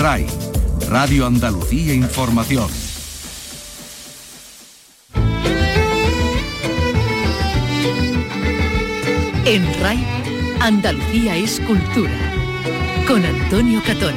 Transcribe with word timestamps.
RAI, 0.00 0.26
Radio 0.88 1.26
Andalucía 1.26 1.92
Información. 1.92 2.70
En 9.44 9.62
RAI, 9.82 10.02
Andalucía 10.60 11.36
es 11.36 11.60
cultura. 11.60 12.18
Con 13.06 13.26
Antonio 13.26 13.82
Catón. 13.86 14.14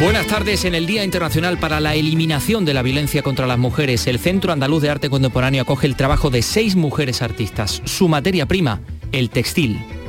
Buenas 0.00 0.26
tardes. 0.26 0.64
En 0.64 0.74
el 0.74 0.86
Día 0.86 1.04
Internacional 1.04 1.58
para 1.58 1.78
la 1.78 1.94
Eliminación 1.94 2.64
de 2.64 2.72
la 2.72 2.80
Violencia 2.80 3.20
contra 3.22 3.46
las 3.46 3.58
Mujeres, 3.58 4.06
el 4.06 4.18
Centro 4.18 4.54
Andaluz 4.54 4.80
de 4.80 4.88
Arte 4.88 5.10
Contemporáneo 5.10 5.64
acoge 5.64 5.86
el 5.86 5.96
trabajo 5.96 6.30
de 6.30 6.40
seis 6.40 6.76
mujeres 6.76 7.20
artistas. 7.20 7.82
Su 7.84 8.08
materia 8.08 8.46
prima, 8.46 8.80
el 9.12 9.28
textil. 9.28 10.01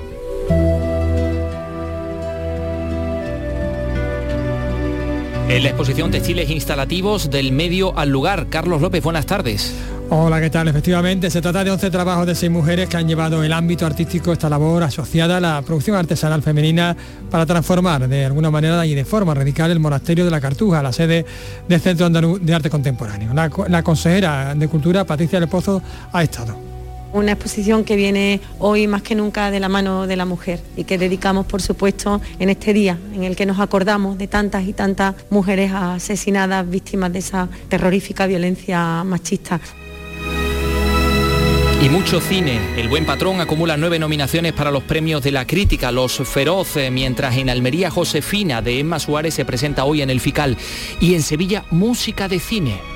En 5.54 5.62
la 5.62 5.70
exposición 5.70 6.10
Textiles 6.10 6.50
Instalativos 6.50 7.30
del 7.30 7.52
Medio 7.52 7.96
al 7.96 8.10
Lugar. 8.10 8.48
Carlos 8.50 8.82
López, 8.82 9.04
buenas 9.04 9.28
tardes. 9.28 9.72
Hola, 10.10 10.42
¿qué 10.42 10.50
tal? 10.50 10.68
Efectivamente, 10.68 11.30
se 11.30 11.44
trata 11.44 11.64
de 11.64 11.70
11 11.70 11.92
trabajos 11.92 12.26
de 12.26 12.34
seis 12.34 12.52
mujeres 12.52 12.90
que 12.90 12.98
han 12.98 13.08
llevado 13.08 13.44
el 13.44 13.54
ámbito 13.54 13.86
artístico 13.86 14.34
esta 14.34 14.50
labor 14.50 14.82
asociada 14.82 15.38
a 15.38 15.40
la 15.40 15.62
producción 15.62 15.96
artesanal 15.96 16.42
femenina 16.42 16.98
para 17.30 17.46
transformar 17.46 18.08
de 18.08 18.26
alguna 18.26 18.50
manera 18.50 18.84
y 18.88 18.96
de 18.96 19.06
forma 19.06 19.36
radical 19.36 19.70
el 19.70 19.80
monasterio 19.80 20.26
de 20.26 20.32
la 20.32 20.42
Cartuja, 20.42 20.82
la 20.82 20.92
sede 20.92 21.24
del 21.68 21.80
Centro 21.80 22.08
Andaluz 22.08 22.42
de 22.42 22.56
Arte 22.56 22.72
Contemporáneo. 22.72 23.32
La, 23.36 23.84
consejera 23.84 24.56
de 24.56 24.68
Cultura, 24.68 25.04
Patricia 25.04 25.40
Le 25.40 25.46
Pozo, 25.46 25.84
ha 26.12 26.24
estado 26.24 26.73
una 27.14 27.34
exposición 27.34 27.84
que 27.84 27.96
viene 27.96 28.42
hoy 28.60 28.88
más 28.88 29.02
que 29.02 29.16
nunca 29.16 29.52
de 29.52 29.60
la 29.60 29.70
mano 29.70 30.08
de 30.08 30.16
la 30.16 30.26
mujer 30.26 30.60
y 30.76 30.84
que 30.84 30.98
dedicamos, 30.98 31.46
por 31.46 31.62
supuesto, 31.62 32.22
en 32.40 32.50
este 32.50 32.74
día 32.74 32.98
en 33.14 33.24
el 33.24 33.36
que 33.36 33.46
nos 33.46 33.60
acordamos 33.60 34.18
de 34.18 34.28
tantas 34.28 34.66
y 34.66 34.74
tantas 34.74 35.16
mujeres 35.30 35.72
asesinadas, 35.74 36.70
víctimas 36.70 37.14
de 37.14 37.20
esa 37.20 37.48
terrorífica 37.70 38.28
violencia 38.28 39.04
machista. 39.04 39.60
Y 41.84 41.90
mucho 41.90 42.22
cine. 42.22 42.62
El 42.78 42.88
Buen 42.88 43.06
Patrón 43.06 43.42
acumula 43.42 43.76
nueve 43.76 44.00
nominaciones 44.00 44.54
para 44.54 44.72
los 44.72 44.84
premios 44.84 45.22
de 45.22 45.34
la 45.34 45.46
crítica, 45.46 45.92
Los 45.92 46.14
Feroz, 46.14 46.78
mientras 46.90 47.36
en 47.36 47.50
Almería 47.50 47.92
Josefina 47.92 48.62
de 48.62 48.80
Emma 48.80 49.00
Suárez 49.00 49.34
se 49.34 49.44
presenta 49.44 49.84
hoy 49.84 50.02
en 50.02 50.10
el 50.10 50.22
FICAL. 50.22 50.58
Y 51.02 51.14
en 51.14 51.22
Sevilla, 51.22 51.66
música 51.72 52.30
de 52.30 52.40
cine. 52.40 52.93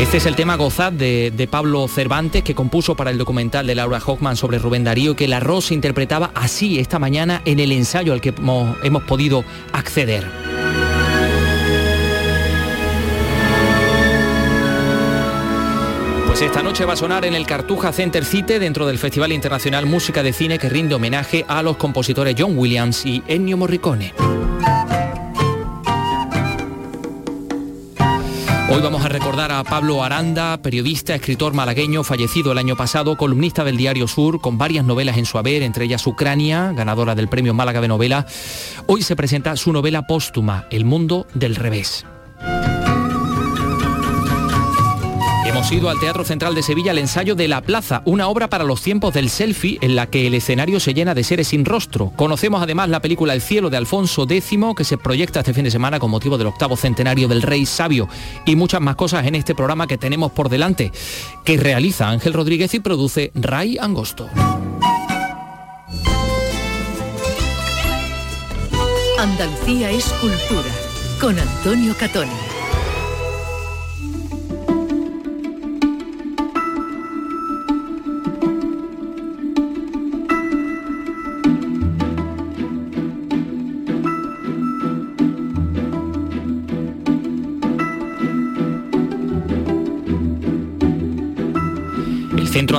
Este 0.00 0.16
es 0.16 0.24
el 0.24 0.34
tema 0.34 0.56
Gozad 0.56 0.92
de, 0.92 1.48
Pablo 1.50 1.86
Cervantes 1.86 2.42
que 2.42 2.54
compuso 2.54 2.96
para 2.96 3.10
el 3.10 3.18
documental 3.18 3.66
de 3.66 3.74
Laura 3.74 4.00
Hoffman 4.04 4.34
sobre 4.34 4.58
Rubén 4.58 4.82
Darío 4.82 5.14
que 5.14 5.28
la 5.28 5.40
Rosa 5.40 5.74
interpretaba 5.74 6.30
así 6.34 6.78
esta 6.78 6.98
mañana 6.98 7.42
en 7.44 7.60
el 7.60 7.70
ensayo 7.70 8.14
al 8.14 8.22
que 8.22 8.32
hemos, 8.82 9.02
podido 9.02 9.44
acceder. 9.74 10.26
Pues 16.26 16.40
esta 16.40 16.62
noche 16.62 16.86
va 16.86 16.94
a 16.94 16.96
sonar 16.96 17.26
en 17.26 17.34
el 17.34 17.46
Cartuja 17.46 17.92
Center 17.92 18.24
Cite 18.24 18.58
dentro 18.58 18.86
del 18.86 18.98
Festival 18.98 19.32
Internacional 19.32 19.84
Música 19.84 20.22
de 20.22 20.32
Cine 20.32 20.58
que 20.58 20.70
rinde 20.70 20.94
homenaje 20.94 21.44
a 21.46 21.62
los 21.62 21.76
compositores 21.76 22.34
John 22.38 22.56
Williams 22.56 23.04
y 23.04 23.22
Ennio 23.28 23.58
Morricone. 23.58 24.14
Hoy 28.72 28.80
vamos 28.82 29.04
a 29.04 29.08
recordar 29.08 29.50
a 29.50 29.64
Pablo 29.64 30.04
Aranda, 30.04 30.56
periodista, 30.62 31.16
escritor 31.16 31.54
malagueño, 31.54 32.04
fallecido 32.04 32.52
el 32.52 32.58
año 32.58 32.76
pasado, 32.76 33.16
columnista 33.16 33.64
del 33.64 33.76
Diario 33.76 34.06
Sur, 34.06 34.40
con 34.40 34.58
varias 34.58 34.84
novelas 34.84 35.18
en 35.18 35.26
su 35.26 35.38
haber, 35.38 35.62
entre 35.64 35.86
ellas 35.86 36.06
Ucrania, 36.06 36.72
ganadora 36.72 37.16
del 37.16 37.26
Premio 37.26 37.52
Málaga 37.52 37.80
de 37.80 37.88
Novela. 37.88 38.26
Hoy 38.86 39.02
se 39.02 39.16
presenta 39.16 39.56
su 39.56 39.72
novela 39.72 40.06
póstuma, 40.06 40.66
El 40.70 40.84
mundo 40.84 41.26
del 41.34 41.56
revés. 41.56 42.06
Hemos 45.60 45.72
ido 45.72 45.90
al 45.90 46.00
Teatro 46.00 46.24
Central 46.24 46.54
de 46.54 46.62
Sevilla 46.62 46.92
al 46.92 46.96
ensayo 46.96 47.34
de 47.34 47.46
La 47.46 47.60
Plaza, 47.60 48.00
una 48.06 48.28
obra 48.28 48.48
para 48.48 48.64
los 48.64 48.80
tiempos 48.80 49.12
del 49.12 49.28
selfie 49.28 49.76
en 49.82 49.94
la 49.94 50.06
que 50.06 50.26
el 50.26 50.32
escenario 50.32 50.80
se 50.80 50.94
llena 50.94 51.14
de 51.14 51.22
seres 51.22 51.48
sin 51.48 51.66
rostro. 51.66 52.14
Conocemos 52.16 52.62
además 52.62 52.88
la 52.88 53.02
película 53.02 53.34
El 53.34 53.42
cielo 53.42 53.68
de 53.68 53.76
Alfonso 53.76 54.26
X 54.26 54.58
que 54.74 54.84
se 54.84 54.96
proyecta 54.96 55.40
este 55.40 55.52
fin 55.52 55.64
de 55.64 55.70
semana 55.70 55.98
con 56.00 56.10
motivo 56.10 56.38
del 56.38 56.46
octavo 56.46 56.78
centenario 56.78 57.28
del 57.28 57.42
Rey 57.42 57.66
Sabio 57.66 58.08
y 58.46 58.56
muchas 58.56 58.80
más 58.80 58.96
cosas 58.96 59.26
en 59.26 59.34
este 59.34 59.54
programa 59.54 59.86
que 59.86 59.98
tenemos 59.98 60.32
por 60.32 60.48
delante, 60.48 60.92
que 61.44 61.58
realiza 61.58 62.08
Ángel 62.08 62.32
Rodríguez 62.32 62.72
y 62.72 62.80
produce 62.80 63.30
Ray 63.34 63.76
Angosto. 63.76 64.30
Andalucía 69.18 69.90
es 69.90 70.06
cultura 70.22 70.70
con 71.20 71.38
Antonio 71.38 71.94
Catoni. 71.98 72.49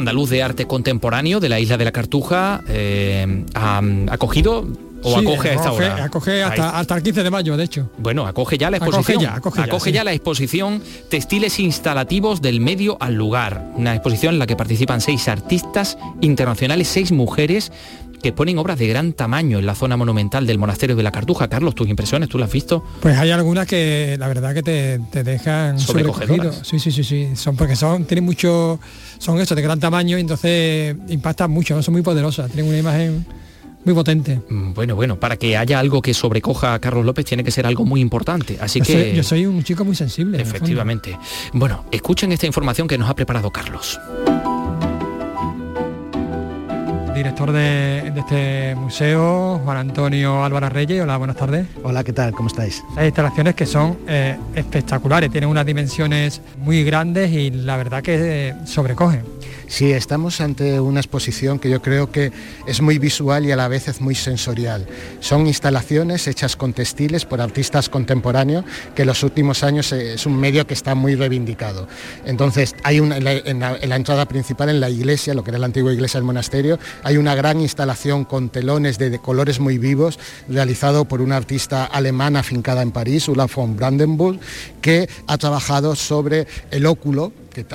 Andaluz 0.01 0.29
de 0.31 0.41
Arte 0.41 0.65
Contemporáneo 0.65 1.39
de 1.39 1.47
la 1.47 1.59
isla 1.59 1.77
de 1.77 1.85
la 1.85 1.91
Cartuja 1.91 2.61
eh, 2.67 3.45
ha 3.53 3.81
acogido 4.09 4.67
o 5.03 5.17
acoge 5.17 5.49
a 5.49 5.53
esta 5.53 5.71
hora. 5.71 6.03
Acoge 6.03 6.43
hasta, 6.43 6.79
hasta, 6.79 6.95
el 6.95 7.03
15 7.03 7.23
de 7.23 7.29
mayo, 7.29 7.57
de 7.57 7.63
hecho. 7.63 7.89
Bueno, 7.97 8.25
acoge 8.27 8.57
ya 8.57 8.69
la 8.69 8.77
exposición. 8.77 9.25
Acoge 9.25 9.91
ya, 9.91 10.03
la 10.03 10.13
exposición 10.13 10.81
Textiles 11.09 11.59
Instalativos 11.59 12.41
del 12.41 12.59
Medio 12.59 12.97
al 12.99 13.15
Lugar. 13.15 13.71
Una 13.75 13.93
exposición 13.93 14.35
en 14.35 14.39
la 14.39 14.47
que 14.47 14.55
participan 14.55 15.01
seis 15.01 15.27
artistas 15.27 15.97
internacionales, 16.21 16.87
seis 16.87 17.11
mujeres 17.11 17.71
que 18.21 18.31
ponen 18.31 18.57
obras 18.57 18.77
de 18.77 18.87
gran 18.87 19.13
tamaño 19.13 19.59
en 19.59 19.65
la 19.65 19.75
zona 19.75 19.97
monumental 19.97 20.45
del 20.45 20.57
monasterio 20.57 20.95
de 20.95 21.03
la 21.03 21.11
Cartuja. 21.11 21.47
Carlos, 21.47 21.75
tus 21.75 21.89
impresiones, 21.89 22.29
¿tú 22.29 22.37
las 22.37 22.47
has 22.47 22.53
visto? 22.53 22.83
Pues 23.01 23.17
hay 23.17 23.31
algunas 23.31 23.67
que 23.67 24.15
la 24.19 24.27
verdad 24.27 24.53
que 24.53 24.63
te, 24.63 24.99
te 25.11 25.23
dejan 25.23 25.79
sobrecogido. 25.79 26.51
Sí, 26.63 26.79
sí, 26.79 26.91
sí, 26.91 27.03
sí. 27.03 27.29
Son 27.35 27.55
porque 27.55 27.75
son, 27.75 28.05
tienen 28.05 28.25
mucho, 28.25 28.79
son 29.17 29.39
eso, 29.39 29.55
de 29.55 29.61
gran 29.61 29.79
tamaño 29.79 30.17
y 30.17 30.21
entonces 30.21 30.95
impactan 31.09 31.51
mucho, 31.51 31.75
¿no? 31.75 31.83
son 31.83 31.93
muy 31.93 32.01
poderosas, 32.01 32.51
tienen 32.51 32.69
una 32.69 32.77
imagen 32.77 33.25
muy 33.83 33.93
potente. 33.95 34.41
Mm, 34.49 34.73
bueno, 34.73 34.95
bueno, 34.95 35.19
para 35.19 35.37
que 35.37 35.57
haya 35.57 35.79
algo 35.79 36.01
que 36.01 36.13
sobrecoja 36.13 36.73
a 36.73 36.79
Carlos 36.79 37.05
López 37.05 37.25
tiene 37.25 37.43
que 37.43 37.51
ser 37.51 37.65
algo 37.65 37.85
muy 37.85 38.01
importante. 38.01 38.57
Así 38.61 38.81
que. 38.81 39.15
yo 39.15 39.23
soy 39.23 39.45
un 39.45 39.63
chico 39.63 39.83
muy 39.85 39.95
sensible. 39.95 40.41
Efectivamente. 40.41 41.17
Bueno, 41.53 41.85
escuchen 41.91 42.31
esta 42.31 42.45
información 42.45 42.87
que 42.87 42.97
nos 42.97 43.09
ha 43.09 43.15
preparado 43.15 43.51
Carlos 43.51 43.99
director 47.23 47.51
de, 47.51 48.11
este 48.15 48.73
museo, 48.73 49.61
Juan 49.63 49.77
Antonio 49.77 50.43
Álvarez 50.43 50.71
Reyes. 50.71 51.03
Hola, 51.03 51.17
buenas 51.17 51.37
tardes. 51.37 51.67
Hola, 51.83 52.03
¿qué 52.03 52.13
tal? 52.13 52.31
¿Cómo 52.31 52.47
estáis? 52.47 52.83
Hay 52.97 53.05
instalaciones 53.05 53.53
que 53.53 53.67
son 53.67 53.99
eh, 54.07 54.39
espectaculares, 54.55 55.29
tienen 55.29 55.47
unas 55.47 55.63
dimensiones 55.63 56.41
muy 56.57 56.83
grandes 56.83 57.31
y 57.31 57.51
la 57.51 57.77
verdad 57.77 58.01
que 58.01 58.49
eh, 58.49 58.55
sobrecogen. 58.65 59.21
Sí, 59.71 59.93
estamos 59.93 60.41
ante 60.41 60.81
una 60.81 60.99
exposición 60.99 61.57
que 61.57 61.69
yo 61.69 61.81
creo 61.81 62.11
que 62.11 62.33
es 62.67 62.81
muy 62.81 62.97
visual 62.99 63.45
y 63.45 63.53
a 63.53 63.55
la 63.55 63.69
vez 63.69 63.87
es 63.87 64.01
muy 64.01 64.15
sensorial. 64.15 64.85
Son 65.21 65.47
instalaciones 65.47 66.27
hechas 66.27 66.57
con 66.57 66.73
textiles 66.73 67.23
por 67.23 67.39
artistas 67.39 67.87
contemporáneos 67.87 68.65
que 68.95 69.03
en 69.03 69.07
los 69.07 69.23
últimos 69.23 69.63
años 69.63 69.93
es 69.93 70.25
un 70.25 70.37
medio 70.37 70.67
que 70.67 70.73
está 70.73 70.93
muy 70.93 71.15
reivindicado. 71.15 71.87
Entonces, 72.25 72.75
hay 72.83 72.99
una, 72.99 73.15
en, 73.15 73.61
la, 73.61 73.95
entrada 73.95 74.25
principal, 74.25 74.67
en 74.67 74.81
la 74.81 74.89
iglesia, 74.89 75.33
lo 75.33 75.41
que 75.41 75.51
era 75.51 75.57
la 75.57 75.67
antigua 75.67 75.93
iglesia 75.93 76.17
del 76.17 76.25
monasterio, 76.25 76.77
hay 77.03 77.10
una 77.17 77.35
gran 77.35 77.59
instalación 77.61 78.25
con 78.25 78.49
telones 78.49 78.97
de, 78.97 79.19
colores 79.19 79.59
muy 79.59 79.77
vivos, 79.77 80.19
realizado 80.47 81.05
por 81.05 81.21
una 81.21 81.37
artista 81.37 81.85
alemana 81.85 82.39
afincada 82.39 82.81
en 82.81 82.91
París, 82.91 83.27
Ulla 83.27 83.47
von 83.47 83.75
Brandenburg, 83.75 84.39
que 84.81 85.09
ha 85.27 85.37
trabajado 85.37 85.95
sobre 85.95 86.47
el 86.71 86.85
óculo 86.85 87.33
que 87.51 87.65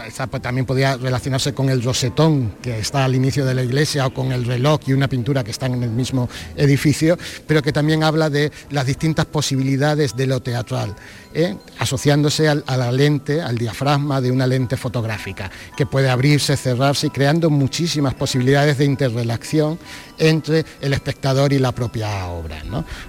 también 0.40 0.64
podía 0.64 0.96
relacionarse 0.96 1.52
con 1.52 1.68
el 1.68 1.82
rosetón 1.82 2.54
que 2.62 2.78
está 2.78 3.04
al 3.04 3.14
inicio 3.14 3.44
de 3.44 3.54
la 3.54 3.62
iglesia 3.62 4.06
o 4.06 4.14
con 4.14 4.32
el 4.32 4.44
reloj 4.44 4.80
y 4.86 4.92
una 4.92 5.08
pintura 5.08 5.44
que 5.44 5.50
están 5.50 5.74
en 5.74 5.82
el 5.82 5.90
mismo 5.90 6.28
edificio, 6.56 7.18
pero 7.46 7.62
que 7.62 7.72
también 7.72 8.02
habla 8.02 8.30
de 8.30 8.50
las 8.70 8.86
distintas 8.86 9.26
posibilidades 9.26 10.16
de 10.16 10.26
lo 10.26 10.40
teatral, 10.40 10.94
¿eh? 11.34 11.56
asociándose 11.78 12.48
a 12.48 12.76
la 12.76 12.90
lente, 12.90 13.42
al 13.42 13.58
diafragma 13.58 14.20
de 14.20 14.30
una 14.30 14.46
lente 14.46 14.76
fotográfica, 14.76 15.50
que 15.76 15.84
puede 15.84 16.08
abrirse, 16.08 16.56
cerrarse 16.56 17.08
y 17.08 17.10
creando 17.10 17.50
muchísimas 17.50 18.14
posibilidades 18.14 18.78
de 18.78 18.86
interrelación 18.86 19.78
entre 20.18 20.64
el 20.80 20.94
espectador 20.94 21.52
y 21.52 21.58
la 21.58 21.72
propia 21.72 22.26
obra. 22.28 22.62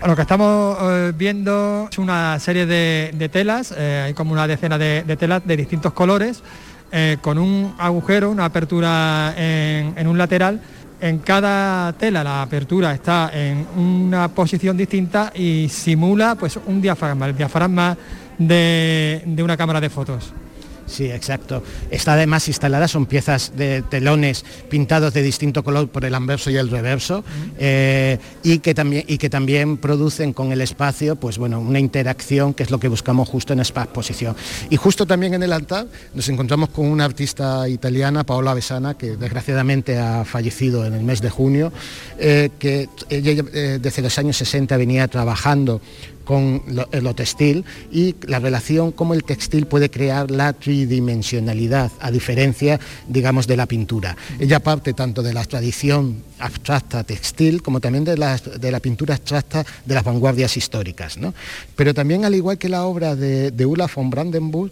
Lo 0.05 0.15
que 0.15 0.21
estamos 0.21 0.77
eh, 0.81 1.13
viendo 1.15 1.87
es 1.89 1.97
una 1.97 2.37
serie 2.39 2.65
de, 2.65 3.29
telas, 3.31 3.73
eh, 3.75 4.03
hay 4.07 4.13
como 4.13 4.33
una 4.33 4.47
decena 4.47 4.77
de 4.77 5.17
telas 5.17 5.45
de 5.45 5.55
distintos 5.55 5.93
colores, 5.93 6.43
eh, 6.91 7.17
con 7.21 7.37
un 7.37 7.75
agujero, 7.77 8.31
una 8.31 8.45
apertura 8.45 9.33
en, 9.37 10.07
un 10.07 10.17
lateral 10.17 10.61
en 10.99 11.19
cada 11.19 11.93
tela 11.93 12.23
la 12.23 12.41
apertura 12.41 12.93
está 12.93 13.29
en 13.33 13.67
una 13.75 14.29
posición 14.29 14.75
distinta 14.75 15.31
y 15.35 15.69
simula 15.69 16.35
pues 16.35 16.59
un 16.65 16.81
diafragma, 16.81 17.27
el 17.27 17.37
diafragma 17.37 17.95
de, 18.37 19.21
de 19.25 19.43
una 19.43 19.55
cámara 19.55 19.79
de 19.79 19.89
fotos. 19.89 20.33
Sí, 20.87 21.11
exacto. 21.11 21.61
Está 21.91 22.13
además 22.13 22.47
instalada, 22.47 22.87
son 22.87 23.05
piezas 23.05 23.51
de 23.55 23.81
telones 23.81 24.45
pintados 24.69 25.13
de 25.13 25.21
distinto 25.21 25.63
color 25.63 25.89
por 25.89 26.05
el 26.05 26.15
anverso 26.15 26.49
y 26.49 26.55
el 26.55 26.69
reverso 26.69 27.23
eh, 27.59 28.17
y, 28.41 28.59
que 28.59 28.73
también, 28.73 29.03
y 29.05 29.17
que 29.17 29.29
también 29.29 29.77
producen 29.77 30.31
con 30.31 30.51
el 30.51 30.61
espacio 30.61 31.17
pues, 31.17 31.37
bueno, 31.37 31.59
una 31.59 31.79
interacción 31.79 32.53
que 32.53 32.63
es 32.63 32.71
lo 32.71 32.79
que 32.79 32.87
buscamos 32.87 33.27
justo 33.27 33.53
en 33.53 33.59
esta 33.59 33.83
exposición. 33.83 34.35
Y 34.69 34.77
justo 34.77 35.05
también 35.05 35.33
en 35.33 35.43
el 35.43 35.51
altar 35.51 35.87
nos 36.13 36.29
encontramos 36.29 36.69
con 36.69 36.85
una 36.85 37.05
artista 37.05 37.67
italiana, 37.67 38.23
Paola 38.23 38.53
Besana, 38.53 38.93
que 38.95 39.17
desgraciadamente 39.17 39.99
ha 39.99 40.23
fallecido 40.23 40.85
en 40.85 40.93
el 40.93 41.03
mes 41.03 41.21
de 41.21 41.29
junio, 41.29 41.73
eh, 42.17 42.49
que 42.57 42.87
ella 43.09 43.43
eh, 43.53 43.79
desde 43.81 44.01
los 44.01 44.17
años 44.17 44.37
60 44.37 44.77
venía 44.77 45.07
trabajando 45.07 45.81
con 46.27 46.61
lo, 46.67 47.15
textil 47.15 47.63
y 47.89 48.15
la 48.27 48.39
relación 48.39 48.91
cómo 48.91 49.13
el 49.13 49.23
textil 49.23 49.65
puede 49.65 49.89
crear 49.89 50.29
la 50.29 50.51
tridimensionalidad, 50.51 51.89
a 52.01 52.11
diferencia, 52.11 52.81
digamos, 53.07 53.47
de 53.47 53.55
la 53.55 53.65
pintura. 53.65 54.17
Ella 54.37 54.59
parte 54.59 54.93
tanto 54.93 55.23
de 55.23 55.33
la 55.33 55.45
tradición 55.45 56.21
abstracta 56.39 57.03
textil 57.03 57.61
como 57.61 57.79
también 57.79 58.03
de 58.03 58.17
la, 58.17 58.37
de 58.37 58.71
la 58.71 58.79
pintura 58.79 59.15
abstracta 59.15 59.65
de 59.85 59.93
las 59.93 60.03
vanguardias 60.03 60.57
históricas. 60.57 61.17
Pero 61.75 61.93
también, 61.93 62.25
al 62.25 62.35
igual 62.35 62.57
que 62.57 62.69
la 62.69 62.85
obra 62.85 63.15
de, 63.15 63.51
de 63.51 63.65
Ulla 63.65 63.87
von 63.93 64.09
Brandenburg, 64.09 64.71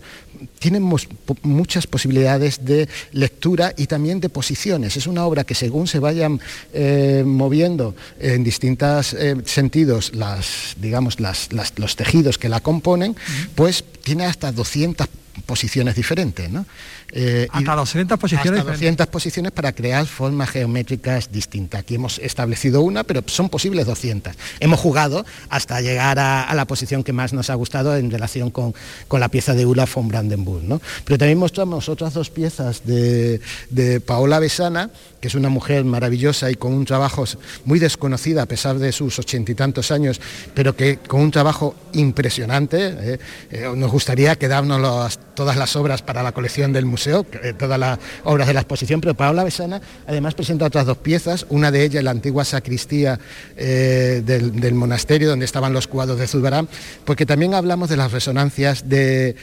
tiene 0.60 0.80
muchas 0.80 1.88
posibilidades 1.88 2.66
de 2.66 2.90
lectura 3.12 3.74
y 3.78 3.88
también 3.88 4.20
de 4.20 4.30
posiciones. 4.30 4.98
Es 4.98 5.08
una 5.08 5.26
obra 5.26 5.44
que 5.44 5.56
según 5.56 5.88
se 5.88 6.00
vayan 6.00 6.40
eh, 6.74 7.24
moviendo 7.26 7.96
en 8.20 8.44
distintos 8.44 9.14
eh, 9.14 9.36
sentidos 9.46 10.14
las, 10.14 10.76
digamos, 10.78 11.20
las 11.20 11.50
los 11.52 11.96
tejidos 11.96 12.38
que 12.38 12.50
la 12.50 12.60
componen, 12.60 13.16
pues 13.56 13.84
tiene 14.04 14.26
hasta 14.26 14.52
200 14.52 15.08
posiciones 15.46 15.96
diferentes. 15.96 16.50
¿no? 16.50 16.66
Eh, 17.12 17.48
hasta 17.52 17.75
200 17.75 18.19
posiciones. 18.19 18.60
Hasta 18.60 18.72
200 18.72 19.07
posiciones 19.07 19.52
para 19.52 19.72
crear 19.72 20.06
formas 20.06 20.50
geométricas 20.50 21.31
distintas. 21.31 21.81
Aquí 21.81 21.96
hemos 21.96 22.19
establecido 22.19 22.81
una, 22.81 23.04
pero 23.04 23.24
son 23.28 23.50
posibles 23.50 23.86
200. 23.86 24.34
Hemos 24.60 24.80
jugado 24.80 25.25
hasta 25.50 25.81
llegar 25.81 26.19
a, 26.19 26.54
la 26.54 26.66
posición 26.66 27.04
que 27.04 27.13
más 27.13 27.34
nos 27.34 27.50
ha 27.50 27.56
gustado 27.56 27.96
en 27.96 28.12
relación 28.12 28.52
con, 28.52 28.74
la 29.12 29.30
pieza 29.30 29.54
de 29.54 29.66
Ulla 29.66 29.86
von 29.94 30.07
Brandenburg. 30.07 30.63
¿no? 30.63 30.81
Pero 31.06 31.18
también 31.18 31.38
mostramos 31.38 31.88
otras 31.90 32.13
dos 32.13 32.30
piezas 32.30 32.86
de, 32.86 33.40
de 33.69 34.02
Paola 34.02 34.40
Besana, 34.40 34.90
que 35.22 35.30
es 35.30 35.36
una 35.36 35.50
mujer 35.50 35.86
maravillosa 35.86 36.52
y 36.52 36.56
con 36.56 36.74
un 36.74 36.86
trabajo 36.86 37.25
muy 37.66 37.80
desconocida 37.80 38.44
a 38.44 38.46
pesar 38.46 38.78
de 38.78 38.92
sus 38.92 39.18
ochenta 39.18 39.52
y 39.52 39.56
tantos 39.56 39.92
años, 39.92 40.22
pero 40.54 40.75
que 40.75 40.98
con 40.98 41.22
un 41.22 41.31
trabajo 41.31 41.75
impresionante. 41.94 42.78
¿eh? 42.88 43.19
Eh, 43.52 43.74
nos 43.75 43.92
gustaría 43.92 44.36
quedarnos 44.36 45.19
todas 45.36 45.57
las 45.57 45.75
obras 45.75 46.02
para 46.02 46.24
la 46.24 46.31
colección 46.31 46.74
del 46.74 46.86
museo, 46.86 46.94
eh, 46.97 47.53
todas 47.57 47.80
las 47.80 48.00
obras 48.24 48.47
de 48.47 48.53
la 48.53 48.62
exposición, 48.62 49.01
pero 49.01 49.13
Paola 49.13 49.44
Besana 49.44 49.81
además 50.07 50.33
presenta 50.33 50.65
otras 50.65 50.86
dos 50.86 50.97
piezas, 50.97 51.45
una 51.50 51.71
de 51.71 51.83
ellas 51.83 52.03
la 52.03 52.12
antigua 52.12 52.45
sacristía 52.45 53.19
del, 53.56 54.74
monasterio 54.74 55.30
donde 55.30 55.45
estaban 55.45 55.74
los 55.74 55.88
cuadros 55.88 56.19
de 56.19 56.27
Zurbarán, 56.27 56.68
porque 57.06 57.25
también 57.25 57.53
hablamos 57.53 57.89
de 57.89 57.97
las 57.97 58.12
resonancias 58.12 58.88
del 58.88 59.36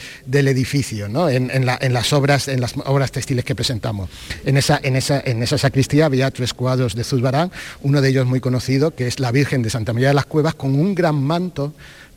edificio, 0.49 1.07
en, 1.29 1.67
las 1.67 2.13
obras, 2.13 2.49
en 2.49 2.61
las 2.61 2.75
obras 2.85 3.13
textiles 3.13 3.45
que 3.45 3.55
presentamos. 3.55 4.11
En 4.45 4.57
esa, 4.57 4.81
en 4.83 4.97
esa, 4.97 5.23
en 5.25 5.43
esa 5.43 5.59
sacristía 5.59 6.07
había 6.07 6.31
tres 6.31 6.55
cuadros 6.55 6.95
de 6.95 7.05
Zurbarán, 7.05 7.51
uno 7.83 8.01
de 8.01 8.09
ellos 8.09 8.27
muy 8.27 8.41
conocido, 8.41 8.95
que 8.95 9.07
es 9.07 9.21
la 9.21 9.33
Virgen 9.33 9.63
de 9.63 9.71
Santa 9.71 9.93
María 9.93 10.09
de 10.09 10.15
las 10.15 10.27
Cuevas, 10.27 10.55
con 10.55 10.75
un 10.75 10.95
gran 10.95 11.17
manto 11.17 11.73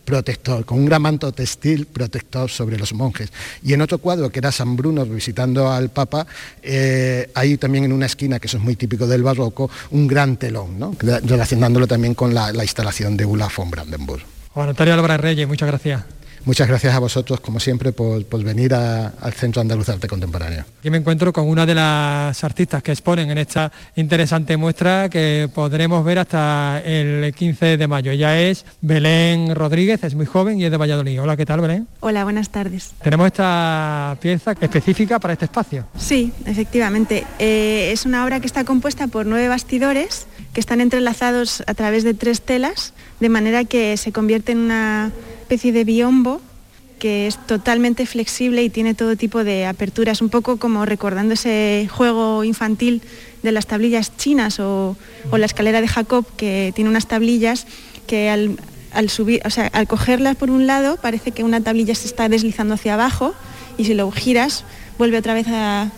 protector, 0.06 0.64
con 0.64 0.80
un 0.80 0.86
gran 0.86 1.02
manto 1.02 1.32
textil 1.32 1.88
protector 1.88 2.50
sobre 2.50 2.78
los 2.78 2.94
monjes. 2.94 3.32
Y 3.64 3.74
en 3.74 3.82
otro 3.82 3.98
cuadro, 3.98 4.30
que 4.30 4.40
era 4.40 4.52
San 4.52 4.76
Bruno 4.76 5.06
visitando 5.06 5.72
al 5.72 5.90
Papa, 5.90 6.26
eh, 6.62 7.30
hay 7.34 7.58
también 7.58 7.86
en 7.86 7.92
una 7.92 8.06
esquina, 8.06 8.40
que 8.40 8.48
eso 8.48 8.58
es 8.58 8.64
muy 8.64 8.76
típico 8.76 9.08
del 9.08 9.24
barroco, 9.24 9.70
un 9.92 10.08
gran 10.08 10.38
telón, 10.38 10.96
relacionándolo 11.00 11.88
también 11.88 12.14
con 12.14 12.34
la, 12.34 12.54
instalación 12.66 13.18
de 13.18 13.26
Ulla 13.26 13.48
von 13.56 13.70
Brandenburg. 13.70 14.24
Juan 14.54 14.70
Antonio 14.70 14.94
Álvarez 14.94 15.20
Reyes, 15.20 15.48
muchas 15.48 15.68
gracias. 15.68 16.04
Muchas 16.46 16.68
gracias 16.68 16.94
a 16.94 17.00
vosotros, 17.00 17.40
como 17.40 17.60
siempre, 17.60 17.92
por, 17.92 18.24
venir 18.44 18.72
al 18.76 19.34
Centro 19.34 19.62
Andaluz 19.62 19.88
de 19.88 19.94
Arte 19.94 20.08
Contemporáneo. 20.08 20.64
Aquí 20.80 20.92
me 20.92 20.98
encuentro 20.98 21.34
con 21.34 21.50
una 21.50 21.66
de 21.66 21.74
las 21.74 22.44
artistas 22.44 22.84
que 22.84 22.92
exponen 22.92 23.32
en 23.32 23.40
esta 23.40 23.72
interesante 23.96 24.56
muestra 24.56 25.10
que 25.10 25.50
podremos 25.54 26.06
ver 26.06 26.20
hasta 26.20 26.84
el 26.86 27.34
15 27.34 27.78
de 27.78 27.88
mayo. 27.88 28.12
Ella 28.12 28.40
es 28.40 28.64
Belén 28.80 29.56
Rodríguez, 29.56 30.04
es 30.04 30.14
muy 30.14 30.28
joven 30.28 30.60
y 30.60 30.66
es 30.66 30.72
de 30.72 30.78
Valladolid. 30.78 31.20
Hola, 31.20 31.36
¿qué 31.36 31.48
tal, 31.48 31.62
Belén? 31.62 31.88
Hola, 32.02 32.24
buenas 32.24 32.52
tardes. 32.52 32.92
Tenemos 33.02 33.26
esta 33.26 34.16
pieza 34.22 34.52
específica 34.62 35.20
para 35.20 35.34
este 35.34 35.46
espacio. 35.46 35.88
Sí, 35.98 36.32
efectivamente. 36.46 37.26
Eh, 37.40 37.90
es 37.92 38.06
una 38.06 38.24
obra 38.24 38.40
que 38.40 38.46
está 38.46 38.64
compuesta 38.66 39.08
por 39.08 39.26
nueve 39.26 39.48
bastidores 39.48 40.28
que 40.54 40.60
están 40.60 40.80
entrelazados 40.80 41.64
a 41.66 41.74
través 41.74 42.04
de 42.04 42.14
tres 42.14 42.42
telas, 42.42 42.94
de 43.20 43.30
manera 43.30 43.66
que 43.66 43.98
se 43.98 44.12
convierte 44.12 44.52
en 44.52 44.60
una 44.60 45.12
especie 45.46 45.72
de 45.72 45.84
biombo 45.84 46.42
que 46.98 47.28
es 47.28 47.38
totalmente 47.46 48.08
flexible 48.08 48.64
y 48.64 48.70
tiene 48.70 48.96
todo 48.96 49.16
tipo 49.16 49.44
de 49.44 49.68
aperturas, 49.68 50.22
un 50.22 50.30
poco 50.30 50.58
como 50.58 50.86
recordando 50.86 51.36
ese 51.36 51.88
juego 51.92 52.44
infantil 52.44 53.04
de 53.44 53.52
las 53.52 53.68
tablillas 53.68 54.18
chinas 54.18 54.60
o, 54.60 54.98
la 55.32 55.46
escalera 55.46 55.82
de 55.82 55.88
Jacob, 55.88 56.26
que 56.36 56.72
tiene 56.74 56.90
unas 56.90 57.06
tablillas 57.08 57.68
que 58.08 58.30
al, 58.30 58.58
subir, 59.10 59.42
o 59.46 59.52
sea, 59.52 59.68
al 59.68 59.88
cogerlas 59.88 60.36
por 60.36 60.50
un 60.50 60.66
lado 60.66 60.98
parece 60.98 61.32
que 61.32 61.44
una 61.44 61.62
tablilla 61.62 61.94
se 61.94 62.08
está 62.08 62.28
deslizando 62.28 62.74
hacia 62.74 62.96
abajo 62.96 63.36
y 63.78 63.86
si 63.86 63.94
lo 63.94 64.10
giras 64.10 64.64
vuelve 64.98 65.18
otra 65.18 65.36
vez 65.36 65.48
a, 65.50 65.92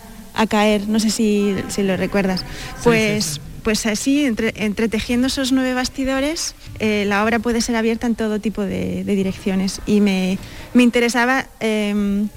caer. 0.49 0.89
No 0.89 0.99
sé 0.99 1.09
si, 1.09 1.55
lo 1.77 1.95
recuerdas. 1.95 2.43
Pues 2.83 3.39
pues 3.67 3.85
así, 3.85 4.23
entretejiendo 4.23 5.27
esos 5.27 5.51
nueve 5.51 5.73
bastidores, 5.73 6.55
eh, 6.79 7.03
la 7.05 7.25
obra 7.25 7.39
puede 7.39 7.59
ser 7.59 7.75
abierta 7.75 8.07
en 8.07 8.15
todo 8.15 8.39
tipo 8.39 8.61
de, 8.61 9.03
direcciones. 9.03 9.81
Y 9.85 9.99
me, 9.99 10.37
interesaba 10.73 11.47
em, 11.59 12.29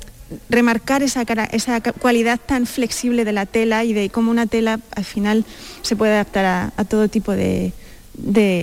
remarcar 0.48 1.04
esa, 1.04 1.24
esa, 1.52 1.80
cualidad 1.82 2.40
tan 2.44 2.66
flexible 2.66 3.24
de 3.24 3.30
la 3.30 3.46
tela 3.46 3.84
y 3.84 3.92
de 3.92 4.10
cómo 4.10 4.32
una 4.32 4.46
tela 4.46 4.80
al 4.96 5.04
final 5.04 5.44
se 5.82 5.94
puede 5.94 6.14
adaptar 6.14 6.72
a, 6.76 6.84
todo 6.86 7.06
tipo 7.06 7.30
de, 7.30 7.74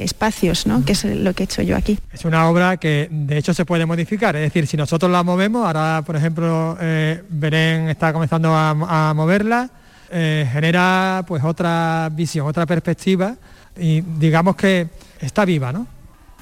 espacios, 0.04 0.68
¿no? 0.68 0.84
que 0.84 0.92
es 0.92 1.06
lo 1.06 1.32
que 1.32 1.44
he 1.44 1.46
hecho 1.46 1.62
yo 1.62 1.78
aquí. 1.78 1.98
Es 2.12 2.26
una 2.26 2.50
obra 2.50 2.76
que 2.76 3.08
de 3.10 3.38
hecho 3.38 3.54
se 3.54 3.64
puede 3.64 3.86
modificar, 3.86 4.36
es 4.36 4.42
decir, 4.42 4.68
si 4.68 4.76
nosotros 4.76 5.10
la 5.10 5.24
movemos, 5.24 5.66
ahora 5.66 6.04
por 6.06 6.18
ejemplo 6.18 6.78
eh, 6.82 7.24
Belén 7.30 7.88
está 7.88 8.12
comenzando 8.12 8.54
a 8.54 9.14
moverla, 9.16 9.72
eh, 10.10 10.48
genera 10.52 11.26
pues 11.28 11.44
otra 11.44 12.10
visión, 12.14 12.48
otra 12.48 12.66
perspectiva 12.66 13.36
y 13.78 14.02
digamos 14.02 14.56
que 14.56 14.88
está 15.20 15.46
viva, 15.46 15.72
¿no? 15.72 15.88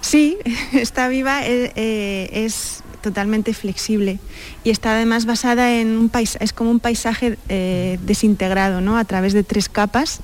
Sí, 0.02 0.38
está 0.74 1.08
viva, 1.08 1.46
eh, 1.46 1.72
eh, 1.76 2.30
es 2.32 2.84
totalmente 3.02 3.54
flexible 3.54 4.20
y 4.64 4.70
está 4.70 4.96
además 4.96 5.26
basada 5.26 5.74
en 5.74 5.98
un 5.98 6.10
paisaje, 6.10 6.44
es 6.44 6.54
como 6.54 6.72
un 6.72 6.80
paisaje 6.80 7.38
desintegrado, 8.02 8.82
¿no? 8.82 8.98
A 8.98 9.06
través 9.06 9.34
de 9.34 9.44
tres 9.44 9.70
capas 9.70 10.22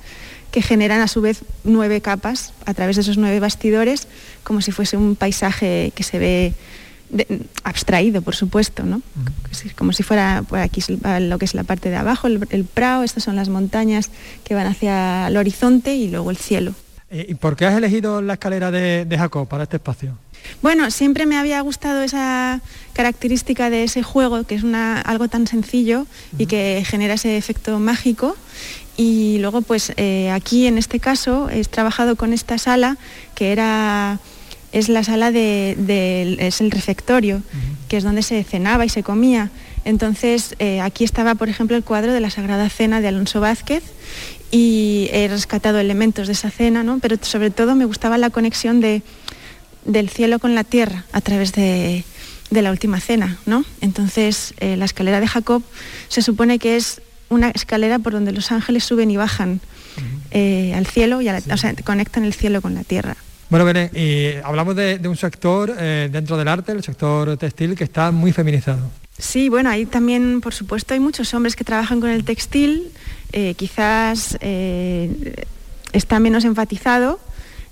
que 0.50 0.62
generan 0.62 1.00
a 1.00 1.08
su 1.08 1.20
vez 1.20 1.44
nueve 1.64 2.00
capas 2.00 2.52
a 2.66 2.74
través 2.74 2.96
de 2.96 3.02
esos 3.02 3.18
nueve 3.18 3.40
bastidores, 3.40 4.08
como 4.44 4.60
si 4.60 4.72
fuese 4.72 4.96
un 4.96 5.16
paisaje 5.16 5.92
que 5.94 6.02
se 6.02 6.18
ve 6.18 6.54
abstraído, 7.64 8.22
por 8.22 8.34
supuesto, 8.34 8.84
¿no? 8.84 9.02
Como 9.76 9.92
si 9.92 10.02
fuera 10.02 10.44
por 10.48 10.58
aquí 10.58 10.82
lo 10.88 11.38
que 11.38 11.44
es 11.44 11.54
la 11.54 11.64
parte 11.64 11.90
de 11.90 11.96
abajo, 11.96 12.26
el, 12.26 12.64
prado, 12.64 13.02
estas 13.02 13.24
son 13.24 13.36
las 13.36 13.48
montañas 13.48 14.10
que 14.44 14.54
van 14.54 14.66
hacia 14.66 15.28
el 15.28 15.36
horizonte 15.36 15.94
y 15.94 16.08
luego 16.08 16.30
el 16.30 16.36
cielo. 16.36 16.74
Eh, 17.10 17.26
¿Y 17.28 17.34
por 17.34 17.56
qué 17.56 17.66
has 17.66 17.76
elegido 17.76 18.22
la 18.22 18.34
escalera 18.34 18.70
de, 18.70 19.06
Jacob 19.16 19.46
para 19.46 19.64
este 19.64 19.76
espacio? 19.76 20.16
Bueno, 20.60 20.90
siempre 20.90 21.26
me 21.26 21.36
había 21.36 21.60
gustado 21.60 22.02
esa 22.02 22.60
característica 22.94 23.70
de 23.70 23.84
ese 23.84 24.02
juego, 24.02 24.44
que 24.44 24.56
es 24.56 24.64
una, 24.64 25.00
algo 25.00 25.28
tan 25.28 25.46
sencillo 25.46 26.06
y 26.36 26.46
que 26.46 26.82
genera 26.84 27.14
ese 27.14 27.36
efecto 27.36 27.78
mágico. 27.78 28.36
Y 28.96 29.38
luego, 29.38 29.62
pues 29.62 29.92
eh, 29.96 30.30
aquí 30.30 30.66
en 30.66 30.78
este 30.78 30.98
caso, 30.98 31.48
he 31.48 31.64
trabajado 31.64 32.16
con 32.16 32.32
esta 32.32 32.58
sala 32.58 32.96
que 33.34 33.52
era 33.52 34.18
es 34.72 34.88
la 34.88 35.04
sala 35.04 35.30
de, 35.30 36.36
es 36.40 36.60
el 36.60 36.70
refectorio, 36.70 37.42
que 37.88 37.98
es 37.98 38.04
donde 38.04 38.22
se 38.22 38.42
cenaba 38.42 38.84
y 38.84 38.88
se 38.88 39.02
comía. 39.02 39.50
Entonces, 39.84 40.54
eh, 40.58 40.80
aquí 40.80 41.04
estaba, 41.04 41.34
por 41.34 41.48
ejemplo, 41.48 41.76
el 41.76 41.84
cuadro 41.84 42.12
de 42.12 42.20
la 42.20 42.30
Sagrada 42.30 42.68
Cena 42.68 43.00
de 43.00 43.08
Alonso 43.08 43.40
Vázquez 43.40 43.82
y 44.50 45.08
he 45.12 45.28
rescatado 45.28 45.78
elementos 45.78 46.26
de 46.26 46.34
esa 46.34 46.50
cena, 46.50 46.82
¿no? 46.82 46.98
pero 47.00 47.16
sobre 47.20 47.50
todo 47.50 47.74
me 47.74 47.84
gustaba 47.84 48.18
la 48.18 48.30
conexión 48.30 48.80
de, 48.80 49.02
del 49.84 50.08
cielo 50.08 50.38
con 50.38 50.54
la 50.54 50.64
tierra 50.64 51.04
a 51.12 51.20
través 51.20 51.52
de, 51.52 52.04
la 52.50 52.70
última 52.70 53.00
cena. 53.00 53.38
¿no? 53.46 53.64
Entonces, 53.80 54.54
eh, 54.60 54.76
la 54.76 54.84
escalera 54.84 55.20
de 55.20 55.26
Jacob 55.26 55.62
se 56.08 56.22
supone 56.22 56.58
que 56.58 56.76
es 56.76 57.02
una 57.28 57.50
escalera 57.50 57.98
por 57.98 58.12
donde 58.12 58.32
los 58.32 58.52
ángeles 58.52 58.84
suben 58.84 59.10
y 59.10 59.16
bajan 59.16 59.60
eh, 60.30 60.74
al 60.74 60.86
cielo, 60.86 61.20
y 61.22 61.28
o 61.28 61.56
sea, 61.56 61.74
conectan 61.82 62.24
el 62.24 62.34
cielo 62.34 62.60
con 62.62 62.74
la 62.74 62.84
tierra. 62.84 63.16
Bueno, 63.52 63.66
Belén, 63.66 63.90
y 63.94 64.40
hablamos 64.42 64.74
de, 64.76 64.98
un 65.04 65.16
sector 65.18 65.76
eh, 65.78 66.08
dentro 66.10 66.38
del 66.38 66.48
arte, 66.48 66.72
el 66.72 66.82
sector 66.82 67.36
textil, 67.36 67.74
que 67.74 67.84
está 67.84 68.10
muy 68.10 68.32
feminizado. 68.32 68.80
Sí, 69.18 69.50
bueno, 69.50 69.68
ahí 69.68 69.84
también, 69.84 70.40
por 70.40 70.54
supuesto, 70.54 70.94
hay 70.94 71.00
muchos 71.00 71.34
hombres 71.34 71.54
que 71.54 71.62
trabajan 71.62 72.00
con 72.00 72.08
el 72.08 72.24
textil, 72.24 72.90
eh, 73.30 73.52
quizás 73.52 74.38
está 75.92 76.18
menos 76.18 76.46
enfatizado, 76.46 77.20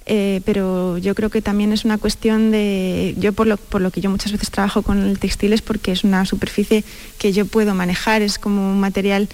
pero 0.05 0.99
yo 0.99 1.15
creo 1.15 1.31
que 1.31 1.41
también 1.41 1.73
es 1.73 1.87
una 1.87 1.97
cuestión 1.97 2.51
de, 2.51 3.15
yo 3.17 3.33
por 3.33 3.47
lo, 3.47 3.57
por 3.57 3.81
lo 3.81 3.91
que 3.91 4.03
yo 4.03 4.11
muchas 4.11 4.33
veces 4.33 4.51
trabajo 4.51 4.83
con 4.83 4.99
el 5.03 5.19
textil 5.19 5.55
es 5.55 5.63
porque 5.63 5.93
es 5.93 6.05
una 6.05 6.27
superficie 6.27 6.85
que 7.17 7.33
yo 7.33 7.47
puedo 7.47 7.75
manejar, 7.75 8.21
es 8.21 8.39
como 8.39 8.71
un 8.71 8.81
material 8.81 9.31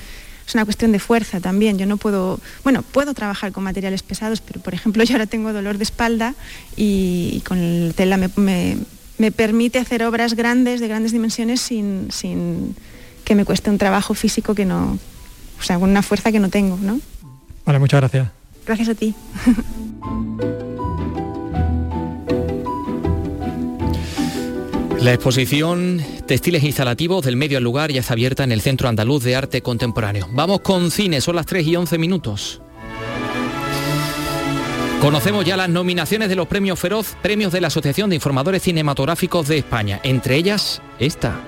es 0.47 0.55
una 0.55 0.65
cuestión 0.65 0.93
de 0.93 0.99
fuerza 0.99 1.41
también. 1.41 1.79
Yo 1.79 1.87
no 1.87 1.97
puedo, 1.97 2.41
bueno, 2.63 2.83
puedo 2.83 3.15
trabajar 3.15 3.53
con 3.53 3.65
materiales 3.65 4.03
pesados, 4.03 4.41
pero 4.41 4.61
por 4.61 4.75
ejemplo 4.75 5.03
yo 5.05 5.15
ahora 5.15 5.27
tengo 5.27 5.53
dolor 5.53 5.79
de 5.79 5.85
espalda 5.85 6.35
y, 6.77 7.43
con 7.47 7.59
el 7.59 7.95
tela 7.95 8.17
me, 8.17 8.79
permite 9.33 9.79
hacer 9.79 10.05
obras 10.05 10.35
grandes, 10.35 10.81
de 10.81 10.89
grandes 10.89 11.13
dimensiones, 11.13 11.61
sin, 11.61 12.09
sin, 12.13 12.77
que 13.25 13.35
me 13.35 13.45
cueste 13.45 13.71
un 13.71 13.79
trabajo 13.79 14.15
físico 14.15 14.55
que 14.55 14.65
no, 14.65 14.99
o 15.59 15.63
sea, 15.63 15.79
con 15.79 15.91
una 15.91 16.03
fuerza 16.03 16.31
que 16.31 16.39
no 16.39 16.49
tengo, 16.49 16.79
¿no? 16.81 17.01
Vale, 17.65 17.79
muchas 17.79 18.01
gracias. 18.01 18.29
Gracias 18.65 18.89
a 18.89 18.95
ti. 18.95 19.15
La 25.07 25.15
exposición 25.15 26.05
Textiles 26.27 26.65
Instalativos 26.65 27.25
del 27.25 27.37
Medio 27.37 27.59
al 27.59 27.63
Lugar 27.63 27.93
ya 27.93 28.01
está 28.01 28.15
abierta 28.15 28.43
en 28.43 28.51
el 28.51 28.61
Centro 28.61 28.89
Andaluz 28.89 29.23
de 29.23 29.37
Arte 29.37 29.63
Contemporáneo. 29.63 30.27
Vamos 30.33 30.63
con 30.63 30.91
cine, 30.91 31.21
son 31.21 31.37
las 31.37 31.47
3 31.47 31.65
y 31.65 31.77
11 31.77 31.97
minutos. 31.97 32.61
Conocemos 35.01 35.45
ya 35.45 35.57
las 35.57 35.69
nominaciones 35.69 36.29
de 36.29 36.35
los 36.35 36.49
premios 36.49 36.81
Feroz, 36.81 37.15
premios 37.23 37.53
de 37.53 37.61
la 37.61 37.69
Asociación 37.69 38.11
de 38.11 38.17
Informadores 38.17 38.63
Cinematográficos 38.65 39.47
de 39.47 39.59
España, 39.59 40.01
entre 40.03 40.35
ellas 40.35 40.83
esta. 40.99 41.41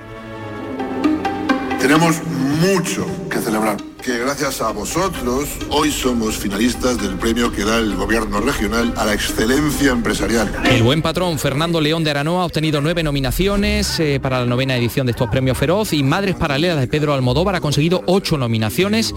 Tenemos 1.80 2.22
mucho 2.60 3.08
que 3.28 3.38
celebrar. 3.38 3.87
Gracias 4.16 4.62
a 4.62 4.70
vosotros 4.72 5.50
hoy 5.68 5.90
somos 5.90 6.38
finalistas 6.38 7.00
del 7.00 7.18
premio 7.18 7.52
que 7.52 7.62
da 7.62 7.76
el 7.76 7.94
gobierno 7.94 8.40
regional 8.40 8.94
a 8.96 9.04
la 9.04 9.12
excelencia 9.12 9.92
empresarial. 9.92 10.50
El 10.64 10.82
buen 10.82 11.02
patrón 11.02 11.38
Fernando 11.38 11.78
León 11.78 12.04
de 12.04 12.10
Aranoa 12.10 12.42
ha 12.42 12.46
obtenido 12.46 12.80
nueve 12.80 13.02
nominaciones 13.02 14.00
eh, 14.00 14.18
para 14.18 14.40
la 14.40 14.46
novena 14.46 14.76
edición 14.76 15.06
de 15.06 15.12
estos 15.12 15.28
premios 15.28 15.58
Feroz 15.58 15.92
y 15.92 16.02
Madres 16.02 16.36
Paralelas 16.36 16.80
de 16.80 16.88
Pedro 16.88 17.12
Almodóvar 17.12 17.56
ha 17.56 17.60
conseguido 17.60 18.02
ocho 18.06 18.38
nominaciones. 18.38 19.14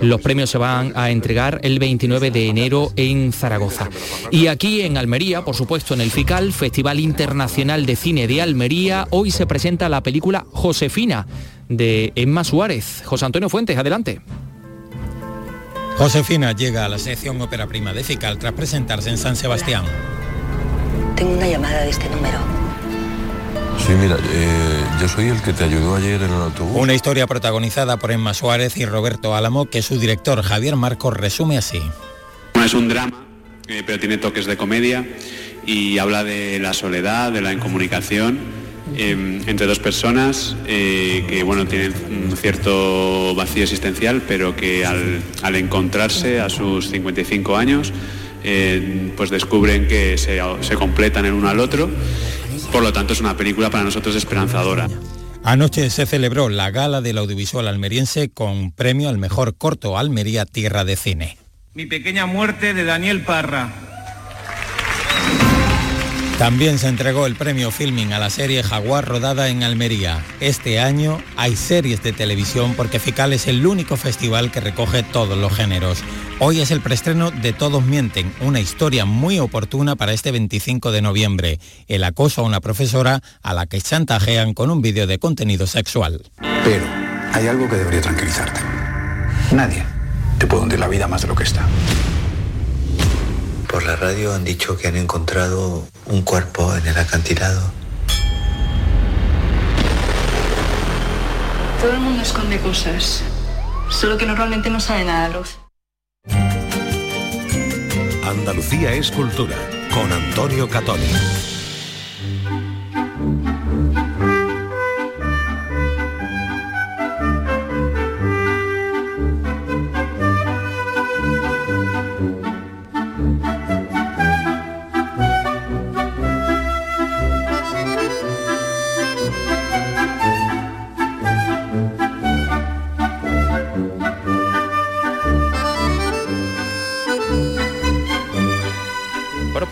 Los 0.00 0.22
premios 0.22 0.48
se 0.48 0.56
van 0.56 0.94
a 0.96 1.10
entregar 1.10 1.60
el 1.62 1.78
29 1.78 2.30
de 2.30 2.48
enero 2.48 2.92
en 2.96 3.34
Zaragoza. 3.34 3.90
Y 4.30 4.46
aquí 4.46 4.80
en 4.80 4.96
Almería, 4.96 5.44
por 5.44 5.54
supuesto 5.54 5.92
en 5.92 6.00
el 6.00 6.10
FICAL, 6.10 6.54
Festival 6.54 6.98
Internacional 6.98 7.84
de 7.84 7.94
Cine 7.94 8.26
de 8.26 8.40
Almería, 8.40 9.06
hoy 9.10 9.30
se 9.30 9.46
presenta 9.46 9.90
la 9.90 10.02
película 10.02 10.46
Josefina 10.50 11.26
de 11.70 12.12
Emma 12.16 12.44
Suárez. 12.44 13.02
José 13.06 13.24
Antonio 13.24 13.48
Fuentes, 13.48 13.78
adelante. 13.78 14.20
Josefina 15.96 16.52
llega 16.52 16.84
a 16.84 16.88
la 16.88 16.98
sección 16.98 17.40
ópera 17.40 17.66
prima 17.66 17.94
de 17.94 18.04
Fical 18.04 18.38
tras 18.38 18.52
presentarse 18.52 19.08
en 19.08 19.16
San 19.16 19.36
Sebastián. 19.36 19.84
Tengo 21.14 21.32
una 21.32 21.46
llamada 21.46 21.82
de 21.82 21.90
este 21.90 22.08
número. 22.10 22.38
Sí, 23.86 23.92
mira, 23.92 24.16
eh, 24.32 24.84
yo 25.00 25.08
soy 25.08 25.28
el 25.28 25.40
que 25.42 25.52
te 25.52 25.64
ayudó 25.64 25.94
ayer 25.94 26.20
en 26.22 26.30
el 26.30 26.42
autobús. 26.42 26.76
Una 26.76 26.94
historia 26.94 27.26
protagonizada 27.26 27.98
por 27.98 28.10
Emma 28.10 28.34
Suárez 28.34 28.76
y 28.76 28.84
Roberto 28.84 29.34
Álamo 29.34 29.66
que 29.66 29.82
su 29.82 29.98
director 29.98 30.42
Javier 30.42 30.76
Marcos 30.76 31.16
resume 31.16 31.56
así. 31.56 31.80
Es 32.54 32.74
un 32.74 32.88
drama, 32.88 33.24
eh, 33.68 33.82
pero 33.86 33.98
tiene 33.98 34.18
toques 34.18 34.46
de 34.46 34.56
comedia 34.56 35.06
y 35.66 35.98
habla 35.98 36.24
de 36.24 36.58
la 36.58 36.72
soledad, 36.72 37.32
de 37.32 37.40
la 37.42 37.52
incomunicación 37.52 38.59
Em, 38.96 39.40
entre 39.48 39.66
dos 39.66 39.78
personas 39.78 40.56
eh, 40.66 41.24
que 41.28 41.42
bueno, 41.42 41.66
tienen 41.66 41.94
un 42.08 42.36
cierto 42.36 43.34
vacío 43.34 43.62
existencial, 43.62 44.22
pero 44.26 44.56
que 44.56 44.84
al, 44.84 45.56
encontrarse 45.56 46.40
a 46.40 46.48
sus 46.48 46.90
55 46.90 47.56
años, 47.56 47.92
eh, 48.42 49.12
pues 49.16 49.30
descubren 49.30 49.86
que 49.88 50.18
se, 50.18 50.40
se 50.60 50.74
completan 50.74 51.24
el 51.24 51.32
uno 51.32 51.48
al 51.48 51.60
otro. 51.60 51.88
Por 52.72 52.82
lo 52.82 52.92
tanto, 52.92 53.12
es 53.12 53.20
una 53.20 53.36
película 53.36 53.70
para 53.70 53.84
nosotros 53.84 54.14
esperanzadora. 54.16 54.88
Anoche 55.42 55.88
se 55.88 56.04
celebró 56.04 56.48
la 56.48 56.70
gala 56.70 57.00
del 57.00 57.18
audiovisual 57.18 57.66
almeriense 57.66 58.28
con 58.28 58.72
premio 58.72 59.08
al 59.08 59.18
mejor 59.18 59.56
corto 59.56 59.96
Almería 59.96 60.44
Tierra 60.44 60.84
de 60.84 60.96
Cine. 60.96 61.38
Mi 61.72 61.86
pequeña 61.86 62.26
muerte 62.26 62.74
de 62.74 62.84
Daniel 62.84 63.22
Parra, 63.22 63.99
también 66.40 66.78
se 66.78 66.88
entregó 66.88 67.26
el 67.26 67.36
premio 67.36 67.70
Filming 67.70 68.14
a 68.14 68.18
la 68.18 68.30
serie 68.30 68.62
Jaguar 68.62 69.06
rodada 69.06 69.50
en 69.50 69.62
Almería. 69.62 70.24
Este 70.40 70.80
año 70.80 71.22
hay 71.36 71.54
series 71.54 72.02
de 72.02 72.14
televisión 72.14 72.72
porque 72.78 72.98
FICAL 72.98 73.34
es 73.34 73.46
el 73.46 73.66
único 73.66 73.98
festival 73.98 74.50
que 74.50 74.60
recoge 74.60 75.02
todos 75.02 75.36
los 75.36 75.52
géneros. 75.52 76.02
Hoy 76.38 76.62
es 76.62 76.70
el 76.70 76.80
preestreno 76.80 77.30
de 77.30 77.52
Todos 77.52 77.84
Mienten, 77.84 78.32
una 78.40 78.58
historia 78.58 79.04
muy 79.04 79.38
oportuna 79.38 79.96
para 79.96 80.14
este 80.14 80.30
25 80.30 80.92
de 80.92 81.02
noviembre. 81.02 81.60
El 81.88 82.04
acoso 82.04 82.40
a 82.40 82.44
una 82.46 82.62
profesora 82.62 83.20
a 83.42 83.52
la 83.52 83.66
que 83.66 83.78
chantajean 83.78 84.54
con 84.54 84.70
un 84.70 84.80
vídeo 84.80 85.06
de 85.06 85.18
contenido 85.18 85.66
sexual. 85.66 86.22
Pero 86.64 86.86
hay 87.34 87.48
algo 87.48 87.68
que 87.68 87.76
debería 87.76 88.00
tranquilizarte. 88.00 88.62
Nadie 89.52 89.84
te 90.38 90.46
puede 90.46 90.62
hundir 90.62 90.80
la 90.80 90.88
vida 90.88 91.06
más 91.06 91.20
de 91.20 91.28
lo 91.28 91.34
que 91.34 91.44
está. 91.44 91.68
Por 93.70 93.84
la 93.84 93.94
radio 93.94 94.34
han 94.34 94.42
dicho 94.44 94.76
que 94.76 94.88
han 94.88 94.96
encontrado 94.96 95.86
un 96.06 96.22
cuerpo 96.22 96.74
en 96.74 96.88
el 96.88 96.98
acantilado. 96.98 97.70
Todo 101.80 101.92
el 101.92 102.00
mundo 102.00 102.20
esconde 102.20 102.58
cosas, 102.58 103.22
solo 103.88 104.18
que 104.18 104.26
normalmente 104.26 104.70
no 104.70 104.80
sale 104.80 105.04
nada 105.04 105.26
a 105.26 105.28
luz. 105.28 105.56
Andalucía 108.24 108.92
es 108.92 109.12
cultura, 109.12 109.56
con 109.94 110.12
Antonio 110.12 110.68
Catoni. 110.68 111.59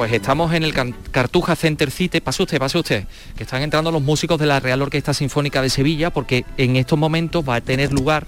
Pues 0.08 0.22
estamos 0.22 0.54
en 0.54 0.62
el 0.62 0.72
Cartuja 1.10 1.54
Center 1.54 1.90
City. 1.90 2.20
Pase 2.20 2.42
usted, 2.42 2.58
pase 2.58 2.78
usted, 2.78 3.04
que 3.36 3.42
están 3.42 3.60
entrando 3.60 3.90
los 3.90 4.00
músicos 4.00 4.40
de 4.40 4.46
la 4.46 4.58
Real 4.58 4.80
Orquesta 4.80 5.12
Sinfónica 5.12 5.60
de 5.60 5.68
Sevilla, 5.68 6.08
porque 6.08 6.46
en 6.56 6.76
estos 6.76 6.98
momentos 6.98 7.46
va 7.46 7.56
a 7.56 7.60
tener 7.60 7.92
lugar 7.92 8.26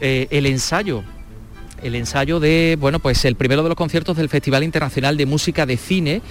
eh, 0.00 0.28
el 0.30 0.46
ensayo 0.46 1.02
el 1.82 1.96
ensayo 1.96 2.38
de, 2.38 2.76
bueno, 2.78 3.00
pues 3.00 3.24
el 3.24 3.34
primero 3.34 3.64
de 3.64 3.70
los 3.70 3.76
conciertos 3.76 4.16
del 4.18 4.28
Festival 4.28 4.62
Internacional 4.62 5.16
de 5.16 5.26
Música 5.26 5.66
de 5.66 5.78
Cine, 5.78 6.22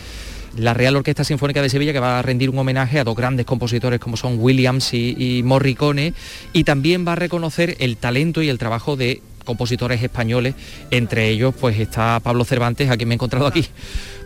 la 0.55 0.73
Real 0.73 0.95
Orquesta 0.95 1.25
Sinfónica 1.25 1.61
de 1.61 1.69
Sevilla, 1.69 1.91
que 1.91 1.99
va 1.99 2.19
a 2.19 2.21
rendir 2.21 2.49
un 2.49 2.59
homenaje 2.59 2.99
a 2.99 3.03
dos 3.03 3.17
grandes 3.17 3.45
compositores 3.45 3.99
como 3.99 4.15
son 4.15 4.37
Williams 4.39 4.93
y, 4.93 5.15
y 5.17 5.43
Morricone, 5.43 6.13
y 6.53 6.63
también 6.63 7.05
va 7.05 7.13
a 7.13 7.15
reconocer 7.15 7.75
el 7.79 7.97
talento 7.97 8.41
y 8.41 8.47
el 8.47 8.57
trabajo 8.57 8.95
de 8.95 9.23
compositores 9.49 10.03
españoles, 10.03 10.53
entre 10.91 11.27
ellos 11.27 11.55
pues 11.59 11.79
está 11.79 12.19
Pablo 12.19 12.45
Cervantes, 12.45 12.91
a 12.91 12.97
quien 12.97 13.09
me 13.09 13.15
he 13.15 13.17
encontrado 13.17 13.47
aquí. 13.47 13.65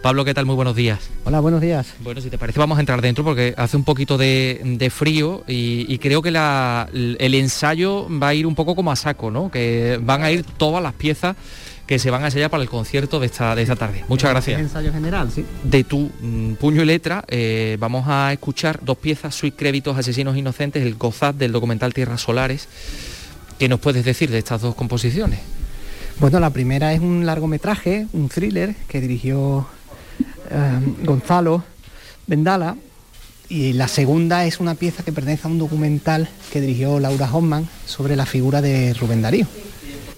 Pablo, 0.02 0.26
¿qué 0.26 0.34
tal? 0.34 0.46
Muy 0.46 0.56
buenos 0.56 0.76
días. 0.76 1.00
Hola, 1.24 1.40
buenos 1.40 1.62
días. 1.62 1.94
Bueno, 2.02 2.20
si 2.20 2.30
te 2.30 2.38
parece 2.38 2.60
vamos 2.60 2.78
a 2.78 2.82
entrar 2.82 3.02
dentro 3.02 3.24
porque 3.24 3.54
hace 3.56 3.78
un 3.78 3.86
poquito 3.86 4.18
de, 4.18 4.92
frío 4.94 5.46
y, 5.48 5.98
creo 6.00 6.22
que 6.22 6.28
el 6.30 7.36
ensayo 7.36 8.08
va 8.10 8.28
a 8.28 8.34
ir 8.34 8.46
un 8.46 8.54
poco 8.54 8.76
como 8.76 8.92
a 8.92 8.98
saco, 8.98 9.32
¿no? 9.32 9.50
Que 9.50 9.98
van 10.04 10.24
a 10.24 10.32
ir 10.32 10.44
todas 10.44 10.84
las 10.84 10.94
piezas 10.94 11.38
que 11.88 12.00
se 12.00 12.10
van 12.10 12.24
a 12.24 12.26
ensayar 12.26 12.50
para 12.50 12.64
el 12.64 12.70
concierto 12.70 13.22
de 13.22 13.28
esta, 13.28 13.56
de 13.56 13.62
esta 13.62 13.78
tarde. 13.78 14.04
Muchas 14.10 14.32
gracias. 14.32 14.60
ensayo 14.60 14.92
general, 14.92 15.32
sí. 15.32 15.46
De 15.64 15.86
tu 15.86 16.12
mm, 16.20 16.56
puño 16.56 16.82
y 16.82 16.86
letra 16.86 17.24
eh, 17.30 17.78
vamos 17.80 18.06
a 18.08 18.34
escuchar 18.34 18.80
dos 18.84 18.98
piezas, 18.98 19.34
Sui 19.34 19.52
Créditos, 19.52 19.98
Asesinos 19.98 20.36
Inocentes, 20.36 20.84
el 20.84 20.96
Gozad 20.96 21.34
del 21.34 21.54
documental 21.54 21.94
Tierras 21.94 22.20
Solares. 22.20 22.68
¿Qué 23.58 23.70
nos 23.70 23.80
puedes 23.80 24.04
decir 24.04 24.30
de 24.30 24.40
estas 24.40 24.62
dos 24.62 24.76
composiciones? 24.76 25.40
Bueno, 26.20 26.40
la 26.40 26.50
primera 26.50 26.94
es 26.94 27.00
un 27.00 27.26
largometraje, 27.26 28.08
un 28.14 28.30
thriller 28.30 28.76
que 28.88 29.02
dirigió 29.02 29.66
eh, 30.50 30.80
Gonzalo 31.04 31.64
Vendala 32.28 32.76
y 33.50 33.74
la 33.74 33.88
segunda 33.88 34.46
es 34.46 34.60
una 34.60 34.76
pieza 34.76 35.04
que 35.04 35.12
pertenece 35.12 35.48
a 35.48 35.52
un 35.52 35.60
documental 35.60 36.30
que 36.52 36.62
dirigió 36.62 37.00
Laura 37.00 37.30
Hoffman 37.32 37.68
sobre 37.86 38.16
la 38.16 38.26
figura 38.26 38.62
de 38.62 38.94
Rubén 38.94 39.22
Darío. 39.22 39.48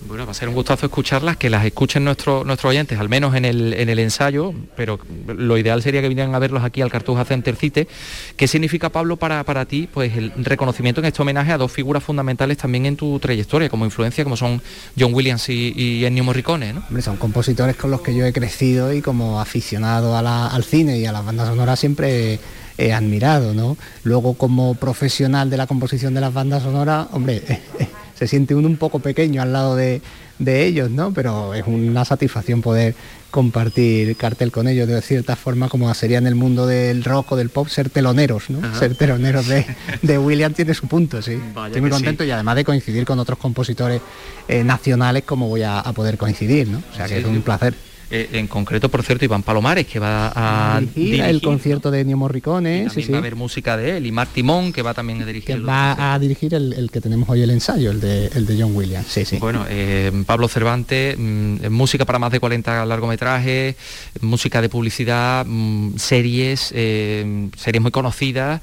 Bueno, 0.07 0.25
va 0.25 0.31
a 0.31 0.35
ser 0.35 0.50
un 0.50 0.55
gustazo 0.55 0.85
escucharlas, 0.85 1.35
que 1.38 1.50
las 1.50 1.65
escuchen 1.65 2.03
nuestros 2.03 2.45
nuestros 2.45 2.69
oyentes, 2.69 3.00
al 3.00 3.09
menos 3.09 3.33
en 3.35 3.43
el, 3.43 3.74
en 3.74 3.89
el 3.89 3.97
ensayo, 3.97 4.53
pero 4.75 5.00
lo 5.27 5.57
ideal 5.57 5.81
sería 5.81 6.01
que 6.01 6.07
vinieran 6.07 6.35
a 6.35 6.39
verlos 6.39 6.63
aquí 6.63 6.81
al 6.81 6.91
Cartuja 6.91 7.25
Center 7.25 7.55
Cite. 7.55 7.88
¿Qué 8.35 8.47
significa, 8.47 8.89
Pablo, 8.89 9.17
para, 9.17 9.43
para 9.43 9.65
ti 9.65 9.89
pues 9.91 10.15
el 10.15 10.31
reconocimiento 10.38 11.01
en 11.01 11.05
este 11.05 11.21
homenaje 11.21 11.51
a 11.51 11.57
dos 11.57 11.71
figuras 11.71 12.03
fundamentales 12.03 12.57
también 12.57 12.85
en 12.85 12.95
tu 12.97 13.19
trayectoria 13.19 13.67
como 13.67 13.85
influencia, 13.85 14.24
como 14.24 14.38
son 14.38 14.62
John 14.97 15.13
Williams 15.13 15.50
y, 15.50 16.05
Ennio 16.05 16.24
Morricone? 16.24 16.74
¿no? 16.74 16.83
Hombre, 16.88 17.01
son 17.01 17.17
compositores 17.17 17.75
con 17.75 17.89
los 17.89 18.01
que 18.01 18.15
yo 18.15 18.25
he 18.25 18.33
crecido 18.33 18.93
y 18.93 19.01
como 19.01 19.41
aficionado 19.41 20.15
a 20.15 20.47
al 20.47 20.63
cine 20.63 21.00
y 21.00 21.05
a 21.05 21.12
las 21.12 21.25
bandas 21.25 21.47
sonoras 21.47 21.79
siempre 21.79 22.39
he 22.77 22.93
admirado, 22.93 23.53
¿no? 23.53 23.77
Luego 24.03 24.33
como 24.33 24.75
profesional 24.75 25.50
de 25.50 25.57
la 25.57 25.67
composición 25.67 26.13
de 26.13 26.21
las 26.21 26.33
bandas 26.33 26.63
sonoras, 26.63 27.07
hombre, 27.12 27.41
se 28.15 28.27
siente 28.27 28.55
uno 28.55 28.67
un 28.67 28.77
poco 28.77 29.00
pequeño 29.00 29.41
al 29.41 29.53
lado 29.53 29.75
de, 29.75 30.01
de 30.39 30.65
ellos, 30.65 30.89
¿no? 30.89 31.13
Pero 31.13 31.53
es 31.53 31.63
una 31.67 32.05
satisfacción 32.05 32.62
poder 32.62 32.95
compartir 33.31 34.15
cartel 34.15 34.50
con 34.51 34.67
ellos 34.67 34.88
de 34.88 35.01
cierta 35.01 35.36
forma 35.36 35.67
como 35.67 35.93
sería 35.93 36.17
en 36.17 36.25
el 36.27 36.36
mundo 36.36 36.65
del 36.65 37.03
rock 37.03 37.34
o 37.34 37.36
del 37.36 37.50
pop 37.50 37.67
ser 37.67 37.89
teloneros, 37.89 38.50
¿no? 38.50 38.65
Ajá. 38.65 38.79
Ser 38.79 38.95
teloneros 38.95 39.48
de, 39.48 39.65
de 40.01 40.17
William 40.17 40.53
tiene 40.53 40.74
su 40.74 40.88
punto, 40.88 41.22
sí. 41.22 41.38
Vaya 41.53 41.67
Estoy 41.67 41.81
muy 41.81 41.89
sí. 41.89 41.95
contento 41.95 42.24
y 42.24 42.31
además 42.31 42.55
de 42.55 42.63
coincidir 42.63 43.05
con 43.05 43.19
otros 43.19 43.38
compositores 43.38 44.01
eh, 44.48 44.63
nacionales 44.63 45.24
como 45.25 45.50
voy 45.50 45.63
a, 45.63 45.79
a 45.79 45.91
poder 45.91 46.17
coincidir, 46.17 46.69
¿no? 46.69 46.81
O 46.91 46.95
sea 46.95 47.07
que 47.07 47.15
Sí, 47.15 47.19
es 47.22 47.25
un 47.25 47.41
placer. 47.41 47.74
Eh, 48.15 48.29
en 48.39 48.48
concreto, 48.48 48.88
por 48.88 49.03
cierto, 49.03 49.25
Iván 49.25 49.43
Palomares, 49.43 49.86
que 49.88 50.00
va 50.00 50.31
a 50.75 50.79
dirigir 50.79 51.22
el 51.22 51.41
concierto 51.41 51.91
de 51.91 52.00
Ennio 52.01 52.15
Morricone, 52.15 52.84
sí, 52.84 52.86
también 52.88 53.05
sí. 53.07 53.12
va 53.12 53.17
a 53.17 53.19
haber 53.19 53.36
música 53.36 53.75
de 53.75 53.98
él, 53.98 54.05
y 54.05 54.12
Mark 54.13 54.29
Timón, 54.34 54.72
que 54.72 54.81
va 54.81 54.93
también 54.93 55.22
a 55.22 55.25
dirigir. 55.25 55.45
que 55.48 55.53
el- 55.53 55.67
va 55.67 56.13
a 56.13 56.17
dirigir 56.19 56.53
el, 56.53 56.72
el 56.74 56.89
que 56.91 57.01
tenemos 57.01 57.27
hoy 57.27 57.41
el 57.41 57.50
ensayo, 57.50 57.91
el 57.91 58.00
de, 58.00 58.27
el 58.27 58.45
de 58.45 58.62
John 58.62 58.74
Williams, 58.75 59.07
sí, 59.07 59.25
sí. 59.25 59.38
Bueno, 59.38 59.65
eh, 59.69 60.12
Pablo 60.25 60.48
Cervantes, 60.48 61.17
mm, 61.17 61.67
música 61.69 62.05
para 62.05 62.19
más 62.19 62.31
de 62.31 62.39
40 62.39 62.86
largometrajes, 62.86 63.75
música 64.22 64.62
de 64.62 64.69
publicidad, 64.69 65.45
mm, 65.45 65.98
series, 65.98 66.72
eh, 66.74 67.50
series 67.57 67.81
muy 67.81 67.91
conocidas. 67.91 68.62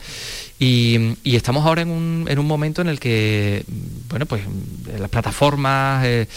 Y, 0.65 1.17
estamos 1.25 1.67
ahora 1.67 1.83
en 1.83 1.91
un, 1.91 2.27
en 2.29 2.39
un 2.39 2.47
momento 2.47 2.83
en 2.83 2.89
el 2.89 3.01
que, 3.01 3.65
bueno, 4.09 4.27
pues 4.27 4.43
mm, 4.47 5.01
las 5.01 5.11
plataformas, 5.11 6.05
eh, 6.07 6.29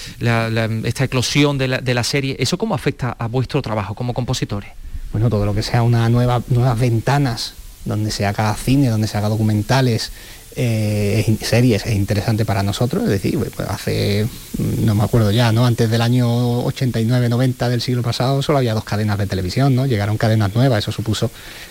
esta 0.83 1.03
eclosión 1.03 1.59
de 1.59 1.67
la, 1.67 1.77
de 1.79 1.93
la 1.93 2.03
serie, 2.03 2.35
¿eso 2.39 2.57
cómo 2.57 2.73
afecta 2.73 3.15
a 3.19 3.27
vuestro 3.27 3.61
trabajo 3.61 3.93
como 3.93 4.13
compositores? 4.13 4.71
bueno, 5.15 5.29
todo 5.29 5.45
lo 5.45 5.55
que 5.55 5.63
sea 5.63 5.81
una 5.81 6.09
nueva, 6.09 6.41
nuevas 6.49 6.77
ventanas 6.77 7.53
donde 7.85 8.11
se 8.11 8.25
haga 8.25 8.53
cine, 8.55 8.89
donde 8.89 9.07
se 9.07 9.17
haga 9.17 9.29
documentales, 9.29 10.11
eh, 10.55 11.37
series, 11.41 11.85
es 11.85 11.93
interesante 11.93 12.45
para 12.45 12.63
nosotros. 12.63 13.03
Es 13.03 13.09
decir, 13.09 13.37
pues, 13.37 13.67
hace, 13.69 14.25
mm, 14.57 14.85
no 14.85 14.95
me 14.95 15.03
acuerdo 15.03 15.31
ya, 15.31 15.51
¿no? 15.51 15.65
Antes 15.65 15.89
del 15.89 16.01
año 16.01 16.63
89-90 16.63 17.69
del 17.69 17.81
siglo 17.81 18.01
pasado 18.01 18.41
solo 18.41 18.59
había 18.59 18.73
dos 18.73 18.83
cadenas 18.83 19.17
de 19.17 19.27
televisión, 19.27 19.75
¿no? 19.75 19.85
Llegaron 19.85 20.17
cadenas 20.17 20.55
nuevas, 20.55 20.79
eso 20.79 20.91
supuso 20.91 21.29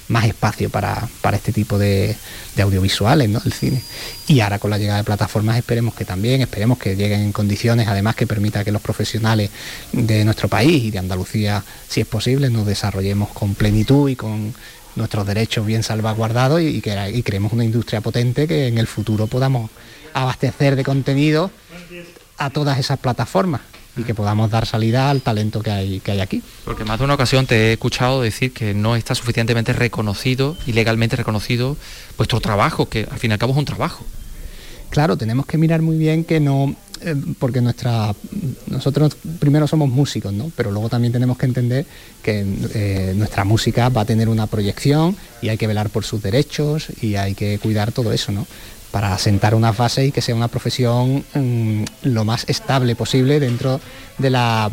más 0.08 0.26
espacio 0.26 0.70
para, 0.70 1.08
para 1.22 1.36
este 1.36 1.52
tipo 1.52 1.78
de, 1.78 2.16
de 2.56 2.62
audiovisuales, 2.62 3.28
¿no? 3.28 3.40
El 3.44 3.52
cine. 3.52 3.82
Y 4.28 4.40
ahora 4.40 4.58
con 4.58 4.70
la 4.70 4.78
llegada 4.78 4.98
de 4.98 5.04
plataformas 5.04 5.56
esperemos 5.56 5.94
que 5.94 6.04
también, 6.04 6.42
esperemos 6.42 6.78
que 6.78 6.96
lleguen 6.96 7.20
en 7.20 7.32
condiciones 7.32 7.88
además 7.88 8.16
que 8.16 8.26
permita 8.26 8.64
que 8.64 8.72
los 8.72 8.82
profesionales 8.82 9.50
de 9.92 10.24
nuestro 10.24 10.48
país 10.48 10.84
y 10.84 10.90
de 10.90 10.98
Andalucía, 10.98 11.64
si 11.88 12.00
es 12.00 12.06
posible, 12.06 12.50
nos 12.50 12.66
desarrollemos 12.66 13.30
con 13.30 13.54
plenitud 13.54 14.08
y 14.08 14.16
con 14.16 14.54
nuestros 14.96 15.26
derechos 15.26 15.66
bien 15.66 15.82
salvaguardados 15.82 16.60
y, 16.60 16.80
que 16.80 17.10
y 17.12 17.22
creemos 17.22 17.52
una 17.52 17.64
industria 17.64 18.00
potente 18.00 18.46
que 18.46 18.68
en 18.68 18.78
el 18.78 18.86
futuro 18.86 19.26
podamos 19.26 19.70
abastecer 20.12 20.76
de 20.76 20.84
contenido 20.84 21.50
a 22.38 22.50
todas 22.50 22.78
esas 22.78 22.98
plataformas 22.98 23.60
y 23.96 24.02
que 24.02 24.14
podamos 24.14 24.50
dar 24.50 24.66
salida 24.66 25.10
al 25.10 25.20
talento 25.20 25.62
que 25.62 25.70
hay, 25.70 26.00
que 26.00 26.12
hay 26.12 26.20
aquí. 26.20 26.42
Porque 26.64 26.84
más 26.84 26.98
de 26.98 27.04
una 27.04 27.14
ocasión 27.14 27.46
te 27.46 27.68
he 27.68 27.72
escuchado 27.72 28.22
decir 28.22 28.52
que 28.52 28.74
no 28.74 28.96
está 28.96 29.14
suficientemente 29.14 29.72
reconocido 29.72 30.56
y 30.66 30.72
legalmente 30.72 31.16
reconocido 31.16 31.76
vuestro 32.16 32.40
trabajo, 32.40 32.88
que 32.88 33.06
al 33.10 33.18
fin 33.18 33.30
y 33.30 33.34
al 33.34 33.38
cabo 33.38 33.52
es 33.52 33.58
un 33.58 33.64
trabajo. 33.64 34.04
Claro, 34.90 35.16
tenemos 35.16 35.46
que 35.46 35.58
mirar 35.58 35.82
muy 35.82 35.96
bien 35.96 36.24
que 36.24 36.40
no, 36.40 36.74
eh, 37.04 37.14
porque 37.38 37.60
nuestra, 37.60 38.14
nosotros 38.66 39.16
primero 39.38 39.66
somos 39.66 39.88
músicos, 39.88 40.32
¿no? 40.32 40.50
Pero 40.56 40.70
luego 40.70 40.88
también 40.88 41.12
tenemos 41.12 41.36
que 41.36 41.46
entender 41.46 41.86
que 42.22 42.44
eh, 42.74 43.12
nuestra 43.16 43.44
música 43.44 43.88
va 43.88 44.02
a 44.02 44.04
tener 44.04 44.28
una 44.28 44.46
proyección 44.46 45.16
y 45.42 45.48
hay 45.48 45.58
que 45.58 45.66
velar 45.66 45.90
por 45.90 46.04
sus 46.04 46.22
derechos 46.22 46.88
y 47.02 47.16
hay 47.16 47.34
que 47.34 47.58
cuidar 47.58 47.92
todo 47.92 48.12
eso, 48.12 48.32
¿no? 48.32 48.46
Para 48.90 49.16
sentar 49.18 49.54
unas 49.54 49.76
bases 49.76 50.08
y 50.08 50.12
que 50.12 50.22
sea 50.22 50.34
una 50.34 50.48
profesión 50.48 51.24
mm, 51.34 51.84
lo 52.04 52.24
más 52.24 52.44
estable 52.48 52.96
posible 52.96 53.40
dentro 53.40 53.80
de 54.18 54.30
la 54.30 54.70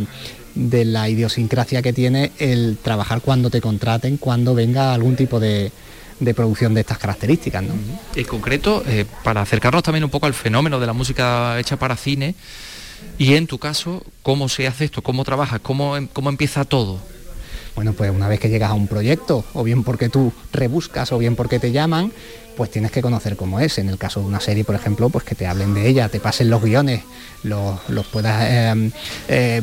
de 0.55 0.83
la 0.83 1.07
idiosincrasia 1.07 1.81
que 1.81 1.93
tiene 1.93 2.31
el 2.37 2.77
trabajar 2.81 3.21
cuando 3.21 3.49
te 3.49 3.61
contraten, 3.61 4.17
cuando 4.17 4.53
venga 4.53 4.93
algún 4.93 5.15
tipo 5.15 5.39
de, 5.39 5.71
de 6.21 6.33
producción 6.33 6.73
de 6.73 6.81
estas 6.81 6.99
características, 6.99 7.63
¿no? 7.63 7.73
En 8.15 8.25
concreto, 8.25 8.83
eh, 8.87 9.05
para 9.23 9.41
acercarnos 9.41 9.81
también 9.83 10.03
un 10.03 10.09
poco 10.11 10.27
al 10.27 10.33
fenómeno 10.35 10.79
de 10.79 10.85
la 10.85 10.93
música 10.93 11.59
hecha 11.59 11.77
para 11.77 11.97
cine, 11.97 12.35
y 13.17 13.33
en 13.33 13.47
tu 13.47 13.57
caso, 13.57 14.03
¿cómo 14.21 14.47
se 14.47 14.67
hace 14.67 14.85
esto? 14.85 15.01
¿Cómo 15.01 15.23
trabajas? 15.25 15.59
¿Cómo, 15.61 15.97
em- 15.97 16.07
cómo 16.07 16.29
empieza 16.29 16.63
todo? 16.63 16.99
Bueno, 17.75 17.93
pues 17.93 18.11
una 18.11 18.27
vez 18.27 18.39
que 18.39 18.49
llegas 18.49 18.69
a 18.69 18.73
un 18.75 18.87
proyecto, 18.87 19.43
o 19.53 19.63
bien 19.63 19.83
porque 19.83 20.09
tú 20.09 20.31
rebuscas, 20.53 21.11
o 21.11 21.17
bien 21.17 21.35
porque 21.35 21.57
te 21.57 21.71
llaman, 21.71 22.11
pues 22.55 22.71
tienes 22.71 22.91
que 22.91 23.01
conocer 23.01 23.35
cómo 23.35 23.59
es. 23.59 23.77
En 23.77 23.89
el 23.89 23.97
caso 23.97 24.19
de 24.19 24.25
una 24.25 24.39
serie, 24.39 24.63
por 24.63 24.75
ejemplo, 24.75 25.09
pues 25.09 25.23
que 25.23 25.35
te 25.35 25.47
hablen 25.47 25.73
de 25.73 25.87
ella, 25.87 26.09
te 26.09 26.19
pasen 26.19 26.49
los 26.49 26.61
guiones, 26.61 27.03
los, 27.43 27.79
los 27.89 28.05
puedas 28.07 28.45
eh, 28.47 28.91
eh, 29.27 29.61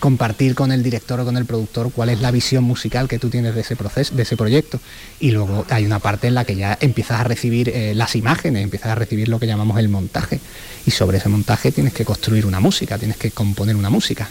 compartir 0.00 0.54
con 0.54 0.72
el 0.72 0.82
director 0.82 1.20
o 1.20 1.24
con 1.24 1.36
el 1.36 1.44
productor 1.44 1.92
cuál 1.92 2.10
es 2.10 2.20
la 2.20 2.30
visión 2.30 2.64
musical 2.64 3.08
que 3.08 3.18
tú 3.18 3.28
tienes 3.28 3.54
de 3.54 3.60
ese 3.60 3.76
proceso, 3.76 4.14
de 4.14 4.22
ese 4.22 4.36
proyecto. 4.36 4.80
Y 5.20 5.30
luego 5.30 5.64
hay 5.70 5.86
una 5.86 5.98
parte 5.98 6.26
en 6.26 6.34
la 6.34 6.44
que 6.44 6.56
ya 6.56 6.76
empiezas 6.80 7.20
a 7.20 7.24
recibir 7.24 7.68
eh, 7.68 7.94
las 7.94 8.16
imágenes, 8.16 8.62
empiezas 8.62 8.92
a 8.92 8.94
recibir 8.94 9.28
lo 9.28 9.38
que 9.38 9.46
llamamos 9.46 9.78
el 9.78 9.88
montaje. 9.88 10.40
Y 10.86 10.90
sobre 10.90 11.18
ese 11.18 11.28
montaje 11.28 11.72
tienes 11.72 11.92
que 11.92 12.04
construir 12.04 12.46
una 12.46 12.60
música, 12.60 12.98
tienes 12.98 13.16
que 13.16 13.30
componer 13.30 13.76
una 13.76 13.90
música. 13.90 14.28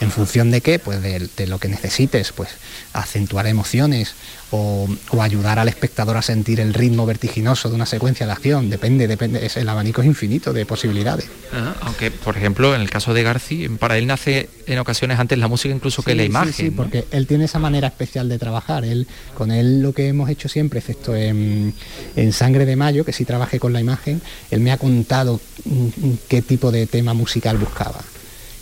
¿En 0.00 0.10
función 0.10 0.50
de 0.50 0.60
qué? 0.62 0.78
Pues 0.78 1.02
de, 1.02 1.28
de 1.36 1.46
lo 1.46 1.58
que 1.58 1.68
necesites, 1.68 2.32
pues 2.32 2.48
acentuar 2.94 3.46
emociones 3.46 4.14
o, 4.50 4.88
o 5.10 5.22
ayudar 5.22 5.58
al 5.58 5.68
espectador 5.68 6.16
a 6.16 6.22
sentir 6.22 6.58
el 6.58 6.72
ritmo 6.74 7.04
vertiginoso 7.06 7.68
de 7.68 7.74
una 7.74 7.84
secuencia 7.86 8.24
de 8.26 8.32
acción. 8.32 8.70
Depende, 8.70 9.06
depende, 9.06 9.44
es, 9.44 9.56
el 9.58 9.68
abanico 9.68 10.00
es 10.00 10.06
infinito 10.06 10.52
de 10.54 10.64
posibilidades. 10.66 11.26
Ajá, 11.52 11.76
Aunque, 11.82 12.10
por 12.10 12.36
ejemplo, 12.36 12.74
en 12.74 12.80
el 12.80 12.88
caso 12.90 13.12
de 13.12 13.22
Garci, 13.22 13.68
para 13.68 13.98
él 13.98 14.06
nace 14.06 14.48
en 14.66 14.78
ocasiones 14.78 15.18
antes 15.20 15.38
la 15.38 15.48
música 15.48 15.74
incluso 15.74 16.02
que 16.02 16.12
Sí, 16.12 16.16
la 16.16 16.24
imagen. 16.24 16.52
sí, 16.52 16.70
¿no? 16.70 16.76
porque 16.76 17.04
él 17.10 17.26
tiene 17.26 17.44
esa 17.44 17.58
manera 17.58 17.88
especial 17.88 18.28
de 18.28 18.38
trabajar. 18.38 18.84
Él, 18.86 19.06
con 19.34 19.50
él 19.52 19.82
lo 19.82 19.92
que 19.92 20.08
hemos 20.08 20.30
hecho 20.30 20.48
siempre, 20.48 20.80
excepto 20.80 21.14
en, 21.14 21.74
en 22.16 22.32
Sangre 22.32 22.64
de 22.64 22.74
Mayo, 22.74 23.04
que 23.04 23.12
sí 23.12 23.24
trabajé 23.26 23.60
con 23.60 23.72
la 23.74 23.80
imagen, 23.80 24.22
él 24.50 24.60
me 24.60 24.72
ha 24.72 24.78
contado 24.78 25.40
mm, 25.64 25.88
qué 26.28 26.40
tipo 26.42 26.72
de 26.72 26.86
tema 26.86 27.12
musical 27.12 27.58
buscaba. 27.58 28.00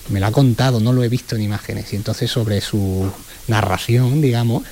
Me 0.08 0.20
lo 0.20 0.26
ha 0.26 0.32
contado, 0.32 0.80
no 0.80 0.92
lo 0.92 1.02
he 1.02 1.08
visto 1.08 1.36
en 1.36 1.42
imágenes. 1.42 1.92
Y 1.92 1.96
entonces 1.96 2.30
sobre 2.30 2.60
su 2.60 3.10
narración, 3.46 4.20
digamos, 4.20 4.62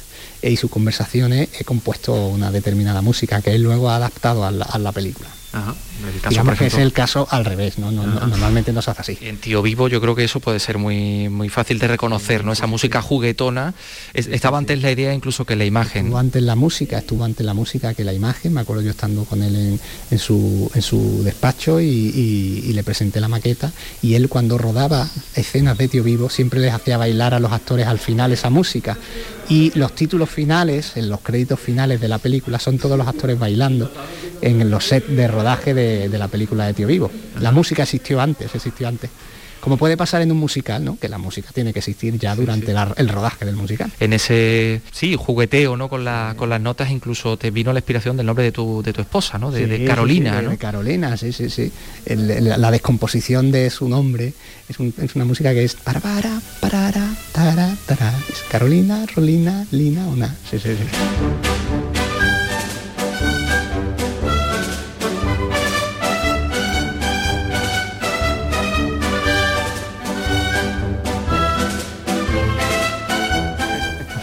y 0.42 0.56
sus 0.56 0.70
conversaciones 0.70 1.48
he 1.58 1.64
compuesto 1.64 2.14
una 2.28 2.50
determinada 2.50 3.02
música 3.02 3.40
que 3.42 3.54
él 3.54 3.62
luego 3.62 3.90
ha 3.90 3.96
adaptado 3.96 4.44
a 4.44 4.50
la, 4.50 4.64
a 4.64 4.78
la 4.78 4.92
película. 4.92 5.28
Ajá, 5.52 5.74
en 6.02 6.08
el 6.08 6.14
caso, 6.20 6.28
digamos 6.30 6.50
por 6.52 6.58
que 6.58 6.66
es 6.66 6.74
el 6.74 6.92
caso 6.92 7.26
al 7.30 7.44
revés, 7.46 7.78
¿no? 7.78 7.90
No- 7.90 8.06
no- 8.06 8.18
Ajá. 8.18 8.26
normalmente 8.26 8.74
no 8.74 8.82
se 8.82 8.90
hace 8.90 9.00
así. 9.00 9.18
En 9.22 9.38
Tío 9.38 9.62
Vivo 9.62 9.88
yo 9.88 10.02
creo 10.02 10.14
que 10.14 10.24
eso 10.24 10.38
puede 10.38 10.58
ser 10.60 10.76
muy, 10.76 11.30
muy 11.30 11.48
fácil 11.48 11.78
de 11.78 11.88
reconocer, 11.88 12.44
¿no? 12.44 12.52
Esa 12.52 12.66
música 12.66 13.00
juguetona. 13.00 13.72
Es- 14.12 14.26
estaba 14.26 14.58
antes 14.58 14.82
la 14.82 14.90
idea 14.92 15.14
incluso 15.14 15.46
que 15.46 15.56
la 15.56 15.64
imagen. 15.64 16.06
Estuvo 16.06 16.18
antes 16.18 16.42
la 16.42 16.56
música, 16.56 16.98
estuvo 16.98 17.24
antes 17.24 17.46
la 17.46 17.54
música 17.54 17.94
que 17.94 18.04
la 18.04 18.12
imagen. 18.12 18.52
Me 18.52 18.60
acuerdo 18.60 18.82
yo 18.82 18.90
estando 18.90 19.24
con 19.24 19.42
él 19.42 19.56
en, 19.56 19.80
en 20.10 20.18
su, 20.18 20.70
en 20.74 20.82
su 20.82 21.22
despacho 21.24 21.80
y, 21.80 21.86
y- 21.86 22.64
y 22.68 22.72
le 22.74 22.82
presenté 22.84 23.20
la 23.22 23.28
maqueta. 23.28 23.72
Y 24.02 24.12
él 24.14 24.28
cuando 24.28 24.58
rodaba 24.58 25.08
escenas 25.36 25.78
de 25.78 25.88
Tío 25.88 26.02
Vivo 26.02 26.28
siempre 26.28 26.60
les 26.60 26.74
hacía 26.74 26.98
bailar 26.98 27.32
a 27.32 27.40
los 27.40 27.52
actores 27.52 27.86
al 27.86 27.98
final 27.98 28.30
esa 28.32 28.50
música. 28.50 28.98
Y 29.48 29.70
los 29.78 29.94
títulos 29.94 30.28
finales, 30.28 30.96
en 30.96 31.08
los 31.08 31.20
créditos 31.20 31.60
finales 31.60 32.00
de 32.00 32.08
la 32.08 32.18
película, 32.18 32.58
son 32.58 32.78
todos 32.78 32.98
los 32.98 33.06
actores 33.06 33.38
bailando 33.38 33.90
en 34.40 34.70
los 34.70 34.84
sets 34.84 35.14
de 35.14 35.28
rodaje 35.28 35.72
de, 35.72 36.08
de 36.08 36.18
la 36.18 36.28
película 36.28 36.66
de 36.66 36.74
Tío 36.74 36.88
Vivo. 36.88 37.10
La 37.40 37.52
música 37.52 37.84
existió 37.84 38.20
antes, 38.20 38.54
existió 38.54 38.88
antes. 38.88 39.10
Como 39.66 39.78
puede 39.78 39.96
pasar 39.96 40.22
en 40.22 40.30
un 40.30 40.38
musical, 40.38 40.84
¿no? 40.84 40.96
Que 40.96 41.08
la 41.08 41.18
música 41.18 41.50
tiene 41.52 41.72
que 41.72 41.80
existir 41.80 42.16
ya 42.20 42.36
durante 42.36 42.72
la- 42.72 42.94
el 42.98 43.08
rodaje 43.08 43.44
del 43.44 43.56
musical. 43.56 43.90
En 43.98 44.12
ese, 44.12 44.80
sí, 44.92 45.16
jugueteo, 45.18 45.76
¿no? 45.76 45.88
Con, 45.88 46.04
la- 46.04 46.34
con 46.36 46.48
las 46.50 46.60
notas 46.60 46.88
incluso 46.92 47.36
te 47.36 47.50
vino 47.50 47.72
la 47.72 47.80
inspiración 47.80 48.16
del 48.16 48.26
nombre 48.26 48.44
de 48.44 48.52
tu, 48.52 48.80
de 48.84 48.92
tu 48.92 49.00
esposa, 49.00 49.38
¿no? 49.38 49.50
De, 49.50 49.64
Sí, 49.64 49.68
de 49.68 49.78
sí, 49.78 49.84
Carolina, 49.84 50.36
de- 50.36 50.42
¿no? 50.42 50.50
de 50.50 50.58
Carolina, 50.58 51.16
sí, 51.16 51.32
sí, 51.32 51.50
sí. 51.50 51.72
El- 52.04 52.48
la 52.60 52.70
descomposición 52.70 53.50
de 53.50 53.68
su 53.70 53.88
nombre 53.88 54.34
es, 54.68 54.78
un- 54.78 54.94
es 55.02 55.16
una 55.16 55.24
música 55.24 55.52
que 55.52 55.64
es 55.64 55.74
para 55.74 55.98
para 55.98 56.40
para 56.60 57.04
tara, 57.32 57.74
tara. 57.86 58.14
Es 58.28 58.44
Carolina, 58.48 59.04
Rolina, 59.16 59.66
Lina, 59.72 60.06
una. 60.06 60.28
Sí, 60.48 60.60
sí, 60.60 60.76
sí. 60.76 61.85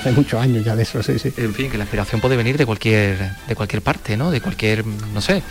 Hace 0.04 0.12
muchos 0.12 0.42
años 0.42 0.66
ya 0.66 0.76
de 0.76 0.84
eso, 0.84 1.02
sí, 1.02 1.18
sí. 1.18 1.32
En 1.38 1.54
fin, 1.54 1.72
que 1.72 1.78
la 1.78 1.86
inspiración 1.86 2.20
puede 2.20 2.36
venir 2.36 2.58
de 2.58 2.66
cualquier, 2.66 3.18
de 3.48 3.56
cualquier 3.56 3.82
parte, 3.82 4.18
¿no? 4.18 4.32
De 4.32 4.42
cualquier, 4.42 4.86
no 4.86 5.22
sé, 5.22 5.42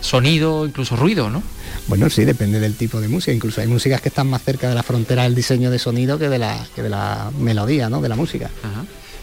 sonido, 0.00 0.64
incluso 0.64 0.94
ruido, 0.94 1.28
¿no? 1.28 1.42
Bueno, 1.88 2.08
sí, 2.08 2.24
depende 2.24 2.60
del 2.60 2.76
tipo 2.76 3.00
de 3.00 3.08
música. 3.08 3.32
Incluso 3.32 3.60
hay 3.60 3.66
músicas 3.66 4.00
que 4.00 4.08
están 4.08 4.28
más 4.28 4.42
cerca 4.42 4.68
de 4.68 4.76
la 4.76 4.84
frontera 4.84 5.24
del 5.24 5.34
diseño 5.34 5.72
de 5.72 5.80
sonido 5.80 6.18
que 6.18 6.28
de 6.28 6.38
la, 6.38 6.64
que 6.76 6.84
de 6.84 6.88
la 6.88 7.32
melodía, 7.36 7.88
¿no? 7.88 8.00
De 8.00 8.08
la 8.08 8.14
música. 8.14 8.48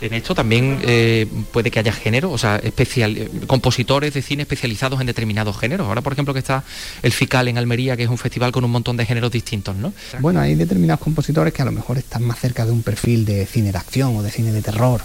En 0.03 0.13
esto 0.13 0.35
también 0.35 0.79
eh, 0.81 1.27
puede 1.53 1.71
que 1.71 1.79
haya 1.79 1.93
género, 1.93 2.29
o 2.29 2.37
sea, 2.37 2.57
especial, 2.57 3.15
eh, 3.15 3.29
compositores 3.47 4.13
de 4.13 4.21
cine 4.21 4.41
especializados 4.41 4.99
en 4.99 5.07
determinados 5.07 5.57
géneros. 5.57 5.87
Ahora, 5.87 6.01
por 6.01 6.11
ejemplo, 6.11 6.33
que 6.33 6.41
está 6.41 6.65
el 7.01 7.13
FICAL 7.13 7.47
en 7.47 7.57
Almería, 7.57 7.95
que 7.95 8.03
es 8.03 8.09
un 8.09 8.17
festival 8.17 8.51
con 8.51 8.65
un 8.65 8.71
montón 8.71 8.97
de 8.97 9.05
géneros 9.05 9.31
distintos, 9.31 9.77
¿no? 9.77 9.93
Bueno, 10.19 10.41
hay 10.41 10.55
determinados 10.55 10.99
compositores 10.99 11.53
que 11.53 11.61
a 11.61 11.65
lo 11.65 11.71
mejor 11.71 11.97
están 11.97 12.21
más 12.23 12.37
cerca 12.37 12.65
de 12.65 12.73
un 12.73 12.83
perfil 12.83 13.23
de 13.23 13.45
cine 13.45 13.71
de 13.71 13.77
acción 13.77 14.17
o 14.17 14.21
de 14.21 14.29
cine 14.29 14.51
de 14.51 14.61
terror 14.61 15.01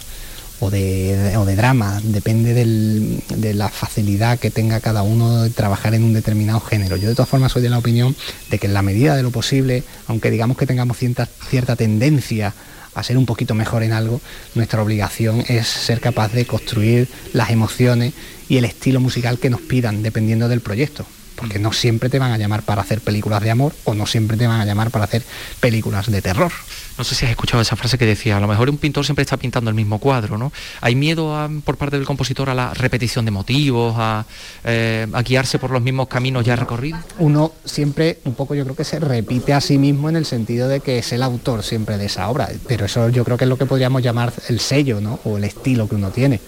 o 0.59 0.69
de, 0.69 1.37
o 1.37 1.45
de 1.45 1.55
drama, 1.55 2.01
depende 2.03 2.53
de 2.53 3.53
la 3.53 3.69
facilidad 3.69 4.37
que 4.37 4.51
tenga 4.51 4.81
cada 4.81 5.01
uno 5.03 5.43
de 5.43 5.49
trabajar 5.49 5.93
en 5.93 6.03
un 6.03 6.13
determinado 6.13 6.59
género. 6.59 6.97
Yo 6.97 7.07
de 7.07 7.15
todas 7.15 7.29
formas 7.29 7.53
soy 7.53 7.61
de 7.61 7.69
la 7.69 7.77
opinión 7.77 8.13
de 8.49 8.59
que 8.59 8.67
en 8.67 8.73
la 8.73 8.81
medida 8.81 9.15
de 9.15 9.23
lo 9.23 9.31
posible, 9.31 9.85
aunque 10.07 10.29
digamos 10.29 10.57
que 10.57 10.65
tengamos 10.65 10.97
cierta, 10.97 11.25
cierta 11.25 11.77
tendencia 11.77 12.53
a 12.99 13.03
ser 13.03 13.17
un 13.17 13.25
poquito 13.25 13.55
mejor 13.55 13.83
en 13.83 13.93
algo, 13.93 14.21
nuestra 14.55 14.81
obligación 14.81 15.43
es 15.47 15.67
ser 15.67 15.99
capaz 15.99 16.31
de 16.31 16.45
construir 16.45 17.07
las 17.33 17.49
emociones 17.49 18.13
y 18.47 18.57
el 18.57 18.65
estilo 18.65 18.99
musical 18.99 19.39
que 19.39 19.49
nos 19.49 19.61
pidan, 19.61 20.03
dependiendo 20.03 20.47
del 20.47 20.61
proyecto. 20.61 21.05
Porque 21.39 21.57
no 21.57 21.71
siempre 21.71 22.09
te 22.09 22.19
van 22.19 22.31
a 22.33 22.37
llamar 22.37 22.63
para 22.63 22.81
hacer 22.81 22.99
películas 22.99 23.41
de 23.41 23.49
amor 23.49 23.73
o 23.85 23.93
no 23.93 24.05
siempre 24.05 24.35
te 24.35 24.45
van 24.45 24.59
a 24.59 24.65
llamar 24.65 24.91
para 24.91 25.05
hacer 25.05 25.23
películas 25.61 26.11
de 26.11 26.21
terror. 26.21 26.51
No 26.97 27.05
sé 27.05 27.15
si 27.15 27.23
has 27.25 27.31
escuchado 27.31 27.61
esa 27.61 27.77
frase 27.77 27.97
que 27.97 28.05
decía, 28.05 28.35
a 28.35 28.39
lo 28.41 28.47
mejor 28.47 28.69
un 28.69 28.77
pintor 28.77 29.05
siempre 29.05 29.23
está 29.23 29.37
pintando 29.37 29.69
el 29.69 29.75
mismo 29.75 29.99
cuadro, 29.99 30.37
¿no? 30.37 30.51
Hay 30.81 30.95
miedo 30.95 31.33
a- 31.37 31.49
por 31.63 31.77
parte 31.77 31.95
del 31.95 32.05
compositor 32.05 32.49
a 32.49 32.53
la 32.53 32.73
repetición 32.73 33.23
de 33.23 33.31
motivos, 33.31 33.95
a, 33.97 34.25
eh, 34.65 35.07
a 35.13 35.21
guiarse 35.21 35.59
por 35.59 35.71
los 35.71 35.81
mismos 35.81 36.09
caminos 36.09 36.45
ya 36.45 36.57
recorridos. 36.57 36.99
uno 37.19 37.53
siempre 37.63 38.19
un 38.25 38.33
poco 38.33 38.53
yo 38.53 38.63
creo 38.65 38.75
que 38.75 38.83
se 38.83 38.99
repite 38.99 39.53
a 39.53 39.61
sí 39.61 39.77
mismo 39.77 40.09
en 40.09 40.17
el 40.17 40.25
sentido 40.25 40.67
de 40.67 40.81
que 40.81 40.97
es 40.99 41.11
el 41.13 41.23
autor 41.23 41.63
siempre 41.63 41.97
de 41.97 42.07
esa 42.07 42.27
obra, 42.29 42.49
pero 42.67 42.85
eso 42.85 43.07
yo 43.09 43.23
creo 43.23 43.37
que 43.37 43.45
es 43.45 43.49
lo 43.49 43.57
que 43.57 43.65
podríamos 43.65 44.01
llamar 44.03 44.33
el 44.49 44.59
sello, 44.59 44.99
¿no? 44.99 45.19
O 45.23 45.37
el 45.37 45.45
estilo 45.45 45.87
que 45.87 45.95
uno 45.95 46.09
tiene. 46.09 46.41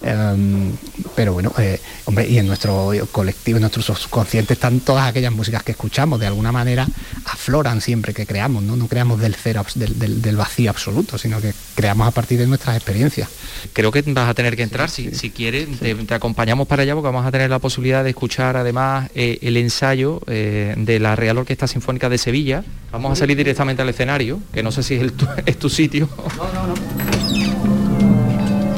Em, 0.00 0.72
pero 1.16 1.32
bueno, 1.32 1.52
eh, 1.58 1.80
hombre, 2.04 2.28
y 2.28 2.38
en 2.38 2.46
nuestro 2.46 2.92
colectivo, 3.10 3.56
en 3.56 3.62
nuestro 3.62 3.82
subconsciente 3.82 4.52
están 4.54 4.78
todas 4.80 5.08
aquellas 5.08 5.32
músicas 5.32 5.62
que 5.64 5.72
escuchamos, 5.72 6.20
de 6.20 6.26
alguna 6.28 6.52
manera 6.52 6.86
afloran 7.24 7.80
siempre 7.80 8.14
que 8.14 8.24
creamos, 8.24 8.62
¿no? 8.62 8.76
No 8.76 8.86
creamos 8.86 9.20
del 9.20 9.34
cero, 9.34 9.64
del, 9.74 9.98
del- 9.98 10.22
del 10.22 10.36
vacío 10.36 10.70
absoluto, 10.70 11.18
sino 11.18 11.40
que 11.40 11.52
creamos 11.74 12.06
a 12.06 12.10
partir 12.12 12.38
de 12.38 12.46
nuestras 12.46 12.76
experiencias. 12.76 13.28
Creo 13.72 13.90
que 13.90 14.02
vas 14.02 14.28
a 14.28 14.34
tener 14.34 14.56
que 14.56 14.62
entrar, 14.62 14.88
si, 14.88 15.14
si 15.14 15.30
quieres, 15.30 15.68
te, 15.80 15.94
te 15.94 16.14
acompañamos 16.14 16.68
para 16.68 16.82
allá 16.82 16.94
porque 16.94 17.06
vamos 17.06 17.26
a 17.26 17.30
tener 17.32 17.50
la 17.50 17.58
posibilidad 17.58 18.04
de 18.04 18.10
escuchar 18.10 18.56
además 18.56 19.10
eh, 19.14 19.38
el 19.42 19.56
ensayo 19.56 20.20
eh, 20.28 20.74
de 20.76 21.00
la 21.00 21.16
Real 21.16 21.38
Orquesta 21.38 21.66
Sinfónica 21.66 22.08
de 22.08 22.18
Sevilla. 22.18 22.62
Vamos 22.92 23.12
a 23.12 23.16
salir 23.16 23.36
directamente 23.36 23.82
al 23.82 23.88
escenario, 23.88 24.40
que 24.52 24.62
no 24.62 24.70
sé 24.72 24.82
si 24.82 24.94
es, 24.94 25.02
el 25.02 25.12
tu, 25.12 25.26
es 25.46 25.58
tu 25.58 25.68
sitio. 25.68 26.08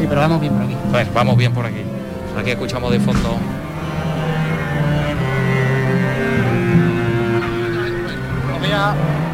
Sí, 0.01 0.07
pero 0.09 0.23
vamos 0.23 0.41
bien 0.41 0.55
por 0.55 0.63
aquí. 0.63 0.77
Bueno, 0.91 1.11
vamos 1.13 1.37
bien 1.37 1.53
por 1.53 1.67
aquí. 1.67 1.83
Aquí 2.39 2.51
escuchamos 2.53 2.91
de 2.91 3.01
fondo. 3.01 3.37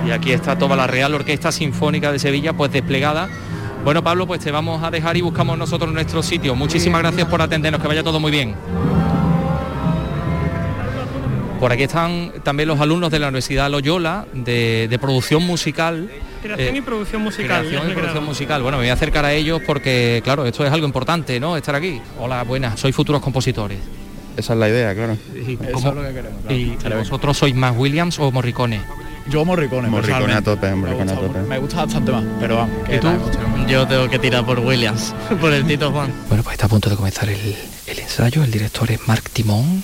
Y 0.04 0.10
aquí 0.10 0.32
está 0.32 0.58
toda 0.58 0.74
la 0.74 0.88
Real 0.88 1.14
Orquesta 1.14 1.52
Sinfónica 1.52 2.10
de 2.10 2.18
Sevilla, 2.18 2.52
pues 2.52 2.72
desplegada. 2.72 3.28
Bueno, 3.84 4.02
Pablo, 4.02 4.26
pues 4.26 4.40
te 4.40 4.50
vamos 4.50 4.82
a 4.82 4.90
dejar 4.90 5.16
y 5.16 5.20
buscamos 5.20 5.56
nosotros 5.56 5.92
nuestro 5.92 6.20
sitio. 6.20 6.56
Muchísimas 6.56 7.00
gracias 7.00 7.28
por 7.28 7.40
atendernos, 7.40 7.80
que 7.80 7.86
vaya 7.86 8.02
todo 8.02 8.18
muy 8.18 8.32
bien. 8.32 8.56
Por 11.60 11.70
aquí 11.70 11.84
están 11.84 12.32
también 12.42 12.68
los 12.68 12.80
alumnos 12.80 13.12
de 13.12 13.20
la 13.20 13.28
Universidad 13.28 13.70
Loyola 13.70 14.26
de, 14.32 14.88
de 14.90 14.98
producción 14.98 15.44
musical. 15.46 16.10
Creación 16.46 16.74
Eh, 16.74 16.78
y 16.78 16.80
producción 16.82 17.22
musical. 17.22 17.46
Creación 17.66 17.86
es 17.86 17.92
y 17.92 17.94
producción 17.94 18.24
musical. 18.24 18.62
Bueno, 18.62 18.78
me 18.78 18.84
voy 18.84 18.90
a 18.90 18.94
acercar 18.94 19.24
a 19.24 19.32
ellos 19.32 19.60
porque, 19.66 20.20
claro, 20.24 20.46
esto 20.46 20.64
es 20.64 20.72
algo 20.72 20.86
importante, 20.86 21.38
¿no? 21.40 21.56
Estar 21.56 21.74
aquí. 21.74 22.00
Hola, 22.18 22.42
buenas. 22.44 22.78
Soy 22.80 22.92
futuros 22.92 23.20
compositores. 23.22 23.78
Esa 24.36 24.52
es 24.52 24.58
la 24.58 24.68
idea, 24.68 24.94
claro. 24.94 25.16
¿Y, 25.34 25.56
cómo- 25.56 25.94
y- 26.50 26.54
y 26.54 26.76
vosotros 26.98 27.38
sois 27.38 27.54
más 27.54 27.74
Williams 27.76 28.18
o 28.18 28.30
Morricone? 28.30 28.80
Yo 29.28 29.44
Morricone, 29.44 29.88
Morricone 29.88 30.34
a 30.34 30.42
tope, 30.42 30.72
Morricone 30.74 31.10
a 31.10 31.14
tope. 31.16 31.40
Me 31.40 31.58
gusta 31.58 31.84
bastante 31.84 32.12
más, 32.12 32.22
pero 32.38 32.56
vamos. 32.56 32.76
¿Y 32.88 32.98
tú? 32.98 33.08
Yo 33.66 33.84
tengo 33.88 34.08
que 34.08 34.18
tirar 34.20 34.44
por 34.46 34.60
Williams, 34.60 35.12
por 35.40 35.52
el 35.52 35.66
Tito 35.66 35.90
Juan. 35.90 36.12
Bueno, 36.28 36.44
pues 36.44 36.54
está 36.54 36.66
a 36.66 36.68
punto 36.68 36.88
de 36.90 36.94
comenzar 36.96 37.28
el, 37.28 37.56
el 37.88 37.98
ensayo. 37.98 38.44
El 38.44 38.50
director 38.52 38.88
es 38.92 39.00
Marc 39.08 39.28
Timón. 39.30 39.82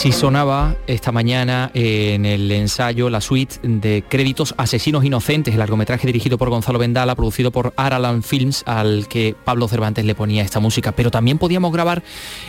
Así 0.00 0.12
sonaba 0.12 0.76
esta 0.86 1.12
mañana 1.12 1.70
en 1.74 2.24
el 2.24 2.50
ensayo 2.52 3.10
la 3.10 3.20
suite 3.20 3.56
de 3.62 4.02
créditos 4.08 4.54
Asesinos 4.56 5.04
Inocentes, 5.04 5.52
el 5.52 5.58
largometraje 5.58 6.06
dirigido 6.06 6.38
por 6.38 6.48
Gonzalo 6.48 6.78
Vendala, 6.78 7.14
producido 7.14 7.50
por 7.50 7.74
Aralan 7.76 8.22
Films, 8.22 8.62
al 8.64 9.08
que 9.08 9.36
Pablo 9.44 9.68
Cervantes 9.68 10.06
le 10.06 10.14
ponía 10.14 10.42
esta 10.42 10.58
música. 10.58 10.92
Pero 10.92 11.10
también 11.10 11.36
podíamos 11.36 11.70
grabar 11.70 12.02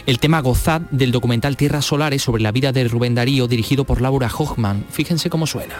el 0.05 0.19
tema 0.19 0.39
Gozad 0.39 0.79
del 0.91 1.11
documental 1.11 1.57
Tierras 1.57 1.83
Solares 1.83 2.21
sobre 2.21 2.41
la 2.41 2.53
vida 2.53 2.71
de 2.71 2.87
Rubén 2.87 3.15
Darío, 3.15 3.49
dirigido 3.49 3.83
por 3.83 3.99
Laura 3.99 4.29
Hochman. 4.29 4.85
Fíjense 4.89 5.29
cómo 5.29 5.45
suena. 5.45 5.75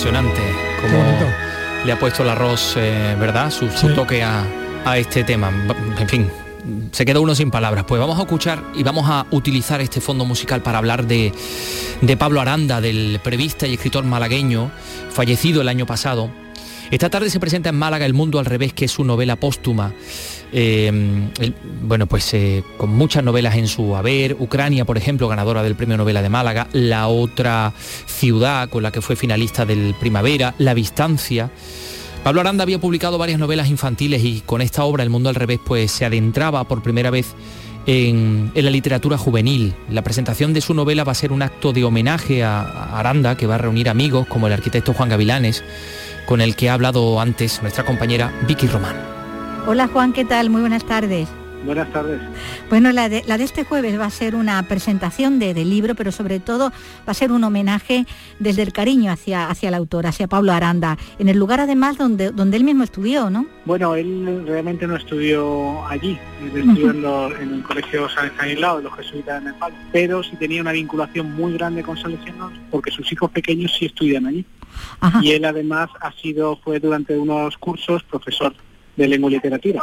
Impresionante 0.00 0.40
como 0.80 1.84
le 1.84 1.92
ha 1.92 1.98
puesto 1.98 2.22
el 2.22 2.30
arroz, 2.30 2.72
eh, 2.78 3.14
¿verdad? 3.20 3.50
Su, 3.50 3.68
su 3.70 3.88
Sí. 3.88 3.94
toque 3.94 4.22
a, 4.22 4.46
a 4.86 4.96
este 4.96 5.24
tema. 5.24 5.50
En 5.98 6.08
fin, 6.08 6.30
se 6.90 7.04
queda 7.04 7.20
uno 7.20 7.34
sin 7.34 7.50
palabras. 7.50 7.84
Pues 7.86 8.00
vamos 8.00 8.18
a 8.18 8.22
escuchar 8.22 8.62
y 8.74 8.82
vamos 8.82 9.04
a 9.10 9.26
utilizar 9.30 9.82
este 9.82 10.00
fondo 10.00 10.24
musical 10.24 10.62
para 10.62 10.78
hablar 10.78 11.06
de, 11.06 11.34
de 12.00 12.16
Pablo 12.16 12.40
Aranda, 12.40 12.80
del 12.80 13.20
prevista 13.22 13.66
y 13.66 13.74
escritor 13.74 14.04
malagueño, 14.04 14.70
fallecido 15.12 15.60
el 15.60 15.68
año 15.68 15.84
pasado. 15.84 16.30
Esta 16.90 17.10
tarde 17.10 17.28
se 17.28 17.38
presenta 17.38 17.68
en 17.68 17.76
Málaga 17.76 18.06
El 18.06 18.14
Mundo 18.14 18.38
al 18.38 18.46
Revés, 18.46 18.72
que 18.72 18.86
es 18.86 18.92
su 18.92 19.04
novela 19.04 19.36
póstuma. 19.36 19.92
Eh, 20.52 21.30
bueno, 21.82 22.06
pues 22.06 22.34
eh, 22.34 22.64
con 22.76 22.90
muchas 22.90 23.22
novelas 23.22 23.56
en 23.56 23.68
su 23.68 23.96
haber, 23.96 24.36
Ucrania, 24.38 24.84
por 24.84 24.96
ejemplo, 24.96 25.28
ganadora 25.28 25.62
del 25.62 25.76
Premio 25.76 25.96
Novela 25.96 26.22
de 26.22 26.28
Málaga, 26.28 26.68
la 26.72 27.08
otra 27.08 27.72
ciudad 28.06 28.68
con 28.68 28.82
la 28.82 28.90
que 28.90 29.00
fue 29.00 29.16
finalista 29.16 29.64
del 29.64 29.94
Primavera, 29.98 30.54
La 30.58 30.74
Distancia. 30.74 31.50
Pablo 32.24 32.40
Aranda 32.40 32.64
había 32.64 32.80
publicado 32.80 33.16
varias 33.16 33.38
novelas 33.38 33.68
infantiles 33.68 34.22
y 34.24 34.42
con 34.44 34.60
esta 34.60 34.84
obra, 34.84 35.02
El 35.02 35.10
Mundo 35.10 35.28
al 35.28 35.34
Revés, 35.34 35.60
pues 35.64 35.90
se 35.90 36.04
adentraba 36.04 36.64
por 36.64 36.82
primera 36.82 37.10
vez 37.10 37.34
en, 37.86 38.52
en, 38.54 38.64
la 38.64 38.70
literatura 38.70 39.16
juvenil. 39.16 39.74
La 39.88 40.02
presentación 40.02 40.52
de 40.52 40.60
su 40.60 40.74
novela 40.74 41.04
va 41.04 41.12
a 41.12 41.14
ser 41.14 41.32
un 41.32 41.42
acto 41.42 41.72
de 41.72 41.84
homenaje 41.84 42.42
a 42.44 42.98
Aranda, 42.98 43.36
que 43.36 43.46
va 43.46 43.54
a 43.54 43.58
reunir 43.58 43.88
amigos 43.88 44.26
como 44.26 44.48
el 44.48 44.52
arquitecto 44.52 44.92
Juan 44.92 45.08
Gavilanes, 45.08 45.64
con 46.26 46.42
el 46.42 46.56
que 46.56 46.68
ha 46.68 46.74
hablado 46.74 47.20
antes 47.20 47.62
nuestra 47.62 47.86
compañera 47.86 48.32
Vicky 48.46 48.66
Román. 48.66 49.19
Hola 49.66 49.88
Juan, 49.88 50.12
¿qué 50.12 50.24
tal? 50.24 50.50
Muy 50.50 50.62
buenas 50.62 50.84
tardes. 50.84 51.28
Buenas 51.64 51.92
tardes. 51.92 52.20
Bueno, 52.70 52.90
la 52.90 53.10
de, 53.10 53.22
la 53.26 53.36
de, 53.36 53.44
este 53.44 53.64
jueves 53.64 54.00
va 54.00 54.06
a 54.06 54.10
ser 54.10 54.34
una 54.34 54.62
presentación 54.62 55.38
del 55.38 55.54
de 55.54 55.64
libro, 55.66 55.94
pero 55.94 56.10
sobre 56.10 56.40
todo 56.40 56.70
va 56.70 57.10
a 57.10 57.14
ser 57.14 57.30
un 57.30 57.44
homenaje 57.44 58.06
desde 58.38 58.62
el 58.62 58.72
cariño 58.72 59.12
hacia, 59.12 59.48
hacia 59.50 59.68
el 59.68 59.74
autor, 59.74 60.06
hacia 60.06 60.26
Pablo 60.26 60.52
Aranda, 60.52 60.96
en 61.18 61.28
el 61.28 61.38
lugar 61.38 61.60
además 61.60 61.98
donde, 61.98 62.30
donde 62.30 62.56
él 62.56 62.64
mismo 62.64 62.82
estudió, 62.82 63.28
¿no? 63.28 63.46
Bueno, 63.66 63.94
él 63.94 64.44
realmente 64.46 64.86
no 64.86 64.96
estudió 64.96 65.86
allí, 65.86 66.18
él 66.40 66.56
estudió 66.56 66.86
uh 66.86 66.88
-huh. 66.88 66.94
en, 66.94 67.02
lo, 67.02 67.36
en, 67.36 67.54
el 67.54 67.62
colegio 67.62 68.08
San 68.08 68.26
Estanislao, 68.26 68.78
de 68.78 68.84
los 68.84 68.94
jesuitas 68.94 69.42
en 69.42 69.48
el 69.48 69.54
Palo, 69.54 69.74
pero 69.92 70.22
sí 70.22 70.36
tenía 70.36 70.62
una 70.62 70.72
vinculación 70.72 71.32
muy 71.34 71.52
grande 71.52 71.82
con 71.82 71.98
Salesianos 71.98 72.52
porque 72.70 72.90
sus 72.90 73.12
hijos 73.12 73.30
pequeños 73.30 73.72
sí 73.78 73.84
estudian 73.84 74.26
allí. 74.26 74.46
Ajá. 75.00 75.20
Y 75.22 75.32
él 75.32 75.44
además 75.44 75.90
ha 76.00 76.12
sido, 76.12 76.56
fue 76.64 76.80
durante 76.80 77.18
unos 77.18 77.58
cursos 77.58 78.02
profesor 78.04 78.54
de 79.00 79.08
lengua 79.08 79.30
y 79.30 79.34
literatura 79.34 79.82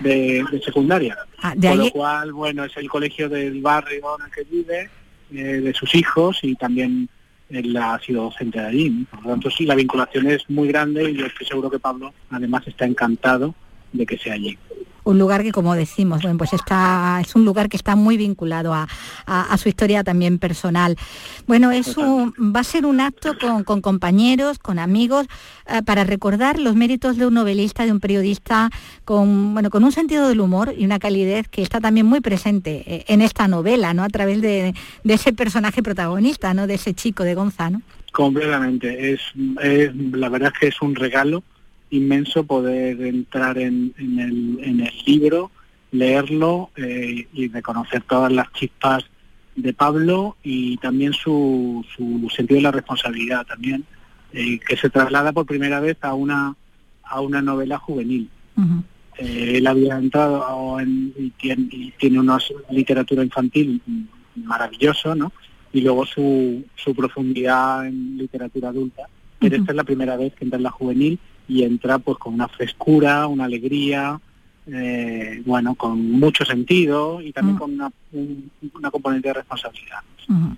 de, 0.00 0.44
de 0.50 0.62
secundaria. 0.62 1.16
Ah, 1.42 1.54
de 1.56 1.68
Con 1.68 1.80
ahí... 1.80 1.86
lo 1.86 1.92
cual, 1.92 2.32
bueno, 2.32 2.64
es 2.64 2.76
el 2.76 2.88
colegio 2.88 3.28
del 3.28 3.60
barrio 3.60 4.16
en 4.18 4.26
el 4.26 4.32
que 4.32 4.44
vive, 4.44 4.90
eh, 5.32 5.60
de 5.60 5.74
sus 5.74 5.94
hijos 5.94 6.38
y 6.42 6.54
también 6.54 7.08
él 7.50 7.76
ha 7.76 7.98
sido 8.00 8.24
docente 8.24 8.60
de 8.60 8.66
allí. 8.66 9.06
Por 9.10 9.22
lo 9.22 9.30
tanto, 9.30 9.50
sí, 9.50 9.64
la 9.64 9.74
vinculación 9.74 10.28
es 10.28 10.48
muy 10.48 10.68
grande 10.68 11.10
y 11.10 11.16
yo 11.16 11.26
estoy 11.26 11.46
seguro 11.46 11.70
que 11.70 11.78
Pablo 11.78 12.12
además 12.30 12.66
está 12.66 12.84
encantado 12.84 13.54
de 13.92 14.06
que 14.06 14.18
sea 14.18 14.34
allí 14.34 14.58
un 15.04 15.18
lugar 15.18 15.42
que 15.42 15.52
como 15.52 15.74
decimos 15.74 16.22
bueno 16.22 16.38
pues 16.38 16.52
está 16.52 17.20
es 17.20 17.34
un 17.34 17.44
lugar 17.44 17.68
que 17.68 17.76
está 17.76 17.96
muy 17.96 18.16
vinculado 18.16 18.74
a, 18.74 18.88
a, 19.26 19.52
a 19.52 19.58
su 19.58 19.68
historia 19.68 20.04
también 20.04 20.38
personal. 20.38 20.96
Bueno 21.46 21.70
es 21.70 21.96
un, 21.96 22.32
va 22.38 22.60
a 22.60 22.64
ser 22.64 22.86
un 22.86 23.00
acto 23.00 23.36
con, 23.38 23.64
con 23.64 23.80
compañeros 23.80 24.58
con 24.58 24.78
amigos 24.78 25.26
eh, 25.66 25.82
para 25.82 26.04
recordar 26.04 26.58
los 26.58 26.74
méritos 26.74 27.16
de 27.16 27.26
un 27.26 27.34
novelista 27.34 27.84
de 27.84 27.92
un 27.92 28.00
periodista 28.00 28.70
con 29.04 29.54
bueno 29.54 29.70
con 29.70 29.84
un 29.84 29.92
sentido 29.92 30.28
del 30.28 30.40
humor 30.40 30.74
y 30.76 30.84
una 30.84 30.98
calidez 30.98 31.48
que 31.48 31.62
está 31.62 31.80
también 31.80 32.06
muy 32.06 32.20
presente 32.20 32.82
eh, 32.86 33.04
en 33.08 33.20
esta 33.20 33.48
novela 33.48 33.94
no 33.94 34.02
a 34.02 34.08
través 34.08 34.40
de, 34.40 34.74
de, 35.04 35.14
ese 35.14 35.32
personaje 35.32 35.82
protagonista 35.82 36.54
no 36.54 36.66
de 36.66 36.74
ese 36.74 36.94
chico 36.94 37.22
de 37.24 37.34
Gonzalo 37.34 37.80
completamente. 38.14 39.12
Es, 39.12 39.20
es 39.60 39.94
la 39.94 40.28
verdad 40.30 40.52
es 40.54 40.58
que 40.58 40.66
es 40.68 40.80
un 40.80 40.94
regalo 40.94 41.42
inmenso 41.90 42.44
poder 42.44 43.00
entrar 43.02 43.58
en, 43.58 43.94
en, 43.98 44.18
el, 44.18 44.58
en 44.62 44.80
el, 44.80 44.92
libro, 45.06 45.50
leerlo 45.92 46.70
eh, 46.76 47.26
y 47.32 47.48
reconocer 47.48 48.02
todas 48.02 48.32
las 48.32 48.52
chispas 48.52 49.04
de 49.56 49.72
Pablo 49.72 50.36
y 50.42 50.76
también 50.78 51.12
su, 51.12 51.84
su 51.96 52.28
sentido 52.34 52.58
de 52.58 52.62
la 52.62 52.72
responsabilidad 52.72 53.46
también, 53.46 53.84
eh, 54.32 54.58
que 54.58 54.76
se 54.76 54.90
traslada 54.90 55.32
por 55.32 55.46
primera 55.46 55.78
vez 55.80 55.96
a 56.00 56.14
una, 56.14 56.56
a 57.04 57.20
una 57.20 57.40
novela 57.40 57.78
juvenil. 57.78 58.28
Uh 58.56 58.62
-huh. 58.62 58.82
eh, 59.18 59.58
él 59.58 59.66
había 59.66 59.96
entrado 59.96 60.80
en, 60.80 61.12
y, 61.16 61.30
tiene, 61.30 61.68
y 61.70 61.92
tiene 61.92 62.18
una 62.18 62.38
literatura 62.70 63.22
infantil 63.22 63.80
maravilloso, 64.34 65.14
¿no? 65.14 65.32
Y 65.72 65.80
luego 65.80 66.06
su, 66.06 66.64
su 66.74 66.94
profundidad 66.94 67.86
en 67.86 68.16
literatura 68.16 68.70
adulta. 68.70 69.02
Pero 69.38 69.54
uh 69.54 69.58
-huh. 69.58 69.60
esta 69.60 69.72
es 69.72 69.76
la 69.76 69.84
primera 69.84 70.16
vez 70.16 70.34
que 70.34 70.44
entra 70.44 70.56
en 70.56 70.62
la 70.64 70.70
juvenil 70.70 71.18
y 71.48 71.62
entra 71.62 71.98
pues 71.98 72.18
con 72.18 72.34
una 72.34 72.48
frescura, 72.48 73.26
una 73.26 73.44
alegría, 73.44 74.20
eh, 74.66 75.42
bueno, 75.44 75.74
con 75.74 76.10
mucho 76.12 76.44
sentido 76.44 77.20
y 77.20 77.32
también 77.32 77.56
-huh. 77.56 77.60
con 77.60 77.72
una, 77.74 77.92
un, 78.14 78.50
una, 78.74 78.90
componente 78.90 79.28
de 79.28 79.34
responsabilidad. 79.34 79.98
Uh 80.28 80.32
-huh. 80.32 80.56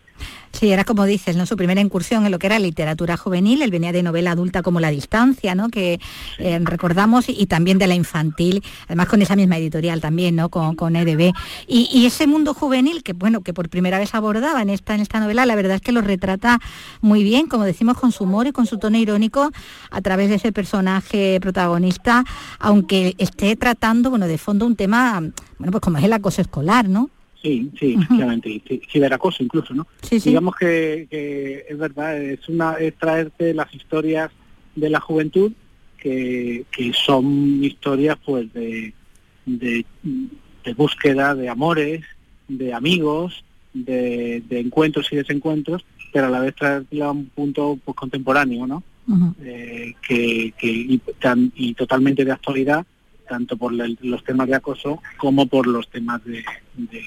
Sí, 0.59 0.73
era 0.73 0.85
como 0.85 1.05
dices, 1.05 1.37
¿no? 1.37 1.45
Su 1.45 1.55
primera 1.55 1.83
incursión 1.83 2.25
en 2.25 2.33
lo 2.33 2.39
que 2.39 2.47
era 2.47 2.59
literatura 2.59 3.19
juvenil, 3.19 3.61
él 3.61 3.71
venía 3.71 3.93
de 3.93 4.03
novela 4.03 4.31
adulta 4.31 4.63
como 4.63 4.81
La 4.81 4.89
Distancia, 4.91 5.55
¿no? 5.55 5.69
Que 5.69 6.01
eh, 6.39 6.59
recordamos, 6.63 7.29
y, 7.29 7.33
y, 7.33 7.45
también 7.45 7.77
de 7.77 7.87
la 7.87 7.95
infantil, 7.95 8.63
además 8.87 9.09
con 9.09 9.21
esa 9.21 9.37
misma 9.37 9.59
editorial 9.59 10.01
también, 10.01 10.35
¿no? 10.35 10.49
Con, 10.49 10.75
con 10.75 10.97
EDB. 10.97 11.35
Y, 11.69 11.91
y, 11.93 12.07
ese 12.07 12.27
mundo 12.27 12.55
juvenil 12.55 13.03
que, 13.03 13.13
bueno, 13.13 13.43
que 13.43 13.53
por 13.53 13.69
primera 13.69 13.99
vez 13.99 14.15
abordaba 14.15 14.63
en 14.63 14.71
esta, 14.71 14.95
en 14.95 15.03
esta 15.03 15.21
novela, 15.21 15.45
la 15.45 15.57
verdad 15.57 15.77
es 15.77 15.83
que 15.83 15.93
lo 15.93 16.01
retrata 16.01 16.59
muy 17.03 17.23
bien, 17.23 17.49
como 17.49 17.65
decimos, 17.65 17.99
con 17.99 18.11
su 18.11 18.25
humor 18.25 18.47
y 18.47 18.53
con 18.53 18.65
su 18.65 18.79
tono 18.79 18.97
irónico 18.97 19.51
a 19.91 20.01
través 20.01 20.31
de 20.31 20.37
ese 20.37 20.53
personaje 20.53 21.39
protagonista, 21.43 22.25
aunque 22.59 23.15
esté 23.19 23.57
tratando, 23.57 24.09
bueno, 24.09 24.27
de 24.27 24.39
fondo 24.39 24.65
un 24.65 24.75
tema, 24.75 25.21
bueno, 25.59 25.71
pues 25.71 25.83
como 25.83 25.99
es 25.99 26.05
el 26.05 26.15
acoso 26.15 26.41
escolar, 26.41 26.89
¿no? 26.89 27.11
Sí, 27.47 27.71
sí, 27.79 27.95
efectivamente, 27.95 28.49
uh 28.49 28.53
-huh. 28.53 28.91
ciberacoso 28.91 29.41
incluso, 29.45 29.73
¿no? 29.73 29.87
Sí, 30.03 30.19
sí. 30.19 30.31
Digamos 30.31 30.57
que, 30.57 31.07
que, 31.09 31.65
es 31.69 31.79
verdad, 31.79 32.21
es 32.21 32.49
una 32.49 32.73
es 32.75 32.93
traerte 32.97 33.55
las 33.55 33.73
historias 33.73 34.33
de 34.75 34.91
la 34.91 34.99
juventud 34.99 35.53
que, 35.97 36.65
que 36.73 36.93
son 36.93 37.63
historias 37.63 38.17
pues 38.25 38.53
de, 38.53 38.93
de, 39.45 39.85
de, 40.65 40.75
búsqueda 40.75 41.37
de 41.37 41.49
amores, 41.49 42.05
de 42.49 42.75
amigos, 42.75 43.45
de, 43.73 44.43
de, 44.49 44.59
encuentros 44.59 45.13
y 45.13 45.17
desencuentros, 45.17 45.85
pero 46.13 46.27
a 46.27 46.31
la 46.31 46.41
vez 46.41 46.57
traerla 46.57 47.07
a 47.07 47.13
un 47.13 47.27
punto 47.27 47.79
pues, 47.85 47.97
contemporáneo, 47.97 48.67
¿no? 48.67 48.83
Uh 49.07 49.15
-huh. 49.15 49.35
eh, 49.45 49.95
que, 50.07 50.53
que 50.59 50.67
y, 50.67 50.99
tan, 51.21 51.53
y 51.55 51.75
totalmente 51.75 52.25
de 52.25 52.33
actualidad 52.33 52.85
tanto 53.29 53.57
por 53.57 53.73
los 53.73 54.25
temas 54.25 54.47
de 54.49 54.55
acoso 54.55 55.01
como 55.17 55.47
por 55.47 55.67
los 55.67 55.89
temas 55.91 56.25
de, 56.25 56.45
de 56.77 57.03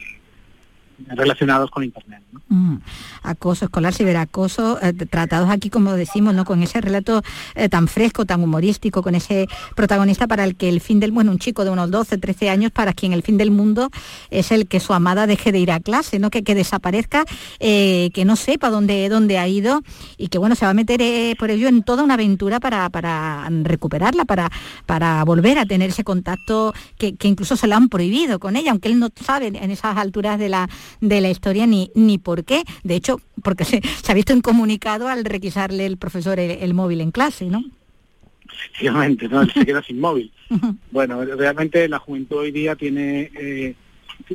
relacionados 1.07 1.71
con 1.71 1.83
internet 1.83 2.21
mm. 2.47 2.75
acoso 3.23 3.65
escolar 3.65 3.93
ciberacoso 3.93 4.79
eh, 4.81 4.93
tratados 4.93 5.49
aquí 5.49 5.69
como 5.69 5.93
decimos 5.93 6.33
no 6.33 6.45
con 6.45 6.61
ese 6.63 6.81
relato 6.81 7.21
eh, 7.55 7.69
tan 7.69 7.87
fresco 7.87 8.25
tan 8.25 8.43
humorístico 8.43 9.01
con 9.01 9.15
ese 9.15 9.47
protagonista 9.75 10.27
para 10.27 10.43
el 10.43 10.55
que 10.55 10.69
el 10.69 10.81
fin 10.81 10.99
del 10.99 11.11
bueno 11.11 11.31
un 11.31 11.39
chico 11.39 11.63
de 11.63 11.71
unos 11.71 11.91
12 11.91 12.17
13 12.17 12.49
años 12.49 12.71
para 12.71 12.93
quien 12.93 13.13
el 13.13 13.23
fin 13.23 13.37
del 13.37 13.51
mundo 13.51 13.89
es 14.29 14.51
el 14.51 14.67
que 14.67 14.79
su 14.79 14.93
amada 14.93 15.27
deje 15.27 15.51
de 15.51 15.59
ir 15.59 15.71
a 15.71 15.79
clase 15.79 16.19
no 16.19 16.29
que, 16.29 16.43
que 16.43 16.55
desaparezca 16.55 17.25
eh, 17.59 18.09
que 18.13 18.25
no 18.25 18.35
sepa 18.35 18.69
dónde 18.69 19.09
dónde 19.09 19.37
ha 19.37 19.47
ido 19.47 19.81
y 20.17 20.27
que 20.27 20.37
bueno 20.37 20.55
se 20.55 20.65
va 20.65 20.71
a 20.71 20.75
meter 20.75 20.99
por 21.37 21.49
ello 21.49 21.67
en 21.67 21.83
toda 21.83 22.03
una 22.03 22.15
aventura 22.15 22.59
para, 22.59 22.89
para 22.89 23.47
recuperarla 23.63 24.25
para 24.25 24.51
para 24.85 25.23
volver 25.23 25.59
a 25.59 25.65
tener 25.65 25.89
ese 25.89 26.03
contacto 26.03 26.73
que, 26.97 27.15
que 27.15 27.27
incluso 27.27 27.55
se 27.55 27.67
lo 27.67 27.75
han 27.75 27.89
prohibido 27.89 28.39
con 28.39 28.55
ella 28.55 28.71
aunque 28.71 28.89
él 28.89 28.99
no 28.99 29.09
sabe 29.15 29.47
en 29.47 29.71
esas 29.71 29.97
alturas 29.97 30.39
de 30.39 30.49
la 30.49 30.69
de 31.01 31.21
la 31.21 31.29
historia 31.29 31.67
ni, 31.67 31.91
ni 31.95 32.17
por 32.17 32.43
qué. 32.43 32.63
De 32.83 32.95
hecho, 32.95 33.21
porque 33.43 33.65
se, 33.65 33.81
se 33.81 34.11
ha 34.11 34.15
visto 34.15 34.33
incomunicado 34.33 35.07
al 35.07 35.25
requisarle 35.25 35.85
el 35.85 35.97
profesor 35.97 36.39
el, 36.39 36.51
el, 36.51 36.73
móvil 36.73 37.01
en 37.01 37.11
clase, 37.11 37.45
¿no? 37.45 37.63
Efectivamente, 38.51 39.27
¿no? 39.27 39.45
Se 39.45 39.65
queda 39.65 39.83
sin 39.83 39.99
móvil. 39.99 40.31
Bueno, 40.91 41.23
realmente 41.23 41.87
la 41.87 41.99
juventud 41.99 42.37
hoy 42.37 42.51
día 42.51 42.75
tiene 42.75 43.31
eh, 43.39 43.75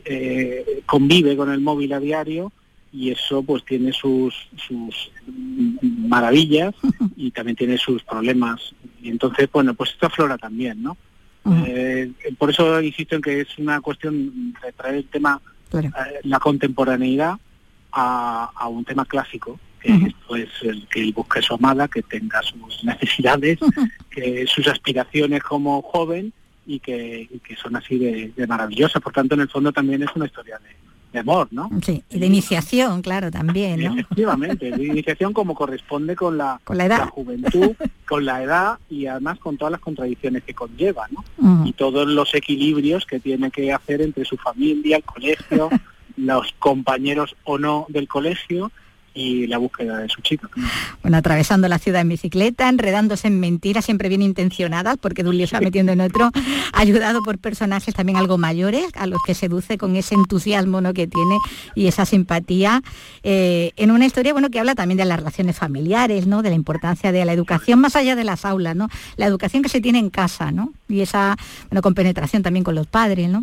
eh, 0.04 0.82
convive 0.86 1.36
con 1.36 1.50
el 1.50 1.60
móvil 1.60 1.92
a 1.92 2.00
diario 2.00 2.52
y 2.92 3.10
eso 3.10 3.42
pues 3.42 3.64
tiene 3.64 3.92
sus, 3.92 4.32
sus 4.56 5.10
maravillas 5.82 6.74
y 7.16 7.32
también 7.32 7.56
tiene 7.56 7.76
sus 7.76 8.02
problemas. 8.04 8.74
Y 9.02 9.10
entonces, 9.10 9.48
bueno, 9.52 9.74
pues 9.74 9.90
esto 9.90 10.06
aflora 10.06 10.38
también, 10.38 10.82
¿no? 10.82 10.96
Uh 11.44 11.50
-huh. 11.50 11.64
eh, 11.66 12.12
por 12.38 12.50
eso 12.50 12.80
insisto 12.80 13.16
en 13.16 13.22
que 13.22 13.40
es 13.40 13.58
una 13.58 13.80
cuestión 13.80 14.54
de 14.62 14.72
traer 14.72 14.94
el 14.94 15.04
tema 15.06 15.40
claro. 15.80 16.10
eh, 16.10 16.20
la 16.24 16.38
contemporaneidad 16.38 17.34
a, 17.92 18.50
a, 18.54 18.68
un 18.68 18.84
tema 18.84 19.04
clásico, 19.04 19.58
que 19.80 19.92
uh 19.92 19.96
-huh. 19.96 20.42
es 20.42 20.50
el 20.62 20.86
que 20.88 21.00
él 21.02 21.12
busque 21.12 21.42
su 21.42 21.54
amada, 21.54 21.88
que 21.88 22.02
tenga 22.02 22.42
sus 22.42 22.82
necesidades, 22.84 23.60
uh 23.62 23.68
-huh. 23.68 23.90
que 24.10 24.46
sus 24.46 24.66
aspiraciones 24.68 25.42
como 25.42 25.82
joven 25.82 26.32
y 26.66 26.80
que, 26.80 27.28
y 27.30 27.38
que 27.40 27.56
son 27.56 27.76
así 27.76 27.98
de, 27.98 28.32
de, 28.36 28.46
maravillosas. 28.46 29.02
Por 29.02 29.12
tanto, 29.12 29.34
en 29.34 29.42
el 29.42 29.48
fondo 29.48 29.72
también 29.72 30.02
es 30.02 30.08
una 30.14 30.26
historia 30.26 30.58
de, 30.58 30.83
de 31.14 31.20
amor, 31.20 31.48
¿no? 31.52 31.70
Sí, 31.80 32.02
y 32.10 32.18
de 32.18 32.26
iniciación, 32.26 33.00
claro, 33.00 33.30
también, 33.30 33.80
¿no? 33.82 33.92
Efectivamente, 33.94 34.70
de 34.72 34.84
iniciación 34.84 35.32
como 35.32 35.54
corresponde 35.54 36.16
con 36.16 36.36
la, 36.36 36.60
con 36.64 36.76
la, 36.76 36.86
edad. 36.86 36.98
la 36.98 37.06
juventud, 37.06 37.70
con 38.06 38.24
la 38.24 38.42
edad 38.42 38.78
y 38.90 39.06
además 39.06 39.38
con 39.38 39.56
todas 39.56 39.70
las 39.70 39.80
contradicciones 39.80 40.42
que 40.42 40.54
conlleva, 40.54 41.06
¿no? 41.10 41.24
Uh 41.38 41.46
-huh. 41.46 41.68
Y 41.68 41.72
todos 41.72 42.08
los 42.08 42.34
equilibrios 42.34 43.06
que 43.06 43.20
tiene 43.20 43.52
que 43.52 43.72
hacer 43.72 44.02
entre 44.02 44.24
su 44.24 44.36
familia, 44.36 44.96
el 44.96 45.04
colegio, 45.04 45.70
los 46.16 46.52
compañeros 46.58 47.36
o 47.44 47.58
no 47.58 47.86
del 47.88 48.08
colegio 48.08 48.72
y 49.14 49.46
la 49.46 49.58
búsqueda 49.58 49.98
de 49.98 50.08
su 50.08 50.20
chica. 50.22 50.48
Bueno, 51.02 51.16
atravesando 51.16 51.68
la 51.68 51.78
ciudad 51.78 52.00
en 52.00 52.08
bicicleta, 52.08 52.68
enredándose 52.68 53.28
en 53.28 53.38
mentiras, 53.38 53.84
siempre 53.84 54.08
bien 54.08 54.22
intencionadas, 54.22 54.96
porque 55.00 55.22
lío 55.22 55.46
se 55.46 55.56
va 55.56 55.60
metiendo 55.60 55.92
en 55.92 56.00
otro, 56.00 56.30
ayudado 56.72 57.22
por 57.22 57.38
personajes 57.38 57.94
también 57.94 58.18
algo 58.18 58.38
mayores, 58.38 58.86
a 58.96 59.06
los 59.06 59.20
que 59.24 59.34
seduce 59.34 59.78
con 59.78 59.96
ese 59.96 60.14
entusiasmo 60.14 60.80
¿no? 60.80 60.92
que 60.92 61.06
tiene 61.06 61.38
y 61.74 61.86
esa 61.86 62.04
simpatía, 62.04 62.82
eh, 63.22 63.72
en 63.76 63.90
una 63.92 64.04
historia 64.04 64.32
bueno, 64.32 64.50
que 64.50 64.58
habla 64.58 64.74
también 64.74 64.98
de 64.98 65.04
las 65.04 65.18
relaciones 65.18 65.56
familiares, 65.56 66.26
¿no? 66.26 66.42
de 66.42 66.50
la 66.50 66.56
importancia 66.56 67.12
de 67.12 67.24
la 67.24 67.32
educación 67.32 67.78
más 67.78 67.96
allá 67.96 68.16
de 68.16 68.24
las 68.24 68.44
aulas, 68.44 68.74
¿no? 68.74 68.88
la 69.16 69.26
educación 69.26 69.62
que 69.62 69.68
se 69.68 69.80
tiene 69.80 70.00
en 70.00 70.10
casa, 70.10 70.50
¿no? 70.50 70.72
y 70.88 71.00
esa 71.00 71.36
bueno, 71.70 71.82
compenetración 71.82 72.42
también 72.42 72.64
con 72.64 72.74
los 72.74 72.86
padres. 72.86 73.28
¿no? 73.28 73.42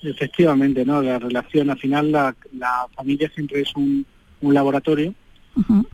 Efectivamente, 0.00 0.84
¿no? 0.84 1.02
La 1.02 1.18
relación, 1.18 1.70
al 1.70 1.78
final 1.78 2.12
la, 2.12 2.36
la 2.56 2.86
familia 2.94 3.28
siempre 3.34 3.62
es 3.62 3.74
un, 3.74 4.06
un 4.40 4.54
laboratorio 4.54 5.14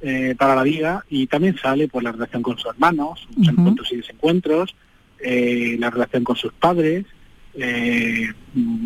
eh, 0.00 0.35
para 0.38 0.54
la 0.54 0.62
vida 0.62 1.04
y 1.09 1.26
también 1.26 1.57
sale 1.57 1.88
por 1.88 2.02
la 2.02 2.12
relación 2.12 2.42
con 2.42 2.57
sus 2.59 2.66
hermanos, 2.66 3.26
sus 3.35 3.48
encuentros 3.48 3.92
y 3.92 3.96
desencuentros, 3.96 4.76
eh, 5.20 5.76
la 5.78 5.90
relación 5.90 6.22
con 6.22 6.37
sus 6.37 6.52
padres, 6.52 7.07
eh, 7.54 8.33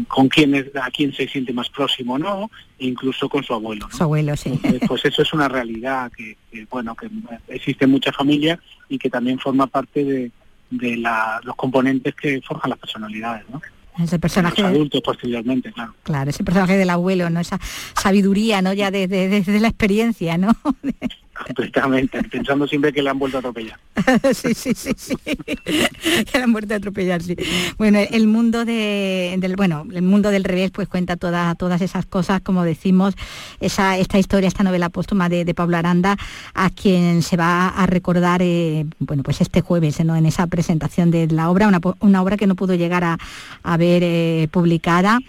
con 0.07 0.29
quién 0.29 0.55
es, 0.55 0.67
a 0.77 0.91
quién 0.91 1.13
se 1.13 1.27
siente 1.27 1.53
más 1.53 1.69
próximo 1.71 2.15
o 2.15 2.19
no, 2.19 2.51
e 2.79 2.87
incluso 2.87 3.29
con 3.29 3.43
su 3.43 3.55
abuelo. 3.55 3.89
Su 3.91 4.05
abuelo, 4.05 4.37
sí. 4.37 4.51
Entonces, 4.51 4.83
pues 4.87 5.05
eso 5.07 5.23
es 5.23 5.33
una 5.33 5.49
realidad 5.49 6.13
que, 6.17 6.37
que, 6.53 6.67
bueno, 6.71 6.95
que 6.95 7.09
existe 7.49 7.87
mucha 7.87 8.13
familia 8.13 8.61
y 8.89 8.99
que 8.99 9.11
también 9.11 9.39
forma 9.39 9.67
parte 9.67 10.05
de, 10.05 10.31
de 10.71 10.97
la, 10.97 11.41
los 11.45 11.57
componentes 11.57 12.15
que 12.15 12.41
forjan 12.43 12.71
las 12.71 12.79
personalidades, 12.79 13.45
¿no? 13.51 13.61
Ese 14.05 14.19
personaje 14.19 14.63
los 14.63 14.71
adultos 14.71 15.01
posteriormente 15.01 15.73
claro. 15.73 15.95
Claro 16.03 16.31
ese 16.31 16.45
personaje 16.45 16.77
del 16.77 16.91
abuelo 16.91 17.31
no 17.31 17.41
esa 17.41 17.59
sabiduría 18.01 18.63
no 18.63 18.73
ya 18.73 18.91
desde 18.91 19.29
de, 19.29 19.41
de, 19.41 19.53
de 19.53 19.61
la 19.61 19.69
experiencia 19.69 20.39
no 20.39 20.53
pensando 22.31 22.67
siempre 22.67 22.93
que 22.93 23.03
le 23.03 23.11
han 23.11 23.19
vuelto 23.19 23.39
a 23.39 23.41
atropellar. 23.41 23.79
Sí 24.33 24.55
sí 24.55 24.75
sí 24.75 24.93
sí. 24.97 25.15
Que 25.25 26.39
le 26.39 26.45
han 26.45 26.53
vuelto 26.53 26.75
a 26.75 26.77
atropellar 26.77 27.23
sí. 27.23 27.37
Bueno 27.79 27.99
el 27.99 28.27
mundo 28.27 28.65
de, 28.65 29.35
del 29.39 29.57
bueno 29.57 29.87
el 29.93 30.03
mundo 30.03 30.31
del 30.31 30.45
revés 30.45 30.71
pues 30.71 30.89
cuenta 30.89 31.17
todas 31.17 31.57
todas 31.57 31.81
esas 31.81 32.07
cosas 32.07 32.41
como 32.41 32.65
decimos 32.65 33.15
esa 33.61 33.99
esta 33.99 34.19
historia 34.19 34.49
esta 34.49 34.65
novela 34.65 34.89
póstuma 34.89 35.29
de, 35.29 35.45
de 35.45 35.55
Pablo 35.55 35.77
Aranda 35.77 36.17
a 36.55 36.71
quien 36.71 37.23
se 37.23 37.37
va 37.37 37.69
a 37.69 37.87
recordar 37.87 38.41
eh, 38.43 38.87
bueno 38.99 39.23
pues 39.23 39.41
este 39.41 39.61
jueves 39.61 40.01
en 40.01 40.27
esa 40.27 40.47
presentación 40.47 41.11
de 41.11 41.27
la 41.29 41.51
obra 41.51 41.69
una, 41.69 41.81
una 42.01 42.23
obra 42.23 42.37
que 42.37 42.47
no 42.47 42.55
pudo 42.55 42.75
llegar 42.75 43.05
a, 43.05 43.19
a 43.63 43.77
ver 43.77 44.03
eh, 44.05 44.49
publicada 44.51 45.21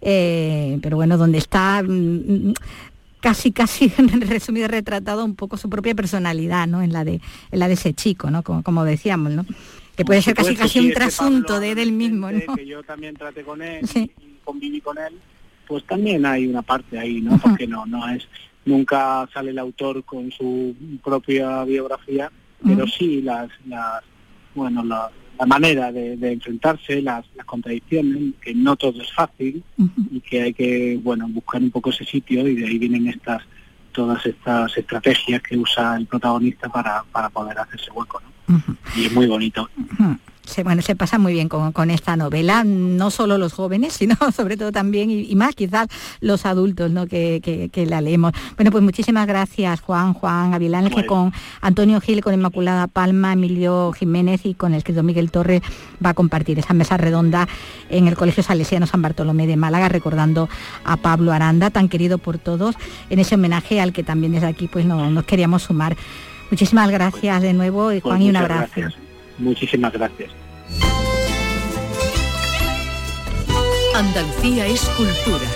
eh, 0.00 0.78
pero 0.82 0.96
bueno 0.96 1.16
donde 1.16 1.38
está 1.38 1.82
mm, 1.82 2.52
casi 3.24 3.52
casi 3.52 3.88
resumido 4.28 4.68
retratado 4.68 5.24
un 5.24 5.34
poco 5.34 5.56
su 5.56 5.70
propia 5.70 5.94
personalidad 5.94 6.66
no 6.66 6.82
en 6.82 6.92
la 6.92 7.04
de 7.04 7.22
en 7.50 7.58
la 7.58 7.68
de 7.68 7.72
ese 7.72 7.94
chico 7.94 8.30
no 8.30 8.42
como, 8.42 8.62
como 8.62 8.84
decíamos 8.84 9.32
no 9.32 9.46
que 9.96 10.04
puede 10.04 10.20
ser 10.20 10.34
casi 10.34 10.54
casi 10.54 10.78
un 10.78 10.92
trasunto 10.92 11.58
de 11.58 11.72
él 11.72 11.92
mismo 11.92 12.30
¿no? 12.30 12.54
que 12.54 12.66
yo 12.66 12.82
también 12.82 13.14
traté 13.14 13.42
con 13.42 13.62
él 13.62 13.88
sí. 13.88 14.10
conviví 14.44 14.78
con 14.82 14.98
él 14.98 15.18
pues 15.66 15.86
también 15.86 16.26
hay 16.26 16.46
una 16.46 16.60
parte 16.60 16.98
ahí 16.98 17.22
no 17.22 17.38
porque 17.38 17.66
no 17.66 17.86
no 17.86 18.06
es 18.10 18.28
nunca 18.66 19.26
sale 19.32 19.52
el 19.52 19.58
autor 19.58 20.04
con 20.04 20.30
su 20.30 20.76
propia 21.02 21.64
biografía 21.64 22.30
pero 22.62 22.86
sí 22.86 23.22
las 23.22 23.48
las 23.66 24.04
bueno 24.54 24.84
la, 24.84 25.10
la 25.38 25.46
manera 25.46 25.92
de, 25.92 26.16
de 26.16 26.32
enfrentarse, 26.32 27.02
las, 27.02 27.24
las, 27.34 27.46
contradicciones, 27.46 28.34
que 28.40 28.54
no 28.54 28.76
todo 28.76 29.02
es 29.02 29.12
fácil 29.12 29.62
uh 29.78 29.84
-huh. 29.84 30.08
y 30.10 30.20
que 30.20 30.42
hay 30.42 30.54
que 30.54 30.98
bueno 31.02 31.26
buscar 31.28 31.60
un 31.62 31.70
poco 31.70 31.90
ese 31.90 32.04
sitio 32.04 32.46
y 32.46 32.54
de 32.56 32.66
ahí 32.66 32.78
vienen 32.78 33.08
estas 33.08 33.42
todas 33.92 34.24
estas 34.26 34.76
estrategias 34.76 35.40
que 35.40 35.56
usa 35.56 35.96
el 35.96 36.06
protagonista 36.06 36.68
para, 36.68 37.04
para 37.12 37.28
poder 37.30 37.56
hacerse 37.58 37.90
hueco, 37.92 38.20
¿no? 38.20 38.56
Uh 38.56 38.58
-huh. 38.58 38.76
Y 38.96 39.06
es 39.06 39.12
muy 39.12 39.26
bonito. 39.26 39.68
Uh 39.76 39.82
-huh 39.82 40.18
se, 40.46 40.62
bueno, 40.62 40.82
se 40.82 40.94
pasa 40.96 41.18
muy 41.18 41.32
bien 41.32 41.48
con, 41.48 41.72
con, 41.72 41.90
esta 41.90 42.16
novela, 42.16 42.64
no 42.64 43.10
solo 43.10 43.38
los 43.38 43.52
jóvenes, 43.52 43.92
sino 43.98 44.16
sobre 44.34 44.56
todo 44.56 44.72
también 44.72 45.10
y, 45.10 45.22
y 45.30 45.34
más 45.36 45.54
quizás 45.54 45.88
los 46.20 46.46
adultos 46.46 46.90
¿no? 46.90 47.06
que, 47.06 47.40
que, 47.42 47.68
que, 47.68 47.86
la 47.86 48.00
leemos. 48.00 48.32
Bueno, 48.56 48.70
pues 48.70 48.82
muchísimas 48.82 49.26
gracias 49.26 49.80
Juan, 49.80 50.14
Juan 50.14 50.54
Avilán, 50.54 50.90
que 50.90 51.06
con 51.06 51.32
Antonio 51.60 52.00
Gil, 52.00 52.22
con 52.22 52.34
Inmaculada 52.34 52.86
Palma, 52.86 53.32
Emilio 53.32 53.92
Jiménez 53.92 54.44
y 54.44 54.54
con 54.54 54.72
el 54.72 54.78
escritor 54.78 55.04
Miguel 55.04 55.30
Torres 55.30 55.62
va 56.04 56.10
a 56.10 56.14
compartir 56.14 56.58
esa 56.58 56.74
mesa 56.74 56.96
redonda 56.96 57.48
en 57.88 58.08
el 58.08 58.16
Colegio 58.16 58.42
Salesiano 58.42 58.86
San 58.86 59.02
Bartolomé 59.02 59.46
de 59.46 59.56
Málaga, 59.56 59.88
recordando 59.88 60.48
a 60.84 60.96
Pablo 60.96 61.32
Aranda, 61.32 61.70
tan 61.70 61.88
querido 61.88 62.18
por 62.18 62.38
todos, 62.38 62.76
en 63.10 63.18
ese 63.18 63.34
homenaje 63.34 63.80
al 63.80 63.92
que 63.92 64.02
también 64.02 64.32
desde 64.32 64.46
aquí 64.46 64.68
pues 64.68 64.84
no, 64.86 65.10
nos 65.10 65.24
queríamos 65.24 65.62
sumar. 65.62 65.96
Muchísimas 66.50 66.90
gracias 66.90 67.42
de 67.42 67.52
nuevo, 67.52 67.86
Juan, 67.86 68.00
pues 68.02 68.20
y 68.20 68.28
un 68.28 68.36
abrazo. 68.36 68.72
Gracias. 68.76 69.03
Muchísimas 69.38 69.92
gracias. 69.92 70.30
Andalucía 73.94 74.66
es 74.66 74.80
cultura, 74.96 75.46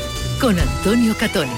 con 0.40 0.58
Antonio 0.58 1.14
Catón. 1.18 1.48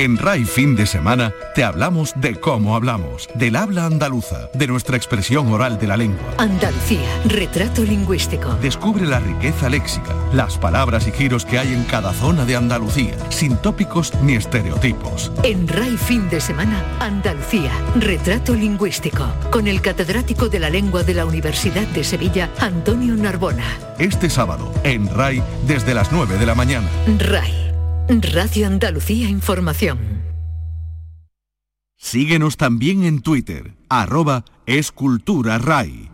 En 0.00 0.16
RAI 0.16 0.46
Fin 0.46 0.76
de 0.76 0.86
Semana 0.86 1.34
te 1.54 1.62
hablamos 1.62 2.14
de 2.16 2.34
cómo 2.40 2.74
hablamos, 2.74 3.28
del 3.34 3.54
habla 3.54 3.84
andaluza, 3.84 4.48
de 4.54 4.66
nuestra 4.66 4.96
expresión 4.96 5.52
oral 5.52 5.78
de 5.78 5.86
la 5.86 5.98
lengua. 5.98 6.26
Andalucía, 6.38 7.06
retrato 7.26 7.82
lingüístico. 7.82 8.54
Descubre 8.62 9.04
la 9.04 9.20
riqueza 9.20 9.68
léxica, 9.68 10.14
las 10.32 10.56
palabras 10.56 11.06
y 11.06 11.12
giros 11.12 11.44
que 11.44 11.58
hay 11.58 11.74
en 11.74 11.84
cada 11.84 12.14
zona 12.14 12.46
de 12.46 12.56
Andalucía, 12.56 13.14
sin 13.28 13.58
tópicos 13.58 14.14
ni 14.22 14.36
estereotipos. 14.36 15.32
En 15.42 15.68
RAI 15.68 15.98
Fin 15.98 16.30
de 16.30 16.40
Semana, 16.40 16.82
Andalucía, 16.98 17.70
retrato 17.96 18.54
lingüístico, 18.54 19.26
con 19.50 19.68
el 19.68 19.82
catedrático 19.82 20.48
de 20.48 20.60
la 20.60 20.70
lengua 20.70 21.02
de 21.02 21.12
la 21.12 21.26
Universidad 21.26 21.86
de 21.88 22.04
Sevilla, 22.04 22.48
Antonio 22.58 23.16
Narbona. 23.16 23.66
Este 23.98 24.30
sábado, 24.30 24.72
en 24.82 25.14
RAI, 25.14 25.42
desde 25.66 25.92
las 25.92 26.10
9 26.10 26.38
de 26.38 26.46
la 26.46 26.54
mañana. 26.54 26.88
RAI. 27.18 27.69
Radio 28.18 28.66
Andalucía 28.66 29.28
Información. 29.28 30.24
Síguenos 31.96 32.56
también 32.56 33.04
en 33.04 33.22
Twitter, 33.22 33.76
arroba 33.88 34.44
escultura 34.66 35.58
RAI. 35.58 36.09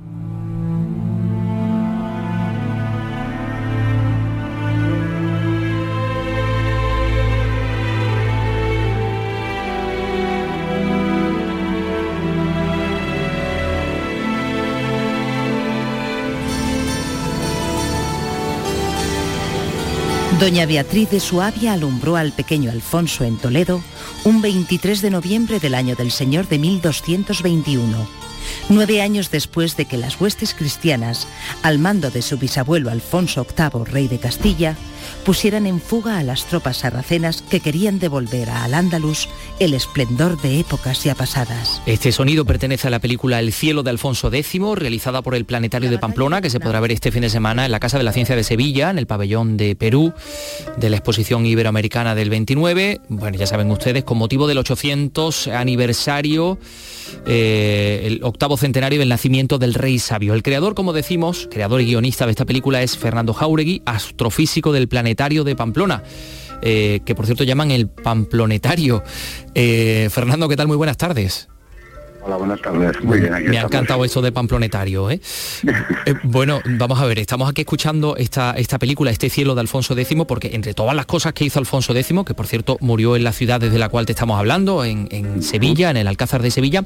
Doña 20.41 20.67
Beatriz 20.67 21.09
de 21.09 21.19
Suabia 21.19 21.73
alumbró 21.73 22.17
al 22.17 22.31
pequeño 22.31 22.71
Alfonso 22.71 23.25
en 23.25 23.39
Toledo 23.39 23.83
un 24.25 24.43
23 24.43 25.01
de 25.01 25.11
noviembre 25.11 25.61
del 25.61 25.75
año 25.75 25.97
del 25.97 26.11
Señor 26.11 26.47
de 26.47 26.59
1221, 26.59 28.07
nueve 28.69 29.01
años 29.01 29.31
después 29.31 29.79
de 29.79 29.87
que 29.87 29.97
las 29.97 30.21
huestes 30.21 30.53
cristianas, 30.53 31.27
al 31.63 31.79
mando 31.79 32.11
de 32.11 32.21
su 32.21 32.37
bisabuelo 32.37 32.91
Alfonso 32.91 33.47
VIII, 33.47 33.85
rey 33.87 34.09
de 34.09 34.19
Castilla, 34.19 34.77
pusieran 35.27 35.67
en 35.67 35.81
fuga 35.81 36.19
a 36.19 36.23
las 36.23 36.45
tropas 36.45 36.77
sarracenas 36.79 37.43
que 37.43 37.59
querían 37.59 37.99
devolver 37.99 38.49
a 38.49 38.63
Al-Ándalus 38.63 39.29
el 39.59 39.75
esplendor 39.75 40.41
de 40.41 40.61
épocas 40.61 41.03
ya 41.03 41.17
pasadas. 41.17 41.83
Este 41.85 42.13
sonido 42.13 42.45
pertenece 42.45 42.87
a 42.87 42.93
la 42.93 43.01
película 43.01 43.41
El 43.41 43.53
cielo 43.53 43.83
de 43.83 43.91
Alfonso 43.91 44.33
X, 44.33 44.61
realizada 44.77 45.23
por 45.23 45.35
el 45.35 45.45
Planetario 45.45 45.91
de 45.91 45.99
Pamplona, 45.99 46.41
que 46.41 46.49
se 46.49 46.61
podrá 46.61 46.79
ver 46.79 46.93
este 46.93 47.11
fin 47.11 47.23
de 47.23 47.29
semana 47.29 47.67
en 47.67 47.73
la 47.73 47.81
Casa 47.81 47.99
de 47.99 48.05
la 48.05 48.13
Ciencia 48.13 48.37
de 48.37 48.45
Sevilla, 48.45 48.89
en 48.89 48.99
el 48.99 49.09
pabellón 49.09 49.57
de 49.57 49.75
Perú, 49.75 50.13
de 50.77 50.91
la 50.91 50.97
exposición 50.97 51.45
iberoamericana 51.45 52.15
del 52.15 52.31
29. 52.31 53.01
Bueno, 53.09 53.37
ya 53.37 53.49
saben 53.49 53.69
ustedes, 53.73 54.05
con 54.05 54.19
motivo 54.19 54.47
del 54.47 54.59
800 54.59 55.49
aniversario, 55.49 56.57
eh, 57.27 58.03
el 58.05 58.21
octavo 58.23 58.57
centenario 58.57 59.01
del 59.01 59.09
nacimiento 59.09 59.59
del 59.59 59.75
rey 59.75 59.99
sabio. 59.99 60.35
El 60.35 60.45
creador, 60.45 60.77
como 60.77 60.93
decimos, 60.93 61.49
creador 61.51 61.81
y 61.81 61.87
guionista 61.87 62.27
de 62.27 62.31
esta 62.31 62.45
película 62.45 62.81
es 62.83 62.97
Fernando 62.97 63.35
Jauregui, 63.35 63.83
astrofísico 63.87 64.71
del 64.71 64.87
Planetario 65.17 65.45
de 65.45 65.57
Pamplona. 65.57 66.03
Eh, 66.63 67.01
que 67.05 67.15
por 67.15 67.25
cierto 67.25 67.43
llaman 67.43 67.71
el 67.71 67.89
Pamplonetario. 67.89 69.03
Eh, 69.55 70.09
Fernando, 70.11 70.49
¿qué 70.49 70.57
tal? 70.57 70.67
Muy 70.67 70.77
buenas 70.77 70.99
tardes. 70.99 71.49
Hola, 72.23 72.37
buenas 72.37 72.61
tardes. 72.61 73.03
Muy 73.03 73.21
bien. 73.21 73.33
Aquí 73.33 73.49
Me 73.49 73.59
ha 73.59 73.63
encantado 73.63 74.05
eso 74.05 74.21
de 74.21 74.33
Pamplonetario. 74.33 75.11
¿eh? 75.11 75.21
eh, 76.07 76.15
bueno, 76.25 76.61
vamos 76.65 77.01
a 77.01 77.07
ver, 77.07 77.19
estamos 77.19 77.49
aquí 77.49 77.63
escuchando 77.63 78.17
esta, 78.17 78.53
esta 78.53 78.79
película, 78.79 79.11
Este 79.11 79.31
cielo 79.31 79.55
de 79.55 79.63
Alfonso 79.63 79.97
X, 79.97 80.19
porque 80.29 80.55
entre 80.55 80.75
todas 80.75 80.95
las 80.95 81.07
cosas 81.07 81.33
que 81.33 81.45
hizo 81.45 81.59
Alfonso 81.59 81.97
X, 81.97 82.15
que 82.27 82.35
por 82.35 82.47
cierto 82.47 82.77
murió 82.81 83.17
en 83.17 83.25
la 83.25 83.33
ciudad 83.33 83.61
desde 83.61 83.79
la 83.79 83.89
cual 83.89 84.05
te 84.05 84.13
estamos 84.13 84.39
hablando, 84.39 84.85
en, 84.85 85.09
en 85.13 85.43
Sevilla, 85.43 85.91
en 85.91 85.97
el 85.97 86.09
Alcázar 86.09 86.43
de 86.43 86.51
Sevilla, 86.51 86.85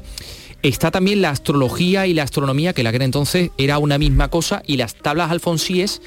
está 0.61 0.91
también 0.91 1.21
la 1.21 1.31
astrología 1.31 2.07
y 2.07 2.13
la 2.13 2.23
astronomía, 2.23 2.73
que 2.73 2.83
la 2.83 2.91
que 2.91 2.97
era 2.97 3.05
entonces 3.05 3.51
era 3.57 3.77
una 3.79 3.97
misma 3.97 4.29
cosa, 4.29 4.61
y 4.67 4.77
las 4.77 4.95
tablas 4.95 5.31
alfonsíes 5.31 6.01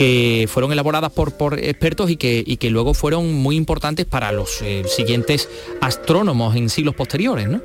que 0.00 0.46
fueron 0.48 0.72
elaboradas 0.72 1.12
por, 1.12 1.58
expertos 1.58 2.08
y 2.08 2.16
que, 2.16 2.42
y 2.46 2.56
que 2.56 2.70
luego 2.70 2.94
fueron 2.94 3.34
muy 3.34 3.56
importantes 3.56 4.06
para 4.06 4.32
los 4.32 4.62
eh, 4.62 4.82
siguientes 4.86 5.46
astrónomos 5.82 6.56
en 6.56 6.70
siglos 6.70 6.94
posteriores, 6.94 7.50
¿no? 7.50 7.60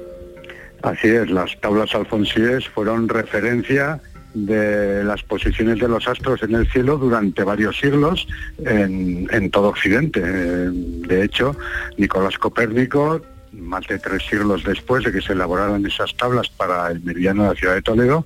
Así 0.82 1.08
es, 1.08 1.30
las 1.30 1.58
tablas 1.62 1.96
alfonsíes 1.96 2.68
fueron 2.68 3.08
referencia 3.08 4.02
de 4.34 5.02
las 5.06 5.24
posiciones 5.24 5.80
de 5.80 5.88
los 5.88 6.10
astros 6.10 6.44
en 6.44 6.56
el 6.56 6.70
cielo 6.70 6.98
durante 6.98 7.42
varios 7.46 7.80
siglos 7.80 8.28
en, 8.66 9.50
todo 9.50 9.70
Occidente. 9.70 10.20
Eh, 10.22 10.70
De 11.08 11.24
hecho, 11.24 11.56
Nicolás 11.98 12.38
Copérnico, 12.38 13.22
más 13.54 13.88
de 13.88 13.98
tres 13.98 14.24
siglos 14.30 14.66
después 14.66 15.06
de 15.06 15.14
que 15.14 15.22
se 15.22 15.32
elaboraran 15.32 15.86
esas 15.86 16.14
tablas 16.18 16.50
para 16.50 16.92
el 16.92 17.02
meridiano 17.02 17.44
de 17.44 17.50
la 17.52 17.56
ciudad 17.56 17.76
de 17.76 17.82
Toledo, 17.82 18.26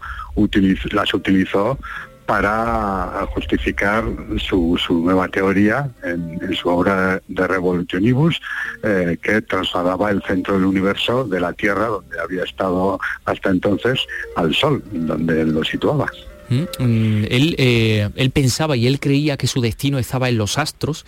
las 0.93 1.13
utilizó 1.13 1.77
para 2.29 3.25
justificar 3.33 4.03
su, 4.37 4.79
su 4.79 4.99
nueva 4.99 5.27
teoría 5.29 5.89
en, 6.03 6.39
su 6.53 6.69
obra 6.69 7.19
de 7.27 7.47
Revolutionibus, 7.47 8.39
eh, 8.83 9.17
que 9.19 9.41
trasladaba 9.41 10.11
el 10.11 10.21
centro 10.21 10.53
del 10.53 10.65
universo 10.65 11.23
de 11.23 11.39
la 11.39 11.53
Tierra, 11.53 11.87
donde 11.87 12.19
había 12.19 12.43
estado 12.43 12.99
hasta 13.25 13.49
entonces, 13.49 14.05
al 14.35 14.53
Sol, 14.53 14.83
donde 14.91 15.43
lo 15.43 15.63
situaba. 15.63 16.05
Mm, 16.49 16.61
mm, 16.77 17.25
Él, 17.31 17.55
eh, 17.57 18.09
él 18.15 18.29
pensaba 18.29 18.77
y 18.77 18.85
él 18.85 18.99
creía 18.99 19.35
que 19.35 19.47
su 19.47 19.59
destino 19.59 19.97
estaba 19.97 20.29
en 20.29 20.37
los 20.37 20.59
astros 20.59 21.07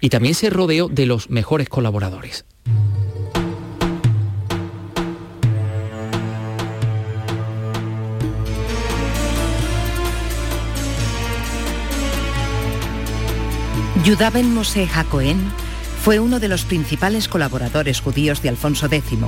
y 0.00 0.08
también 0.08 0.34
se 0.34 0.50
rodeó 0.50 0.88
de 0.88 1.06
los 1.06 1.30
mejores 1.30 1.68
colaboradores. 1.68 2.44
Yudaben 14.04 14.54
Moshe 14.54 14.86
Hacohen 14.86 15.40
fue 16.02 16.20
uno 16.20 16.38
de 16.38 16.48
los 16.48 16.64
principales 16.64 17.28
colaboradores 17.28 18.00
judíos 18.00 18.42
de 18.42 18.50
Alfonso 18.50 18.86
X. 18.86 19.18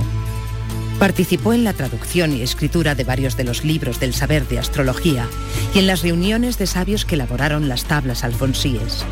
Participó 0.99 1.53
en 1.53 1.63
la 1.63 1.73
traducción 1.73 2.35
y 2.35 2.41
escritura 2.41 2.95
de 2.95 3.03
varios 3.03 3.35
de 3.35 3.43
los 3.43 3.63
libros 3.63 3.99
del 3.99 4.13
saber 4.13 4.47
de 4.47 4.59
astrología 4.59 5.27
y 5.73 5.79
en 5.79 5.87
las 5.87 6.03
reuniones 6.03 6.57
de 6.57 6.67
sabios 6.67 7.05
que 7.05 7.15
elaboraron 7.15 7.67
las 7.67 7.85
tablas 7.85 8.23
alfonsíes. 8.23 9.05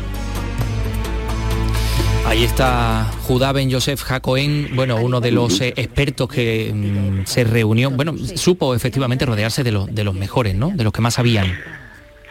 Ahí 2.26 2.44
está 2.44 3.10
Judá 3.22 3.52
Ben 3.52 3.70
Yosef 3.70 4.02
Jacoen, 4.02 4.70
bueno, 4.76 4.96
uno 4.96 5.20
de 5.20 5.32
los 5.32 5.60
eh, 5.62 5.72
expertos 5.76 6.28
que 6.28 6.72
mm, 6.74 7.26
se 7.26 7.44
reunió, 7.44 7.90
bueno, 7.90 8.14
supo 8.34 8.74
efectivamente 8.74 9.24
rodearse 9.24 9.64
de, 9.64 9.72
los 9.72 9.94
de 9.94 10.04
los 10.04 10.14
mejores, 10.14 10.54
¿no? 10.54 10.70
De 10.70 10.84
los 10.84 10.92
que 10.92 11.00
más 11.00 11.14
sabían. 11.14 11.56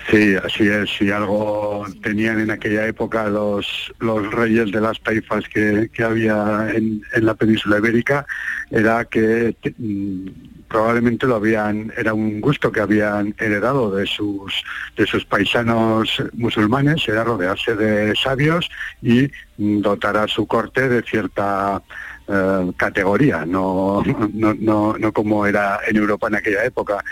Sí, 0.09 0.35
así 0.35 0.67
es. 0.67 0.89
Si 0.97 1.11
algo 1.11 1.85
tenían 2.01 2.39
en 2.39 2.49
aquella 2.49 2.87
época 2.87 3.27
los, 3.27 3.93
los 3.99 4.31
reyes 4.31 4.71
de 4.71 4.79
las 4.79 5.01
taifas 5.01 5.43
que, 5.49 5.89
que 5.93 6.03
había 6.03 6.69
en, 6.73 7.01
en 7.13 7.25
la 7.25 7.33
península 7.33 7.79
ibérica, 7.79 8.25
era 8.71 9.03
que 9.03 9.53
mm, 9.77 10.27
probablemente 10.69 11.27
lo 11.27 11.35
habían, 11.35 11.91
era 11.97 12.13
un 12.13 12.39
gusto 12.39 12.71
que 12.71 12.79
habían 12.79 13.35
heredado 13.37 13.93
de 13.93 14.05
sus, 14.05 14.63
de 14.95 15.05
sus 15.05 15.25
paisanos 15.25 16.23
musulmanes, 16.33 17.05
era 17.07 17.25
rodearse 17.25 17.75
de 17.75 18.15
sabios 18.15 18.69
y 19.01 19.29
dotar 19.57 20.15
a 20.15 20.27
su 20.29 20.47
corte 20.47 20.87
de 20.87 21.01
cierta 21.01 21.81
eh, 22.29 22.71
categoría, 22.77 23.45
no, 23.45 24.03
no, 24.33 24.53
no, 24.53 24.97
no 24.97 25.11
como 25.11 25.45
era 25.45 25.79
en 25.85 25.97
Europa 25.97 26.27
en 26.27 26.35
aquella 26.35 26.63
época. 26.63 27.03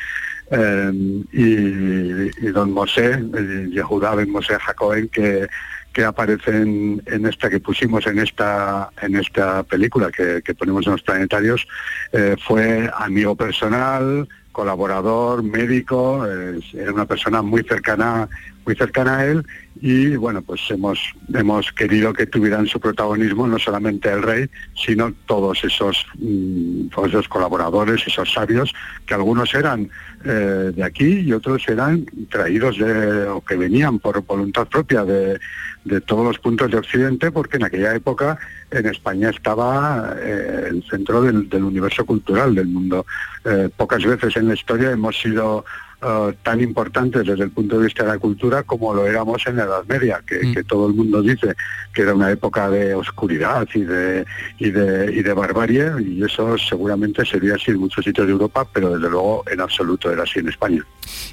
Eh, 0.51 0.91
y, 1.33 2.47
don 2.51 2.71
Mosé, 2.71 3.13
eh, 3.13 3.67
Yehudá 3.71 4.15
Ben 4.15 4.29
Mosé 4.29 4.57
Jacoben, 4.59 5.09
que, 5.09 5.47
que 5.91 6.03
aparece 6.03 6.51
en, 6.51 7.01
esta 7.25 7.49
que 7.49 7.59
pusimos 7.59 8.05
en 8.05 8.19
esta 8.19 8.89
en 9.01 9.15
esta 9.15 9.63
película 9.63 10.11
que, 10.11 10.41
ponemos 10.53 10.85
en 10.85 10.93
los 10.93 11.01
planetarios, 11.01 11.67
eh, 12.11 12.35
fue 12.45 12.89
amigo 12.97 13.35
personal, 13.35 14.27
colaborador, 14.51 15.41
médico, 15.41 16.25
era 16.73 16.93
una 16.93 17.05
persona 17.05 17.41
muy 17.41 17.63
cercana, 17.63 18.29
muy 18.65 18.75
cercana 18.75 19.19
a 19.19 19.25
él 19.25 19.45
y 19.81 20.15
bueno, 20.15 20.41
pues 20.41 20.61
hemos, 20.69 20.99
hemos 21.33 21.71
querido 21.73 22.13
que 22.13 22.25
tuvieran 22.25 22.65
su 22.65 22.79
protagonismo 22.79 23.47
no 23.47 23.59
solamente 23.59 24.11
el 24.11 24.23
rey, 24.23 24.49
sino 24.73 25.13
todos 25.25 25.63
esos, 25.63 26.05
mm, 26.17 26.87
todos 26.87 27.09
esos 27.09 27.27
colaboradores, 27.27 28.05
esos 28.07 28.31
sabios, 28.31 28.73
que 29.05 29.13
algunos 29.13 29.53
eran 29.53 29.89
eh, 30.23 30.71
de 30.73 30.83
aquí 30.83 31.19
y 31.19 31.33
otros 31.33 31.67
eran 31.67 32.05
traídos 32.29 32.77
de, 32.77 33.27
o 33.27 33.41
que 33.43 33.55
venían 33.55 33.99
por 33.99 34.23
voluntad 34.25 34.67
propia 34.67 35.03
de, 35.03 35.39
de 35.85 36.01
todos 36.01 36.25
los 36.25 36.39
puntos 36.39 36.71
de 36.71 36.77
Occidente, 36.77 37.31
porque 37.31 37.57
en 37.57 37.65
aquella 37.65 37.93
época 37.95 38.39
en 38.71 38.87
España 38.87 39.29
estaba 39.29 40.15
eh, 40.17 40.69
el 40.69 40.83
centro 40.89 41.21
del, 41.21 41.63
universo 41.63 42.05
cultural 42.05 42.55
del 42.55 42.67
mundo. 42.67 43.05
Eh, 43.45 43.69
pocas 43.75 44.03
veces 44.03 44.35
en 44.35 44.47
la 44.47 44.55
historia 44.55 44.91
hemos 44.91 45.19
sido 45.19 45.63
eh, 46.05 46.33
tan 46.43 46.61
importantes 46.61 47.25
desde 47.25 47.43
el 47.43 47.51
punto 47.51 47.79
de 47.79 47.85
vista 47.85 48.03
de 48.03 48.09
la 48.09 48.19
cultura 48.19 48.63
como 48.63 48.93
lo 48.93 49.07
éramos 49.07 49.45
en 49.47 49.57
la 49.57 49.63
Edad 49.63 49.85
Media, 49.87 50.21
que, 50.25 50.51
que 50.53 50.63
todo 50.63 50.87
el 50.87 50.93
mundo 50.93 51.21
dice 51.21 51.55
que 51.93 52.03
era 52.03 52.13
una 52.13 52.31
época 52.31 52.69
de 52.69 52.93
oscuridad 52.93 53.67
y 53.73 53.81
de, 53.81 54.25
y 54.59 54.69
de, 54.69 55.13
y 55.13 55.23
de 55.23 55.33
barbarie, 55.33 55.91
y 56.01 56.23
eso 56.23 56.57
seguramente 56.57 57.25
sería 57.25 57.55
así 57.55 57.71
en 57.71 57.79
muchos 57.79 58.05
sitios 58.05 58.27
de 58.27 58.33
Europa, 58.33 58.67
pero 58.71 58.95
desde 58.95 59.09
luego 59.09 59.43
en 59.49 59.61
absoluto 59.61 60.11
era 60.11 60.23
así 60.23 60.39
en 60.39 60.49
España. 60.49 60.85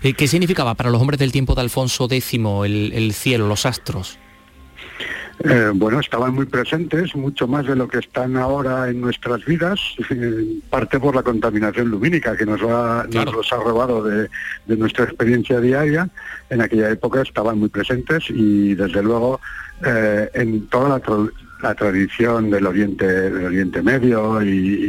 Eh, 0.03 0.15
¿Qué 0.15 0.27
significaba 0.27 0.75
para 0.75 0.91
los 0.91 1.01
hombres 1.01 1.19
del 1.19 1.33
tiempo 1.33 1.55
de 1.55 1.61
Alfonso 1.61 2.07
X 2.11 2.33
el, 2.33 2.93
el 2.95 3.13
cielo, 3.13 3.49
los 3.49 3.67
astros? 3.67 4.19
Eh, 5.45 5.73
bueno, 5.75 5.99
estaban 5.99 6.35
muy 6.35 6.47
presentes, 6.47 7.17
mucho 7.17 7.49
más 7.49 7.67
de 7.67 7.75
lo 7.75 7.89
que 7.89 7.99
están 7.99 8.37
ahora 8.37 8.89
en 8.89 9.01
nuestras 9.01 9.45
vidas, 9.45 9.81
en 10.09 10.63
parte 10.71 11.01
por 11.01 11.17
la 11.17 11.23
contaminación 11.23 11.89
lumínica 11.89 12.37
que 12.37 12.47
nos, 12.47 12.61
ha, 12.63 13.07
nos 13.13 13.35
los 13.35 13.53
ha 13.53 13.57
robado 13.57 14.05
de, 14.05 14.29
de 14.67 14.77
nuestra 14.77 15.05
experiencia 15.05 15.59
diaria. 15.61 16.09
En 16.49 16.61
aquella 16.61 16.91
época 16.91 17.23
estaban 17.23 17.59
muy 17.59 17.71
presentes 17.71 18.25
y 18.29 18.75
desde 18.75 19.03
luego 19.03 19.41
eh, 19.85 20.31
en 20.35 20.67
toda 20.69 20.91
la, 20.91 21.03
tra- 21.03 21.33
la 21.63 21.75
tradición 21.75 22.51
del 22.51 22.67
Oriente, 22.67 23.05
del 23.07 23.47
Oriente 23.47 23.83
Medio 23.83 24.43
y, 24.43 24.49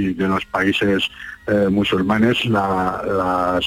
y 0.10 0.14
de 0.14 0.28
los 0.28 0.45
países 0.45 1.04
eh, 1.47 1.68
musulmanes, 1.72 2.45
la- 2.45 3.01
las 3.06 3.66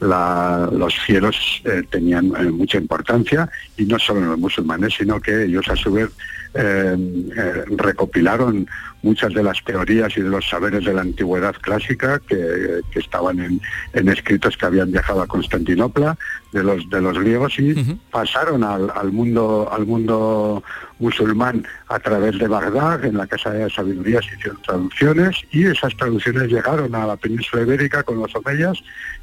la- 0.00 0.68
los 0.72 0.94
cielos 1.06 1.62
eh, 1.64 1.82
tenían 1.90 2.26
eh, 2.38 2.44
mucha 2.50 2.78
importancia 2.78 3.48
y 3.76 3.84
no 3.84 3.98
solo 3.98 4.20
los 4.20 4.38
musulmanes, 4.38 4.94
sino 4.98 5.20
que 5.20 5.44
ellos 5.44 5.68
a 5.68 5.76
su 5.76 5.92
vez 5.92 6.10
eh, 6.54 6.96
eh, 7.36 7.64
recopilaron 7.76 8.66
muchas 9.04 9.32
de 9.34 9.42
las 9.42 9.62
teorías 9.64 10.16
y 10.16 10.22
de 10.22 10.28
los 10.30 10.48
saberes 10.48 10.84
de 10.84 10.92
la 10.94 11.02
antigüedad 11.02 11.54
clásica 11.60 12.18
que, 12.26 12.80
que 12.90 12.98
estaban 12.98 13.38
en, 13.38 13.60
en 13.92 14.08
escritos 14.08 14.56
que 14.56 14.66
habían 14.66 14.90
viajado 14.90 15.22
a 15.22 15.26
Constantinopla 15.26 16.16
de 16.52 16.62
los 16.62 16.88
de 16.88 17.00
los 17.00 17.18
griegos 17.18 17.58
y 17.58 17.74
pasaron 18.10 18.62
al, 18.64 18.90
al 18.94 19.10
mundo 19.12 19.68
al 19.70 19.84
mundo 19.86 20.62
musulmán 21.00 21.66
a 21.88 21.98
través 21.98 22.38
de 22.38 22.46
Bagdad 22.48 23.04
en 23.04 23.16
la 23.16 23.26
casa 23.26 23.50
de 23.50 23.68
sabiduría 23.70 24.20
se 24.22 24.36
hicieron 24.36 24.62
traducciones 24.62 25.36
y 25.50 25.66
esas 25.66 25.96
traducciones 25.96 26.48
llegaron 26.50 26.94
a 26.94 27.06
la 27.06 27.16
península 27.16 27.62
ibérica 27.62 28.02
con 28.04 28.18
los 28.20 28.34
omeyas 28.36 28.78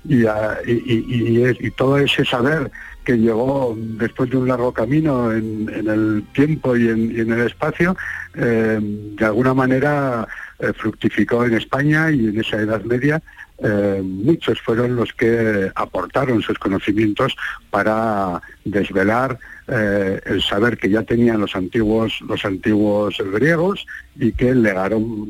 y, 0.08 0.26
a- 0.26 0.58
y, 0.66 0.72
y- 0.72 1.38
y 1.40 1.58
y 1.68 1.72
todo 1.72 1.98
ese 1.98 2.26
saber 2.26 2.70
que 3.04 3.18
llegó 3.18 3.76
después 3.78 4.30
de 4.30 4.38
un 4.38 4.48
largo 4.48 4.72
camino 4.72 5.32
en, 5.32 5.70
el 5.70 6.24
tiempo 6.34 6.76
y 6.78 6.88
en, 6.88 7.12
y 7.12 7.20
en 7.20 7.32
el 7.32 7.48
espacio, 7.48 7.96
eh, 8.36 8.80
de 8.82 9.26
alguna 9.26 9.54
manera 9.54 10.28
eh, 10.60 10.72
fructificó 10.74 11.46
en 11.46 11.56
España 11.56 12.12
y 12.12 12.28
en 12.28 12.40
esa 12.40 12.58
Edad 12.58 12.84
Media. 12.84 13.22
eh, 13.64 14.02
muchos 14.04 14.60
fueron 14.62 14.96
los 14.96 15.14
que 15.14 15.72
aportaron 15.76 16.42
sus 16.42 16.58
conocimientos 16.58 17.36
para 17.70 18.42
desvelar 18.66 19.38
eh, 19.72 20.20
el 20.26 20.42
saber 20.42 20.78
que 20.78 20.90
ya 20.90 21.04
tenían 21.04 21.40
los 21.40 21.56
antiguos 21.56 22.20
los 22.28 22.44
antiguos 22.44 23.16
griegos 23.34 23.86
y 24.20 24.34
que 24.34 24.54
legaron 24.54 25.30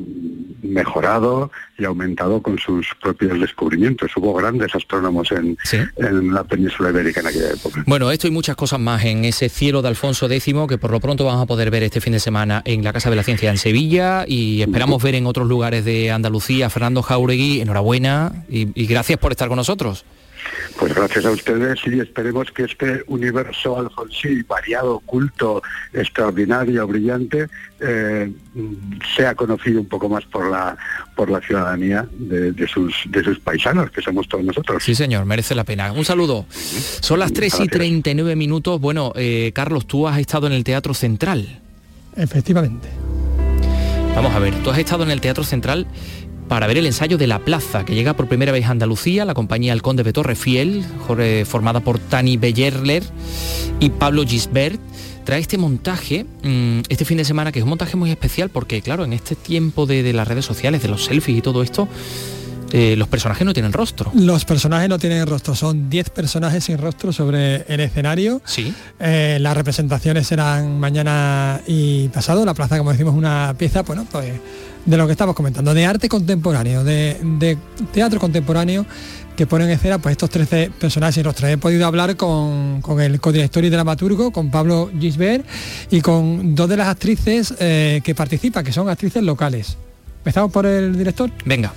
mejorado 0.63 1.51
y 1.77 1.85
aumentado 1.85 2.41
con 2.41 2.57
sus 2.57 2.87
propios 3.01 3.39
descubrimientos. 3.39 4.11
Hubo 4.17 4.33
grandes 4.33 4.73
astrónomos 4.73 5.31
en, 5.31 5.57
en 5.97 6.33
la 6.33 6.43
península 6.43 6.89
ibérica 6.89 7.21
en 7.21 7.27
aquella 7.27 7.51
época. 7.51 7.83
Bueno, 7.85 8.11
esto 8.11 8.27
y 8.27 8.31
muchas 8.31 8.55
cosas 8.55 8.79
más 8.79 9.05
en 9.05 9.25
ese 9.25 9.49
cielo 9.49 9.81
de 9.81 9.89
Alfonso 9.89 10.25
X 10.25 10.53
que 10.67 10.77
por 10.77 10.91
lo 10.91 10.99
pronto 10.99 11.23
vamos 11.23 11.43
a 11.43 11.45
poder 11.45 11.69
ver 11.69 11.83
este 11.83 12.01
fin 12.01 12.13
de 12.13 12.19
semana 12.19 12.61
en 12.65 12.83
la 12.83 12.93
Casa 12.93 13.09
de 13.09 13.15
la 13.15 13.23
Ciencia 13.23 13.51
en 13.51 13.57
Sevilla 13.57 14.25
y 14.27 14.61
esperamos 14.61 15.01
ver 15.03 15.15
en 15.15 15.27
otros 15.27 15.47
lugares 15.47 15.85
de 15.85 16.11
Andalucía. 16.11 16.69
Fernando 16.69 17.03
Jauregui, 17.03 17.61
enhorabuena 17.61 18.43
y, 18.49 18.69
y 18.73 18.87
gracias 18.87 19.19
por 19.19 19.31
estar 19.31 19.47
con 19.47 19.57
nosotros. 19.57 20.03
Pues 20.77 20.93
gracias 20.93 21.25
a 21.25 21.31
ustedes 21.31 21.79
y 21.85 21.99
esperemos 21.99 22.51
que 22.51 22.63
este 22.63 23.03
universo 23.07 23.77
alfonsí, 23.77 24.41
variado, 24.43 24.99
culto, 24.99 25.61
extraordinario, 25.93 26.87
brillante, 26.87 27.47
eh, 27.79 28.31
sea 29.15 29.35
conocido 29.35 29.81
un 29.81 29.87
poco 29.87 30.09
más 30.09 30.25
por 30.25 30.49
la 30.49 30.77
por 31.15 31.29
la 31.29 31.39
ciudadanía 31.41 32.07
de, 32.11 32.67
sus 32.67 32.93
de 33.09 33.23
sus 33.23 33.39
paisanos, 33.39 33.91
que 33.91 34.01
somos 34.01 34.27
todos 34.27 34.43
nosotros. 34.43 34.83
Sí, 34.83 34.95
señor, 34.95 35.25
merece 35.25 35.53
la 35.53 35.63
pena. 35.63 35.91
Un 35.91 36.05
saludo. 36.05 36.45
Son 36.49 37.19
las 37.19 37.33
3 37.33 37.59
y 37.61 37.67
39 37.67 38.35
minutos. 38.35 38.79
Bueno, 38.79 39.13
eh, 39.15 39.51
Carlos, 39.53 39.85
tú 39.85 40.07
has 40.07 40.19
estado 40.19 40.47
en 40.47 40.53
el 40.53 40.63
Teatro 40.63 40.93
Central. 40.93 41.59
Efectivamente. 42.15 42.89
Vamos 44.15 44.33
a 44.33 44.39
ver, 44.39 44.53
tú 44.61 44.69
has 44.69 44.77
estado 44.77 45.03
en 45.03 45.11
el 45.11 45.21
Teatro 45.21 45.43
Central 45.43 45.87
para 46.51 46.67
ver 46.67 46.79
el 46.79 46.85
ensayo 46.85 47.17
de 47.17 47.27
La 47.27 47.39
Plaza, 47.39 47.85
que 47.85 47.95
llega 47.95 48.13
por 48.13 48.27
primera 48.27 48.51
vez 48.51 48.65
a 48.65 48.71
Andalucía, 48.71 49.23
la 49.23 49.33
compañía 49.33 49.71
El 49.71 49.81
Conde 49.81 50.03
de 50.03 50.11
Torrefiel, 50.11 50.83
formada 51.45 51.79
por 51.79 51.97
Tani 51.97 52.35
Bellerler 52.35 53.03
y 53.79 53.89
Pablo 53.89 54.25
Gisbert. 54.27 54.77
Trae 55.23 55.39
este 55.39 55.57
montaje 55.57 56.25
mm, 56.43 56.81
este 56.89 57.05
fin 57.05 57.19
de 57.19 57.23
semana, 57.23 57.53
que 57.53 57.59
es 57.59 57.63
un 57.63 57.69
montaje 57.69 57.95
muy 57.95 58.11
especial 58.11 58.49
porque, 58.49 58.81
claro, 58.81 59.05
en 59.05 59.13
este 59.13 59.35
tiempo 59.35 59.85
de, 59.85 60.11
las 60.11 60.27
redes 60.27 60.43
sociales, 60.43 60.81
de 60.81 60.89
los 60.89 61.05
selfies 61.05 61.37
y 61.37 61.41
todo 61.41 61.63
esto, 61.63 61.87
eh, 62.73 62.95
los 62.97 63.07
personajes 63.07 63.45
no 63.45 63.53
tienen 63.53 63.71
rostro. 63.71 64.11
Los 64.13 64.43
personajes 64.43 64.89
no 64.89 64.99
tienen 64.99 65.25
rostro, 65.27 65.55
son 65.55 65.89
10 65.89 66.09
personajes 66.09 66.65
sin 66.65 66.79
rostro 66.79 67.13
sobre 67.13 67.63
el 67.73 67.79
escenario. 67.79 68.41
Sí. 68.43 68.73
Eh, 68.99 69.37
las 69.39 69.55
representaciones 69.55 70.27
serán 70.27 70.81
mañana 70.81 71.61
y 71.65 72.09
pasado. 72.09 72.43
La 72.43 72.53
plaza, 72.53 72.77
como 72.77 72.91
decimos, 72.91 73.15
una 73.15 73.55
pieza, 73.57 73.83
bueno, 73.83 74.05
pues 74.11 74.33
de 74.85 74.97
lo 74.97 75.05
que 75.05 75.11
estamos 75.11 75.35
comentando, 75.35 75.73
de 75.73 75.85
arte 75.85 76.09
contemporáneo, 76.09 76.83
de, 76.83 77.57
teatro 77.91 78.19
contemporáneo 78.19 78.85
que 79.35 79.47
pone 79.47 79.65
en 79.65 79.71
escena 79.71 79.99
pues 79.99 80.13
estos 80.13 80.29
13 80.29 80.71
personajes 80.79 81.17
y 81.17 81.23
rostros. 81.23 81.49
He 81.49 81.57
podido 81.57 81.85
hablar 81.85 82.15
con, 82.15 82.81
el 82.99 83.19
codirector 83.19 83.63
y 83.63 83.69
dramaturgo, 83.69 84.31
con 84.31 84.51
Pablo 84.51 84.89
Gisbert 84.99 85.45
y 85.89 86.01
con 86.01 86.55
dos 86.55 86.69
de 86.69 86.77
las 86.77 86.87
actrices 86.87 87.53
eh, 87.59 88.01
que 88.03 88.13
participan, 88.15 88.63
que 88.63 88.73
son 88.73 88.89
actrices 88.89 89.23
locales. 89.23 89.77
¿Empezamos 90.19 90.51
por 90.51 90.65
el 90.65 90.97
director? 90.97 91.31
Venga. 91.45 91.73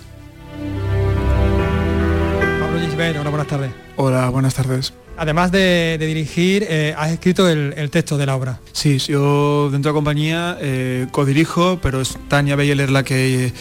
Pablo 2.61 2.81
Gisbert, 2.81 3.19
hola, 3.19 3.31
buenas 3.31 3.47
tardes. 3.47 3.71
Hola, 3.97 4.29
buenas 4.31 4.55
tardes. 4.55 4.93
Además 5.17 5.53
de, 5.53 5.97
dirigir, 6.01 6.67
eh, 6.69 6.95
has 6.97 7.13
escrito 7.13 7.49
el, 7.49 7.91
texto 7.91 8.19
de 8.19 8.27
la 8.27 8.35
obra. 8.35 8.59
Sí, 8.73 8.99
yo 8.99 9.71
dentro 9.71 9.91
de 9.91 9.93
la 9.93 9.97
compañía 9.97 10.59
eh, 10.61 11.07
codirijo, 11.13 11.79
pero 11.81 12.01
es 12.01 12.19
Tania 12.29 12.57
Beyeler 12.57 12.91
la 12.91 13.05
que, 13.05 13.53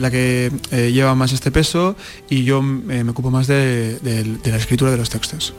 la 0.00 0.10
que 0.10 0.50
eh, 0.70 0.90
lleva 0.92 1.14
más 1.14 1.32
este 1.32 1.50
peso 1.50 1.94
y 2.30 2.44
yo 2.44 2.62
me 2.62 3.02
ocupo 3.08 3.30
más 3.30 3.46
de, 3.46 3.98
la 4.44 4.56
escritura 4.56 4.90
de 4.90 4.96
los 4.96 5.10
textos. 5.10 5.52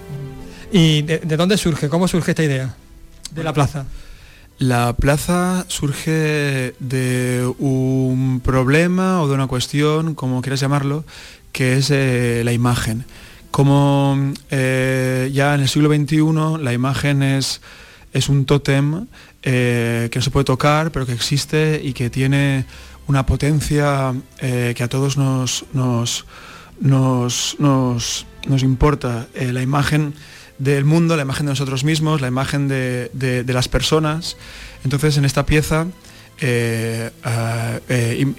¿Y 0.72 1.04
de, 1.04 1.20
dónde 1.20 1.58
surge? 1.58 1.90
¿Cómo 1.90 2.08
surge 2.08 2.32
esta 2.32 2.44
idea 2.44 2.76
de 3.32 3.44
la 3.44 3.54
plaza? 3.54 3.86
La 4.58 4.94
plaza 4.94 5.66
surge 5.68 6.74
de 6.80 7.54
un 7.60 8.42
problema 8.44 9.22
o 9.22 9.28
de 9.28 9.36
una 9.36 9.48
cuestión, 9.48 10.16
como 10.16 10.42
quieras 10.42 10.60
llamarlo, 10.60 11.06
que 11.52 11.78
es 11.78 11.92
la 11.92 12.52
imagen 12.52 13.06
como 13.52 14.34
eh, 14.52 15.30
ya 15.34 15.56
en 15.56 15.62
el 15.62 15.70
siglo 15.70 15.94
XXI 15.94 16.64
la 16.64 16.74
imagen 16.74 17.24
es, 17.24 17.62
es 18.14 18.30
un 18.30 18.46
tótem 18.46 19.08
eh, 19.44 20.10
que 20.12 20.20
no 20.20 20.24
se 20.24 20.32
puede 20.32 20.46
tocar, 20.46 20.92
pero 20.92 21.06
que 21.06 21.14
existe 21.14 21.82
y 21.84 21.94
que 21.94 22.10
tiene 22.10 22.66
una 23.08 23.26
potencia 23.26 24.14
eh, 24.40 24.74
que 24.76 24.84
a 24.84 24.88
todos 24.88 25.18
nos, 25.18 25.66
nos, 25.74 26.26
nos, 26.80 28.26
importa. 28.62 29.28
la 29.36 29.62
imagen 29.62 30.14
del 30.60 30.86
mundo, 30.86 31.16
la 31.16 31.24
imagen 31.24 31.48
de 31.48 31.54
nosotros 31.54 31.84
mismos, 31.84 32.22
la 32.22 32.28
imagen 32.28 32.68
de, 32.68 33.10
de 33.14 33.54
las 33.54 33.68
personas. 33.68 34.38
Entonces 34.84 35.18
en 35.18 35.26
esta 35.26 35.46
pieza 35.46 35.88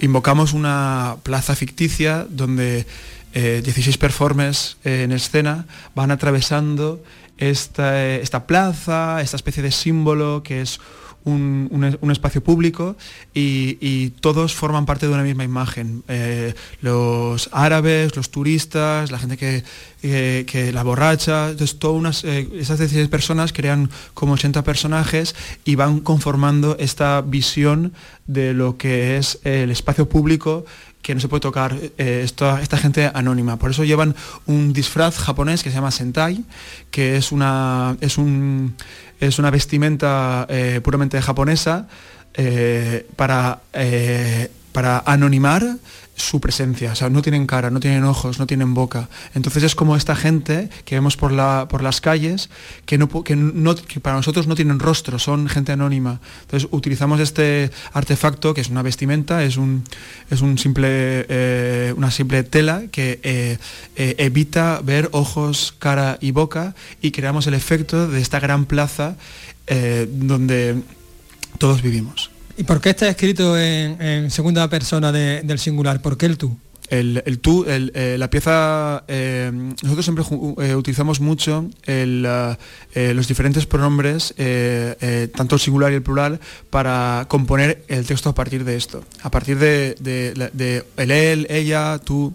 invocamos 0.01 0.53
una 0.53 1.17
plaza 1.23 1.55
ficticia 1.55 2.25
donde 2.29 2.85
16 3.33 3.95
eh, 3.95 3.99
performers 3.99 4.77
eh, 4.83 5.03
en 5.03 5.11
escena 5.11 5.65
van 5.95 6.11
atravesando 6.11 7.01
esta, 7.37 8.15
esta, 8.15 8.45
plaza, 8.45 9.21
esta 9.21 9.35
especie 9.35 9.63
de 9.63 9.71
símbolo 9.71 10.43
que 10.43 10.61
es 10.61 10.79
un, 11.23 12.11
espacio 12.11 12.43
público 12.43 12.95
y, 13.33 14.09
todos 14.21 14.53
forman 14.53 14.85
parte 14.85 15.07
de 15.07 15.13
una 15.13 15.23
misma 15.23 15.43
imagen. 15.43 16.03
Eh, 16.07 16.53
los 16.81 17.49
árabes, 17.51 18.15
los 18.15 18.29
turistas, 18.29 19.11
la 19.11 19.19
gente 19.19 19.37
que, 19.37 20.71
la 20.73 20.83
borracha, 20.83 21.51
todas 21.79 22.23
esas 22.23 22.79
16 22.79 23.07
personas 23.07 23.53
crean 23.53 23.89
como 24.13 24.33
80 24.33 24.63
personajes 24.63 25.35
y 25.65 25.75
van 25.75 25.99
conformando 25.99 26.75
esta 26.79 27.21
visión 27.21 27.93
de 28.27 28.53
lo 28.53 28.77
que 28.77 29.17
es 29.17 29.39
el 29.43 29.71
espacio 29.71 30.07
público 30.07 30.65
que 31.01 31.15
no 31.15 31.21
se 31.21 31.27
puede 31.27 31.41
tocar 31.41 31.75
eh, 31.97 32.21
esta, 32.23 32.77
gente 32.77 33.09
anónima. 33.13 33.57
Por 33.57 33.71
eso 33.71 33.83
llevan 33.83 34.15
un 34.45 34.73
disfraz 34.73 35.17
japonés 35.17 35.63
que 35.63 35.69
se 35.69 35.75
llama 35.75 35.91
Sentai, 35.91 36.43
que 36.91 37.17
es 37.17 37.31
una, 37.31 37.97
es 38.01 38.17
un, 38.17 38.75
es 39.19 39.39
una 39.39 39.49
vestimenta 39.49 40.45
eh, 40.49 40.79
puramente 40.83 41.21
japonesa 41.21 41.87
eh, 42.33 43.07
para, 43.15 43.61
para 44.71 45.03
anonimar 45.05 45.77
su 46.21 46.39
presencia, 46.39 46.91
o 46.91 46.95
sea, 46.95 47.09
no 47.09 47.21
tienen 47.21 47.47
cara, 47.47 47.69
no 47.69 47.79
tienen 47.79 48.03
ojos, 48.03 48.39
no 48.39 48.47
tienen 48.47 48.73
boca. 48.73 49.09
Entonces 49.33 49.63
es 49.63 49.75
como 49.75 49.95
esta 49.95 50.15
gente 50.15 50.69
que 50.85 50.95
vemos 50.95 51.17
por, 51.17 51.31
la, 51.31 51.67
por 51.69 51.83
las 51.83 52.01
calles 52.01 52.49
que, 52.85 52.97
no, 52.97 53.07
que, 53.09 53.99
para 54.01 54.15
nosotros 54.15 54.47
no 54.47 54.55
tienen 54.55 54.79
rostro, 54.79 55.19
son 55.19 55.47
gente 55.49 55.71
anónima. 55.71 56.19
Entonces 56.41 56.69
utilizamos 56.71 57.19
este 57.19 57.71
artefacto 57.93 58.53
que 58.53 58.61
es 58.61 58.69
una 58.69 58.81
vestimenta, 58.81 59.43
es, 59.43 59.57
un, 59.57 59.83
es 60.29 60.41
un 60.41 60.57
simple, 60.57 61.25
eh, 61.29 61.93
una 61.97 62.11
simple 62.11 62.43
tela 62.43 62.83
que 62.91 63.19
eh, 63.23 63.57
eh, 63.95 64.15
evita 64.17 64.81
ver 64.83 65.09
ojos, 65.11 65.73
cara 65.79 66.17
y 66.21 66.31
boca 66.31 66.75
y 67.01 67.11
creamos 67.11 67.47
el 67.47 67.53
efecto 67.53 68.07
de 68.07 68.21
esta 68.21 68.39
gran 68.39 68.65
plaza 68.65 69.15
donde 70.09 70.81
todos 71.59 71.81
vivimos. 71.81 72.29
¿Y 72.61 72.63
por 72.63 72.79
qué 72.79 72.91
está 72.91 73.09
escrito 73.09 73.57
en, 73.57 74.29
segunda 74.29 74.69
persona 74.69 75.11
del 75.11 75.57
singular? 75.57 75.99
¿Por 75.99 76.15
qué 76.15 76.27
el 76.27 76.37
tú? 76.37 76.55
El, 76.89 77.39
tú, 77.41 77.65
eh, 77.67 78.17
la 78.19 78.29
pieza, 78.29 79.03
eh, 79.07 79.49
nosotros 79.81 80.05
siempre 80.05 80.23
eh, 80.59 80.75
utilizamos 80.75 81.19
mucho 81.19 81.67
los 81.87 83.27
diferentes 83.27 83.65
pronombres, 83.65 84.35
tanto 85.35 85.55
el 85.55 85.59
singular 85.59 85.91
y 85.91 85.95
el 85.95 86.03
plural, 86.03 86.39
para 86.69 87.25
componer 87.27 87.83
el 87.87 88.05
texto 88.05 88.29
a 88.29 88.35
partir 88.35 88.63
de 88.63 88.75
esto, 88.75 89.03
a 89.23 89.31
partir 89.31 89.57
de, 89.57 89.95
de 89.99 90.85
el 90.97 91.09
él, 91.09 91.47
ella, 91.49 91.97
tú. 91.97 92.31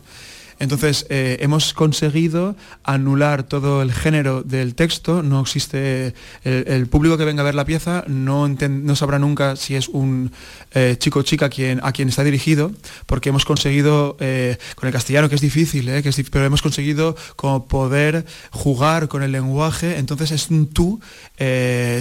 Entonces, 0.58 1.06
eh, 1.10 1.36
hemos 1.40 1.74
conseguido 1.74 2.56
anular 2.82 3.42
todo 3.42 3.82
el 3.82 3.92
género 3.92 4.42
del 4.42 4.74
texto, 4.74 5.22
no 5.22 5.40
existe, 5.42 6.14
el, 6.44 6.86
público 6.86 7.18
que 7.18 7.24
venga 7.24 7.42
a 7.42 7.44
ver 7.44 7.54
la 7.54 7.64
pieza 7.64 8.04
no, 8.06 8.48
sabrá 8.96 9.18
nunca 9.18 9.56
si 9.56 9.74
es 9.74 9.88
un 9.88 10.32
eh, 10.72 10.96
chico 10.98 11.18
o 11.18 11.22
chica 11.22 11.46
a 11.46 11.92
quien 11.92 12.08
está 12.08 12.24
dirigido, 12.24 12.72
porque 13.04 13.28
hemos 13.28 13.44
conseguido, 13.44 14.16
eh, 14.20 14.56
con 14.76 14.86
el 14.86 14.92
castellano 14.92 15.28
que 15.28 15.34
es 15.34 15.40
difícil, 15.40 15.90
pero 16.30 16.44
hemos 16.46 16.62
conseguido 16.62 17.16
como 17.36 17.66
poder 17.66 18.24
jugar 18.50 19.08
con 19.08 19.22
el 19.22 19.32
lenguaje, 19.32 19.98
entonces 19.98 20.30
es 20.30 20.50
un 20.50 20.68
tú 20.68 21.00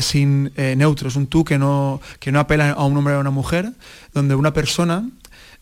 sin 0.02 0.52
neutro, 0.56 1.10
es 1.10 1.16
un 1.16 1.28
tú 1.28 1.44
que 1.44 1.58
no, 1.58 2.00
que 2.20 2.32
no 2.32 2.40
apela 2.40 2.72
a 2.72 2.86
un 2.86 2.96
hombre 2.96 3.16
o 3.16 3.18
a 3.18 3.22
una 3.22 3.32
mujer, 3.32 3.72
donde 4.14 4.36
una 4.36 4.54
persona 4.54 5.10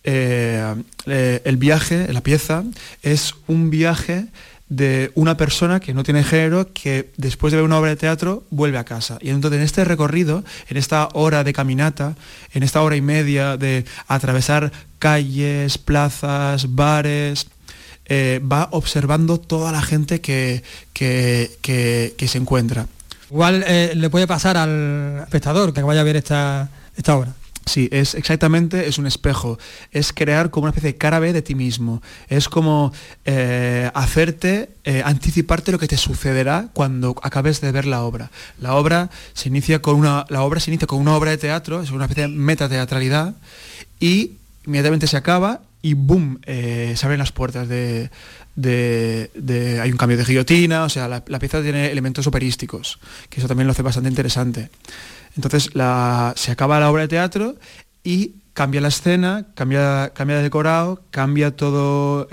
eh, 0.04 0.76
eh, 1.06 1.42
el 1.46 1.58
viaje, 1.58 2.12
la 2.12 2.22
pieza, 2.22 2.64
es 3.02 3.36
un 3.48 3.70
viaje 3.70 4.26
de 4.68 5.12
una 5.16 5.38
persona 5.38 5.80
que 5.80 5.94
no 5.94 6.04
tiene 6.04 6.24
género, 6.24 6.74
que 6.74 7.12
después 7.16 7.52
de 7.52 7.58
ver 7.58 7.66
una 7.66 7.78
obra 7.78 7.92
de 7.92 7.96
teatro 7.96 8.44
vuelve 8.50 8.78
a 8.78 8.84
casa. 8.84 9.18
Y 9.22 9.30
entonces 9.30 9.60
en 9.60 9.66
este 9.66 9.86
recorrido, 9.86 10.44
en 10.68 10.78
esta 10.78 11.10
hora 11.14 11.44
de 11.44 11.54
caminata, 11.54 12.16
en 12.54 12.64
esta 12.64 12.82
hora 12.82 12.96
y 12.96 13.02
media 13.02 13.56
de 13.56 13.86
atravesar 14.08 14.72
calles, 15.00 15.78
plazas, 15.78 16.76
bares, 16.76 17.48
eh, 18.06 18.42
va 18.44 18.68
observando 18.72 19.40
toda 19.40 19.72
la 19.72 19.82
gente 19.82 20.22
que, 20.22 20.64
que, 20.92 22.28
se 22.28 22.38
encuentra. 22.38 22.88
Igual 23.30 23.66
le 23.96 24.10
puede 24.10 24.28
pasar 24.28 24.58
al 24.58 25.22
espectador 25.24 25.74
que 25.74 25.82
vaya 25.82 26.02
a 26.02 26.04
ver 26.04 26.18
esta, 26.18 26.70
esta 26.96 27.16
obra. 27.16 27.34
Sí, 27.66 27.88
es 27.92 28.14
exactamente, 28.16 28.88
es 28.88 28.98
un 28.98 29.08
espejo. 29.08 29.58
Es 29.92 30.12
crear 30.12 30.50
como 30.50 30.66
una 30.66 30.72
especie 30.72 30.92
de 30.92 30.98
cara 30.98 31.20
B 31.20 31.34
de 31.34 31.42
ti 31.42 31.56
mismo. 31.56 32.02
Es 32.28 32.50
como 32.50 32.92
eh, 33.26 33.90
hacerte, 33.94 34.70
eh, 34.84 35.02
anticiparte 35.06 35.72
lo 35.72 35.80
que 35.80 35.88
te 35.88 35.98
sucederá 35.98 36.70
cuando 36.74 37.16
acabes 37.24 37.62
de 37.62 37.72
ver 37.72 37.86
la 37.86 38.04
obra. 38.04 38.32
La 38.60 38.76
obra 38.76 39.10
se 39.34 39.48
inicia 39.48 39.82
con 39.82 39.96
una, 39.96 40.26
la 40.30 40.44
obra 40.44 40.60
se 40.60 40.72
inicia 40.72 40.88
con 40.88 41.00
una 41.00 41.16
obra 41.16 41.32
de 41.32 41.38
teatro, 41.38 41.82
es 41.82 41.92
una 41.92 42.06
especie 42.06 42.24
de 42.24 42.30
metateatralidad, 42.30 43.36
y 44.00 44.34
inmediatamente 44.66 45.08
se 45.08 45.18
acaba 45.18 45.62
y 45.82 45.94
boom, 45.94 46.40
eh, 46.46 46.94
se 46.96 47.06
abren 47.06 47.20
las 47.20 47.32
puertas 47.32 47.68
de, 47.68 48.10
de, 48.56 49.80
Hay 49.82 49.92
un 49.92 49.98
cambio 49.98 50.18
de 50.18 50.24
guillotina, 50.24 50.84
o 50.86 50.90
sea, 50.90 51.08
la, 51.08 51.40
pieza 51.40 51.62
tiene 51.62 51.92
elementos 51.92 52.26
operísticos, 52.26 53.00
que 53.30 53.40
eso 53.40 53.48
también 53.48 53.68
lo 53.68 53.72
hace 53.72 53.82
bastante 53.82 54.10
interesante. 54.10 54.70
Entonces 55.36 55.70
se 56.36 56.52
acaba 56.52 56.80
la 56.80 56.92
obra 56.92 57.04
de 57.04 57.08
teatro 57.08 57.56
y 58.04 58.36
cambia 58.54 58.82
la 58.82 58.90
escena, 58.90 59.48
cambia, 59.56 60.12
cambia 60.14 60.38
de 60.38 60.44
decorado, 60.44 61.02
cambia 61.10 61.56
todo 61.56 62.28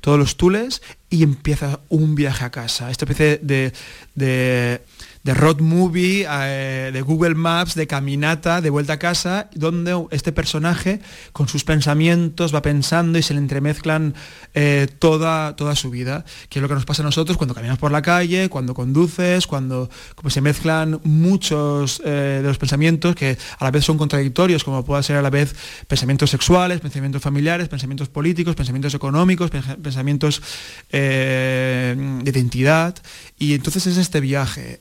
todos 0.00 0.18
los 0.18 0.36
tules 0.36 0.82
y 1.10 1.22
empieza 1.22 1.80
un 1.88 2.14
viaje 2.14 2.44
a 2.44 2.50
casa. 2.50 2.90
Esta 2.90 3.04
especie 3.04 3.40
de 3.42 4.82
de 5.22 5.34
road 5.34 5.60
movie, 5.60 6.26
eh, 6.28 6.90
de 6.92 7.02
Google 7.02 7.34
Maps, 7.34 7.74
de 7.74 7.86
caminata, 7.86 8.60
de 8.60 8.70
vuelta 8.70 8.94
a 8.94 8.98
casa, 8.98 9.50
donde 9.54 10.06
este 10.10 10.32
personaje 10.32 11.00
con 11.32 11.48
sus 11.48 11.64
pensamientos 11.64 12.54
va 12.54 12.62
pensando 12.62 13.18
y 13.18 13.22
se 13.22 13.34
le 13.34 13.40
entremezclan 13.40 14.14
eh, 14.54 14.88
toda, 14.98 15.56
toda 15.56 15.74
su 15.74 15.90
vida, 15.90 16.24
que 16.48 16.58
es 16.58 16.62
lo 16.62 16.68
que 16.68 16.74
nos 16.74 16.84
pasa 16.84 17.02
a 17.02 17.04
nosotros 17.04 17.36
cuando 17.36 17.54
caminamos 17.54 17.78
por 17.78 17.92
la 17.92 18.02
calle, 18.02 18.48
cuando 18.48 18.74
conduces, 18.74 19.46
cuando 19.46 19.90
como 20.14 20.30
se 20.30 20.40
mezclan 20.40 21.00
muchos 21.04 22.00
eh, 22.04 22.40
de 22.42 22.48
los 22.48 22.58
pensamientos 22.58 23.14
que 23.14 23.36
a 23.58 23.64
la 23.64 23.70
vez 23.70 23.84
son 23.84 23.98
contradictorios, 23.98 24.64
como 24.64 24.84
pueda 24.84 25.02
ser 25.02 25.16
a 25.16 25.22
la 25.22 25.30
vez 25.30 25.54
pensamientos 25.86 26.30
sexuales, 26.30 26.80
pensamientos 26.80 27.22
familiares, 27.22 27.68
pensamientos 27.68 28.08
políticos, 28.08 28.54
pensamientos 28.54 28.94
económicos, 28.94 29.50
pensamientos 29.50 30.42
de 30.90 31.96
identidad. 32.24 32.94
Y 33.38 33.54
entonces 33.54 33.86
es 33.86 33.96
este 33.96 34.20
viaje 34.20 34.78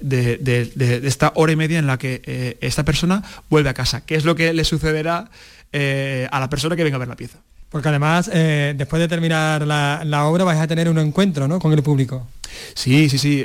de, 0.00 1.00
esta 1.04 1.32
hora 1.34 1.52
y 1.52 1.56
media 1.56 1.78
en 1.78 1.86
la 1.86 1.98
que 1.98 2.22
eh, 2.24 2.58
esta 2.60 2.84
persona 2.84 3.22
vuelve 3.50 3.70
a 3.70 3.74
casa. 3.74 4.04
¿Qué 4.04 4.14
es 4.14 4.24
lo 4.24 4.34
que 4.34 4.52
le 4.52 4.64
sucederá 4.64 5.30
eh, 5.72 6.28
a 6.30 6.40
la 6.40 6.48
persona 6.48 6.76
que 6.76 6.84
venga 6.84 6.96
a 6.96 6.98
ver 6.98 7.08
la 7.08 7.16
pieza? 7.16 7.38
Porque 7.68 7.88
además, 7.88 8.30
eh, 8.32 8.74
después 8.76 9.00
de 9.00 9.08
terminar 9.08 9.66
la, 9.66 10.24
obra, 10.24 10.44
vais 10.44 10.60
a 10.60 10.66
tener 10.66 10.88
un 10.88 10.98
encuentro 10.98 11.48
¿no? 11.48 11.58
con 11.58 11.72
el 11.72 11.82
público. 11.82 12.26
Sí, 12.74 13.08
sí, 13.08 13.18
sí. 13.18 13.44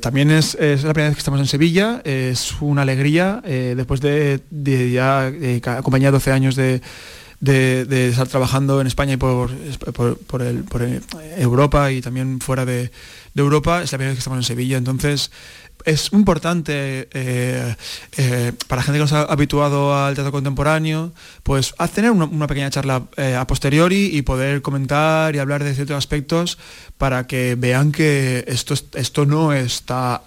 también 0.00 0.30
es, 0.30 0.54
la 0.54 0.92
primera 0.92 1.08
vez 1.08 1.14
que 1.14 1.20
estamos 1.20 1.38
en 1.38 1.46
Sevilla, 1.46 2.00
es 2.04 2.60
una 2.60 2.82
alegría, 2.82 3.42
después 3.44 4.00
de, 4.00 4.40
ya 4.92 5.32
acompañar 5.76 6.12
12 6.12 6.32
años 6.32 6.56
de, 6.56 6.80
estar 8.08 8.26
trabajando 8.26 8.80
en 8.80 8.86
España 8.86 9.12
y 9.12 9.16
por, 9.18 9.50
por 10.26 10.82
Europa 11.36 11.92
y 11.92 12.00
también 12.00 12.40
fuera 12.40 12.64
de, 12.64 12.90
de 13.34 13.42
Europa, 13.42 13.82
es 13.82 13.92
la 13.92 13.98
primera 13.98 14.10
vez 14.10 14.16
que 14.16 14.20
estamos 14.20 14.38
en 14.38 14.44
Sevilla, 14.44 14.76
entonces 14.76 15.30
es 15.84 16.12
importante 16.12 17.08
eh, 17.12 17.74
eh, 18.16 18.52
para 18.68 18.82
gente 18.82 18.98
que 18.98 19.10
no 19.10 19.16
ha 19.16 19.22
habituado 19.22 19.96
al 19.96 20.14
teatro 20.14 20.32
contemporáneo, 20.32 21.12
pues 21.42 21.74
tener 21.94 22.10
una, 22.10 22.46
pequeña 22.46 22.70
charla 22.70 23.04
eh, 23.16 23.34
a 23.34 23.46
posteriori 23.46 24.16
y 24.16 24.22
poder 24.22 24.62
comentar 24.62 25.34
y 25.34 25.38
hablar 25.38 25.64
de 25.64 25.74
ciertos 25.74 25.96
aspectos 25.96 26.58
para 26.98 27.26
que 27.26 27.56
vean 27.56 27.92
que 27.92 28.44
esto, 28.46 28.74
esto 28.94 29.26
no 29.26 29.52
está 29.52 30.22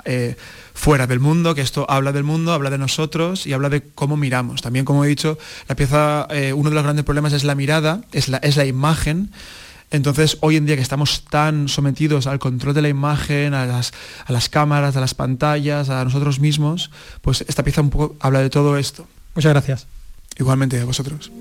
fuera 0.73 1.07
del 1.07 1.19
mundo, 1.19 1.55
que 1.55 1.61
esto 1.61 1.85
habla 1.89 2.11
del 2.11 2.23
mundo, 2.23 2.53
habla 2.53 2.69
de 2.69 2.77
nosotros 2.77 3.47
y 3.47 3.53
habla 3.53 3.69
de 3.69 3.81
cómo 3.81 4.17
miramos. 4.17 4.61
También, 4.61 4.85
como 4.85 5.05
he 5.05 5.07
dicho, 5.07 5.37
la 5.67 5.75
pieza, 5.75 6.27
uno 6.53 6.69
de 6.69 6.75
los 6.75 6.83
grandes 6.83 7.05
problemas 7.05 7.33
es 7.33 7.43
la 7.43 7.55
mirada, 7.55 8.01
es 8.11 8.27
la, 8.27 8.37
es 8.37 8.57
la 8.57 8.65
imagen. 8.65 9.31
Entonces, 9.95 10.37
hoy 10.41 10.57
en 10.57 10.65
día 10.65 10.75
que 10.75 10.81
estamos 10.81 11.23
tan 11.25 11.67
sometidos 11.67 12.27
al 12.27 12.39
control 12.39 12.73
de 12.73 12.81
la 12.81 12.89
imagen, 12.89 13.53
a 13.53 13.65
las, 13.65 13.93
a 14.25 14.31
las 14.31 14.49
cámaras, 14.49 14.95
a 14.95 15.01
las 15.01 15.13
pantallas, 15.13 15.89
a 15.89 16.03
nosotros 16.03 16.39
mismos, 16.39 16.91
pues 17.21 17.45
esta 17.47 17.63
pieza 17.63 17.81
un 17.81 17.89
poco 17.89 18.15
habla 18.19 18.41
de 18.41 18.49
todo 18.49 18.77
esto. 18.77 19.07
Muchas 19.35 19.53
gracias. 19.53 19.87
Igualmente 20.37 20.79
a 20.79 20.85
vosotros. 20.85 21.31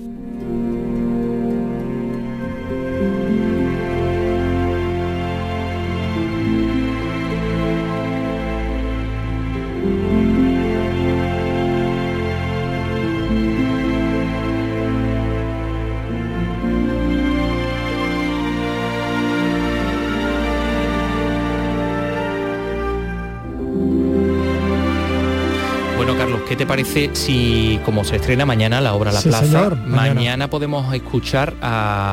Parece 26.75 27.09
si, 27.13 27.79
como 27.85 28.03
se 28.03 28.17
estrena 28.17 28.45
mañana 28.45 28.81
la 28.81 28.95
obra 28.95 29.13
La 29.13 29.21
Plaza, 29.21 29.69
mañana. 29.87 30.49
podemos 30.49 30.93
escuchar 30.93 31.53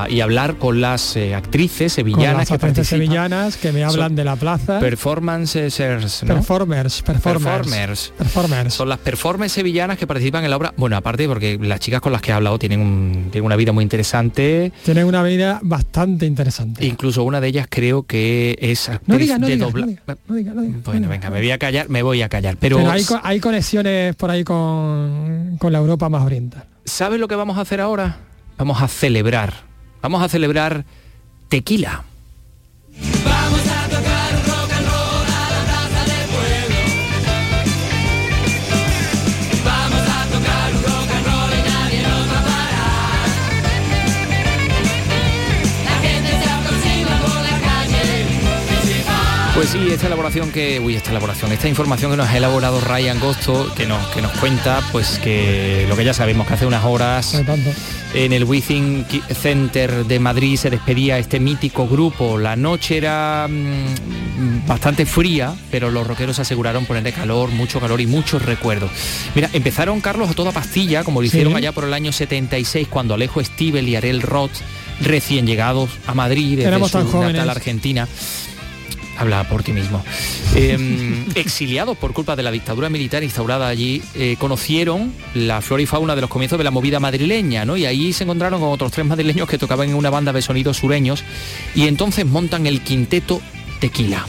y 0.09 0.21
hablar 0.21 0.55
con 0.55 0.81
las 0.81 1.17
eh, 1.17 1.35
actrices 1.35 1.95
sevillanas 1.95 2.49
con 2.49 2.61
las 2.63 2.73
que 2.79 2.85
sevillanas 2.85 3.57
que 3.57 3.73
me 3.73 3.83
hablan 3.83 4.15
de 4.15 4.23
La 4.23 4.37
Plaza? 4.37 4.79
Performances, 4.79 5.75
Performers, 6.25 7.03
performers, 7.03 8.13
performers. 8.17 8.75
Son 8.75 8.89
las 8.89 8.99
performers 8.99 9.51
sevillanas 9.51 9.99
que 9.99 10.07
participan 10.07 10.45
en 10.45 10.51
la 10.51 10.59
obra. 10.59 10.73
Bueno, 10.77 10.97
aparte 10.97 11.27
porque 11.27 11.59
las 11.61 11.81
chicas 11.81 12.01
con 12.01 12.13
las 12.13 12.23
que 12.23 12.31
he 12.31 12.35
hablado 12.35 12.57
tienen, 12.57 13.33
una 13.43 13.57
vida 13.57 13.73
muy 13.73 13.83
interesante. 13.83 14.71
Tienen 14.85 15.07
una 15.07 15.25
vida 15.25 15.59
bastante 15.63 16.25
interesante. 16.25 16.87
Incluso 16.87 17.25
una 17.25 17.41
de 17.41 17.49
ellas 17.49 17.67
creo 17.69 18.05
que 18.05 18.57
es 18.61 18.89
actriz 18.89 19.41
de 19.41 19.57
doblaje. 19.57 19.99
Bueno, 20.85 21.09
venga, 21.09 21.31
me 21.31 21.41
voy 21.41 21.51
a 21.51 21.59
callar, 21.59 21.89
me 21.89 22.05
voy 22.05 22.23
a 22.23 22.29
callar. 22.29 22.57
Pero, 22.61 22.79
hay, 22.89 23.05
hay 23.25 23.41
conexiones 23.41 24.15
por 24.15 24.31
ahí 24.31 24.45
con, 24.45 24.51
la 25.70 25.78
Europa 25.78 26.09
más 26.09 26.24
oriental. 26.24 26.64
¿Sabes 26.84 27.20
lo 27.20 27.28
que 27.28 27.36
vamos 27.36 27.59
a 27.59 27.62
hacer 27.62 27.80
ahora? 27.80 28.18
Vamos 28.59 28.82
a 28.82 28.88
celebrar. 28.88 29.53
Vamos 30.00 30.22
a 30.22 30.28
celebrar 30.28 30.84
tequila. 31.48 32.05
Pues 49.63 49.71
sí, 49.71 49.93
esta 49.93 50.09
elaboración 50.09 50.51
que, 50.51 50.81
uy, 50.81 50.97
esta 50.97 51.11
elaboración, 51.11 51.53
esta 51.53 51.69
información 51.69 52.11
que 52.11 52.17
nos 52.17 52.29
ha 52.29 52.37
elaborado 52.37 52.81
Ryan 52.81 53.21
Gosto, 53.21 53.73
que 53.77 53.87
nos, 53.87 54.05
que 54.09 54.21
nos 54.21 54.33
cuenta, 54.33 54.83
pues 54.91 55.21
que 55.21 55.87
lo 55.89 55.95
que 55.95 56.05
ya 56.05 56.13
sabemos, 56.13 56.49
que 56.49 56.55
hace 56.55 56.67
unas 56.67 56.85
horas 56.85 57.41
en 58.13 58.33
el 58.33 58.43
Within 58.43 59.07
Center 59.41 60.05
de 60.05 60.19
Madrid 60.19 60.57
se 60.57 60.69
despedía 60.69 61.17
este 61.17 61.39
mítico 61.39 61.87
grupo. 61.87 62.39
La 62.39 62.57
noche 62.57 62.97
era 62.97 63.47
mm, 63.49 64.67
bastante 64.67 65.07
fría, 65.07 65.55
pero 65.71 65.93
los 65.93 66.09
rockeros 66.09 66.41
aseguraron 66.41 66.85
ponerle 66.85 67.13
calor, 67.13 67.51
mucho 67.51 67.79
calor 67.79 68.01
y 68.01 68.09
muchos 68.09 68.45
recuerdos. 68.45 68.91
Mira, 69.37 69.49
empezaron 69.53 70.01
Carlos 70.01 70.29
a 70.29 70.35
toda 70.35 70.51
pastilla, 70.51 71.05
como 71.05 71.21
lo 71.21 71.27
hicieron 71.29 71.55
allá 71.55 71.71
por 71.71 71.85
el 71.85 71.95
año 71.95 72.11
76, 72.11 72.89
cuando 72.91 73.15
Alejo 73.15 73.41
Stivel 73.45 73.89
y 73.89 73.95
Arel 73.95 74.23
Roth, 74.23 74.59
recién 75.01 75.47
llegados 75.47 75.89
a 76.09 76.15
Madrid 76.15 76.59
desde 76.59 76.89
su 76.89 77.21
natal 77.21 77.49
Argentina, 77.49 78.09
habla 79.17 79.49
por 79.49 79.63
ti 79.63 79.73
mismo. 79.73 80.05
Em, 80.55 81.27
exiliados 81.35 81.97
por 81.97 82.13
culpa 82.13 82.37
de 82.37 82.43
la 82.43 82.51
dictadura 82.51 82.89
militar 82.89 83.23
instaurada 83.23 83.69
allí, 83.69 84.03
eh, 84.15 84.37
conocieron 84.39 85.13
la 85.35 85.61
flora 85.61 85.83
y 85.83 85.87
fauna 85.87 86.15
de 86.15 86.21
los 86.21 86.31
comienzos 86.31 86.59
de 86.59 86.65
la 86.65 86.71
movida 86.71 87.01
madrileña, 87.01 87.65
¿no? 87.65 87.77
Y 87.77 87.87
ahí 87.87 88.13
se 88.13 88.25
encontraron 88.25 88.61
con 88.61 88.71
otros 88.71 88.93
tres 88.93 89.07
madrileños 89.07 89.49
que 89.49 89.59
tocaban 89.59 89.89
en 89.89 89.95
una 89.95 90.11
banda 90.11 90.33
de 90.33 90.43
sonidos 90.43 90.79
sureños 90.79 91.25
y 91.75 91.87
entonces 91.87 92.27
montan 92.27 92.67
el 92.67 92.81
quinteto 92.83 93.41
Tequila. 93.81 94.25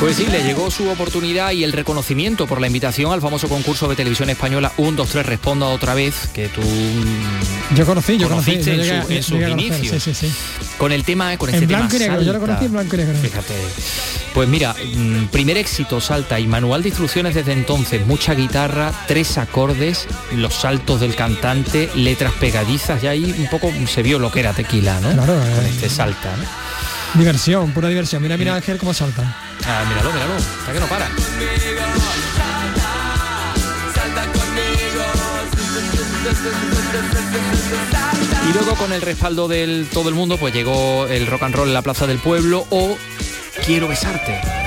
Pues 0.00 0.16
sí, 0.16 0.24
le 0.26 0.42
llegó 0.42 0.70
su 0.70 0.88
oportunidad 0.88 1.50
y 1.52 1.62
el 1.62 1.72
reconocimiento 1.72 2.46
por 2.46 2.58
la 2.58 2.66
invitación 2.68 3.12
al 3.12 3.20
famoso 3.20 3.48
concurso 3.50 3.86
de 3.86 3.96
televisión 3.96 4.30
española 4.30 4.72
1, 4.78 4.96
2, 4.96 5.08
3, 5.10 5.26
responda 5.26 5.66
otra 5.66 5.92
vez, 5.92 6.14
que 6.32 6.48
tú 6.48 6.62
Yo 7.76 7.84
conocí, 7.84 8.16
yo 8.16 8.28
conocí. 8.30 8.52
en, 8.54 8.64
su- 8.64 8.70
en 9.12 9.22
sus 9.22 9.32
conocer, 9.38 9.50
inicios. 9.50 10.02
Sí, 10.02 10.14
sí, 10.14 10.26
sí. 10.28 10.32
Con 10.78 10.92
el 10.92 11.04
tema, 11.04 11.36
con 11.36 11.50
este 11.50 11.64
En 11.64 11.68
tema 11.68 11.80
blanco 11.80 11.96
y 11.96 11.98
negro, 11.98 12.22
yo 12.22 12.32
lo 12.32 12.40
conocí 12.40 12.64
en 12.64 12.72
blanco 12.72 12.94
y 12.94 12.98
negro. 12.98 13.18
Fíjate. 13.20 13.54
Pues 14.32 14.48
mira, 14.48 14.74
mm, 14.74 15.24
primer 15.26 15.58
éxito 15.58 16.00
salta 16.00 16.40
y 16.40 16.46
manual 16.46 16.82
de 16.82 16.88
instrucciones 16.88 17.34
desde 17.34 17.52
entonces, 17.52 18.06
mucha 18.06 18.32
guitarra, 18.34 18.92
tres 19.06 19.36
acordes, 19.36 20.06
los 20.34 20.54
saltos 20.54 21.00
del 21.00 21.14
cantante, 21.14 21.90
letras 21.94 22.32
pegadizas, 22.40 23.04
y 23.04 23.06
ahí 23.06 23.34
un 23.38 23.48
poco 23.50 23.70
se 23.86 24.02
vio 24.02 24.18
lo 24.18 24.32
que 24.32 24.40
era 24.40 24.54
tequila, 24.54 24.98
¿no? 25.00 25.12
Claro, 25.12 25.34
Con 25.34 25.66
eh. 25.66 25.68
este 25.68 25.90
salta, 25.90 26.34
¿no? 26.38 26.69
Diversión, 27.14 27.72
pura 27.72 27.88
diversión. 27.88 28.22
Mira, 28.22 28.36
mira 28.36 28.54
Ángel 28.54 28.78
cómo 28.78 28.94
salta. 28.94 29.22
Ah, 29.66 29.84
míralo, 29.88 30.12
míralo, 30.12 30.36
está 30.36 30.72
que 30.72 30.80
no 30.80 30.86
para. 30.86 31.08
Y 38.48 38.52
luego 38.52 38.74
con 38.76 38.92
el 38.92 39.02
respaldo 39.02 39.48
del 39.48 39.88
todo 39.92 40.08
el 40.08 40.14
mundo, 40.14 40.38
pues 40.38 40.54
llegó 40.54 41.06
el 41.06 41.26
rock 41.26 41.42
and 41.44 41.54
roll 41.54 41.68
en 41.68 41.74
la 41.74 41.82
Plaza 41.82 42.06
del 42.06 42.18
Pueblo 42.18 42.66
o 42.70 42.96
Quiero 43.64 43.88
besarte. 43.88 44.59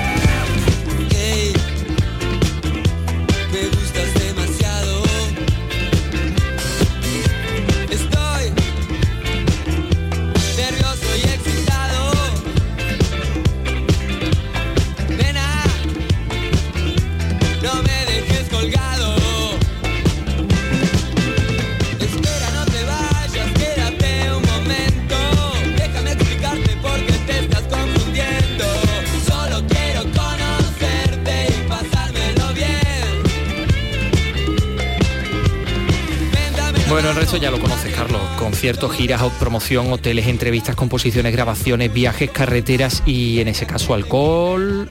Ya 37.40 37.50
lo 37.50 37.58
conoces, 37.58 37.92
Carlos. 37.92 38.20
Conciertos, 38.38 38.92
giras, 38.92 39.20
promoción, 39.40 39.92
hoteles, 39.92 40.28
entrevistas, 40.28 40.76
composiciones, 40.76 41.32
grabaciones, 41.32 41.92
viajes, 41.92 42.30
carreteras 42.30 43.02
y 43.06 43.40
en 43.40 43.48
ese 43.48 43.66
caso 43.66 43.92
alcohol, 43.92 44.88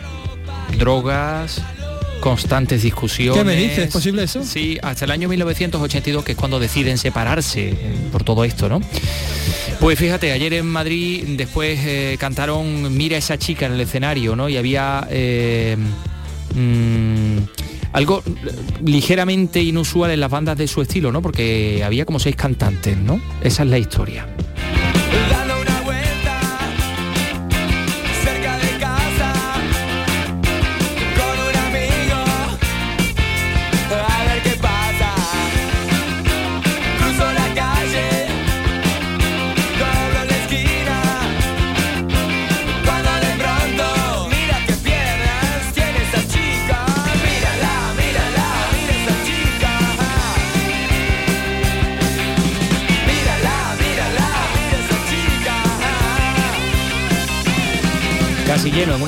drogas, 0.77 1.61
constantes 2.19 2.83
discusiones. 2.83 3.41
¿Qué 3.41 3.45
me 3.45 3.55
dices? 3.55 3.85
¿Es 3.85 3.93
posible 3.93 4.23
eso? 4.23 4.43
Sí, 4.43 4.77
hasta 4.83 5.05
el 5.05 5.11
año 5.11 5.29
1982, 5.29 6.23
que 6.25 6.33
es 6.33 6.37
cuando 6.37 6.59
deciden 6.59 6.97
separarse 6.97 7.69
eh, 7.69 7.75
por 8.11 8.25
todo 8.25 8.43
esto, 8.43 8.67
¿no? 8.67 8.81
Pues 9.79 9.97
fíjate, 9.97 10.33
ayer 10.33 10.53
en 10.53 10.65
Madrid 10.65 11.23
después 11.37 11.79
eh, 11.83 12.17
cantaron 12.19 12.95
Mira 12.95 13.17
esa 13.17 13.37
chica 13.37 13.67
en 13.67 13.73
el 13.73 13.81
escenario, 13.81 14.35
¿no? 14.35 14.49
Y 14.49 14.57
había 14.57 15.07
eh, 15.09 15.77
mm, 16.55 17.22
algo 17.93 18.23
ligeramente 18.83 19.61
inusual 19.61 20.11
en 20.11 20.19
las 20.19 20.29
bandas 20.29 20.57
de 20.57 20.67
su 20.67 20.81
estilo, 20.81 21.11
¿no? 21.11 21.21
Porque 21.21 21.83
había 21.85 22.05
como 22.05 22.19
seis 22.19 22.35
cantantes, 22.35 22.97
¿no? 22.97 23.21
Esa 23.41 23.63
es 23.63 23.69
la 23.69 23.77
historia. 23.77 24.27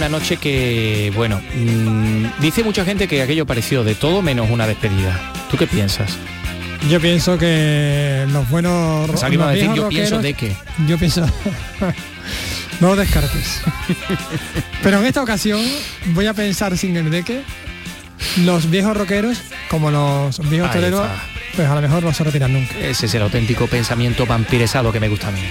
Una 0.06 0.20
noche 0.20 0.38
que, 0.38 1.12
bueno, 1.16 1.41
mm, 1.56 2.39
dice 2.39 2.64
mucha 2.64 2.86
gente 2.86 3.08
que 3.08 3.24
aquello 3.24 3.47
pareció 3.47 3.84
de 3.84 3.95
todo 3.95 4.22
menos 4.22 4.51
una 4.51 4.68
despedida. 4.68 5.20
¿Tú 5.49 5.58
qué 5.58 5.66
piensas? 5.66 6.16
Yo 6.91 7.01
pienso 7.01 7.39
que 7.39 8.28
los 8.32 8.47
buenos 8.51 9.24
a 9.24 9.30
decir, 9.30 9.41
viejos 9.41 9.76
yo 9.76 9.89
pienso 9.89 10.20
de 10.20 10.36
qué. 10.36 10.56
Yo 10.88 10.99
pienso. 10.99 11.22
no 12.82 12.89
lo 12.89 12.95
descartes. 12.97 13.62
Pero 14.84 14.99
en 14.99 15.08
esta 15.08 15.24
ocasión 15.24 15.60
voy 16.14 16.28
a 16.28 16.36
pensar 16.36 16.78
sin 16.78 16.95
el 16.97 17.10
de 17.10 17.24
qué. 17.24 17.41
Los 18.43 18.70
viejos 18.70 18.95
rockeros, 18.95 19.39
como 19.72 19.89
los 19.89 20.38
viejos 20.51 20.70
Ahí 20.70 20.76
toreros, 20.76 21.01
está. 21.01 21.24
pues 21.56 21.68
a 21.68 21.74
lo 21.74 21.82
mejor 21.82 22.03
no 22.03 22.14
se 22.14 22.24
retiran 22.24 22.53
nunca. 22.53 22.78
Ese 22.78 23.08
es 23.08 23.16
el 23.16 23.24
auténtico 23.24 23.66
pensamiento 23.66 24.28
vampiresado 24.28 24.91
que 24.91 24.99
me 24.99 25.10
gusta 25.10 25.30
a 25.30 25.32
mí. 25.32 25.41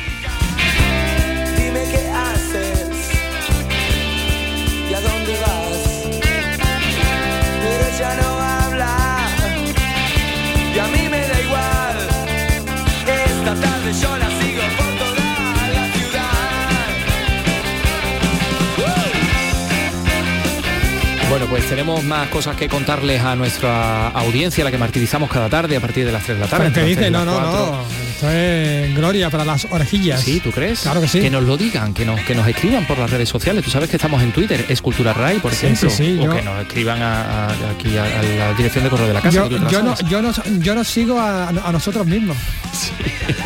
Pues 21.54 21.68
tenemos 21.68 22.02
más 22.02 22.26
cosas 22.30 22.56
que 22.56 22.68
contarles 22.68 23.22
a 23.22 23.36
nuestra 23.36 24.08
audiencia, 24.08 24.64
la 24.64 24.72
que 24.72 24.76
martirizamos 24.78 25.30
cada 25.30 25.48
tarde 25.48 25.76
a 25.76 25.80
partir 25.80 26.04
de 26.04 26.10
las 26.10 26.24
3 26.24 26.36
de 26.38 26.44
la 26.44 26.50
tarde. 26.50 26.66
Entre 26.66 26.84
dice, 26.84 27.10
no, 27.12 27.24
no, 27.24 27.30
tres 27.32 27.38
y 27.38 27.44
las 27.44 27.54
cuatro. 27.54 27.76
no. 27.76 28.04
Esto 28.14 28.30
es 28.32 28.94
gloria 28.96 29.30
para 29.30 29.44
las 29.44 29.64
orejillas. 29.70 30.20
Sí, 30.20 30.40
¿tú 30.40 30.50
crees? 30.50 30.80
Claro 30.80 31.00
que 31.00 31.06
sí. 31.06 31.20
Que 31.20 31.30
nos 31.30 31.44
lo 31.44 31.56
digan, 31.56 31.94
que 31.94 32.04
nos, 32.04 32.18
que 32.22 32.34
nos 32.34 32.48
escriban 32.48 32.84
por 32.88 32.98
las 32.98 33.08
redes 33.08 33.28
sociales. 33.28 33.62
Tú 33.62 33.70
sabes 33.70 33.88
que 33.88 33.94
estamos 33.94 34.20
en 34.20 34.32
Twitter, 34.32 34.64
es 34.68 34.82
Cultura 34.82 35.12
Ray, 35.12 35.38
por 35.38 35.52
Sí, 35.54 35.66
ejemplo. 35.66 35.90
sí, 35.90 35.96
sí, 35.96 36.18
o 36.18 36.24
yo- 36.24 36.34
que 36.34 36.42
nos 36.42 36.60
escriban 36.60 37.00
a- 37.00 37.44
a- 37.46 37.70
aquí 37.70 37.96
a, 37.98 38.02
a 38.02 38.22
la 38.24 38.54
dirección 38.54 38.82
de 38.82 38.90
correo 38.90 39.06
de 39.06 39.14
la 39.14 39.20
casa. 39.20 39.36
yo, 39.36 39.48
yo 39.48 39.58
no, 39.60 39.94
yo, 40.08 40.22
no, 40.22 40.32
yo 40.58 40.74
no 40.74 40.82
sigo 40.82 41.20
a, 41.20 41.52
nosotros 41.70 42.04
mismos. 42.04 42.36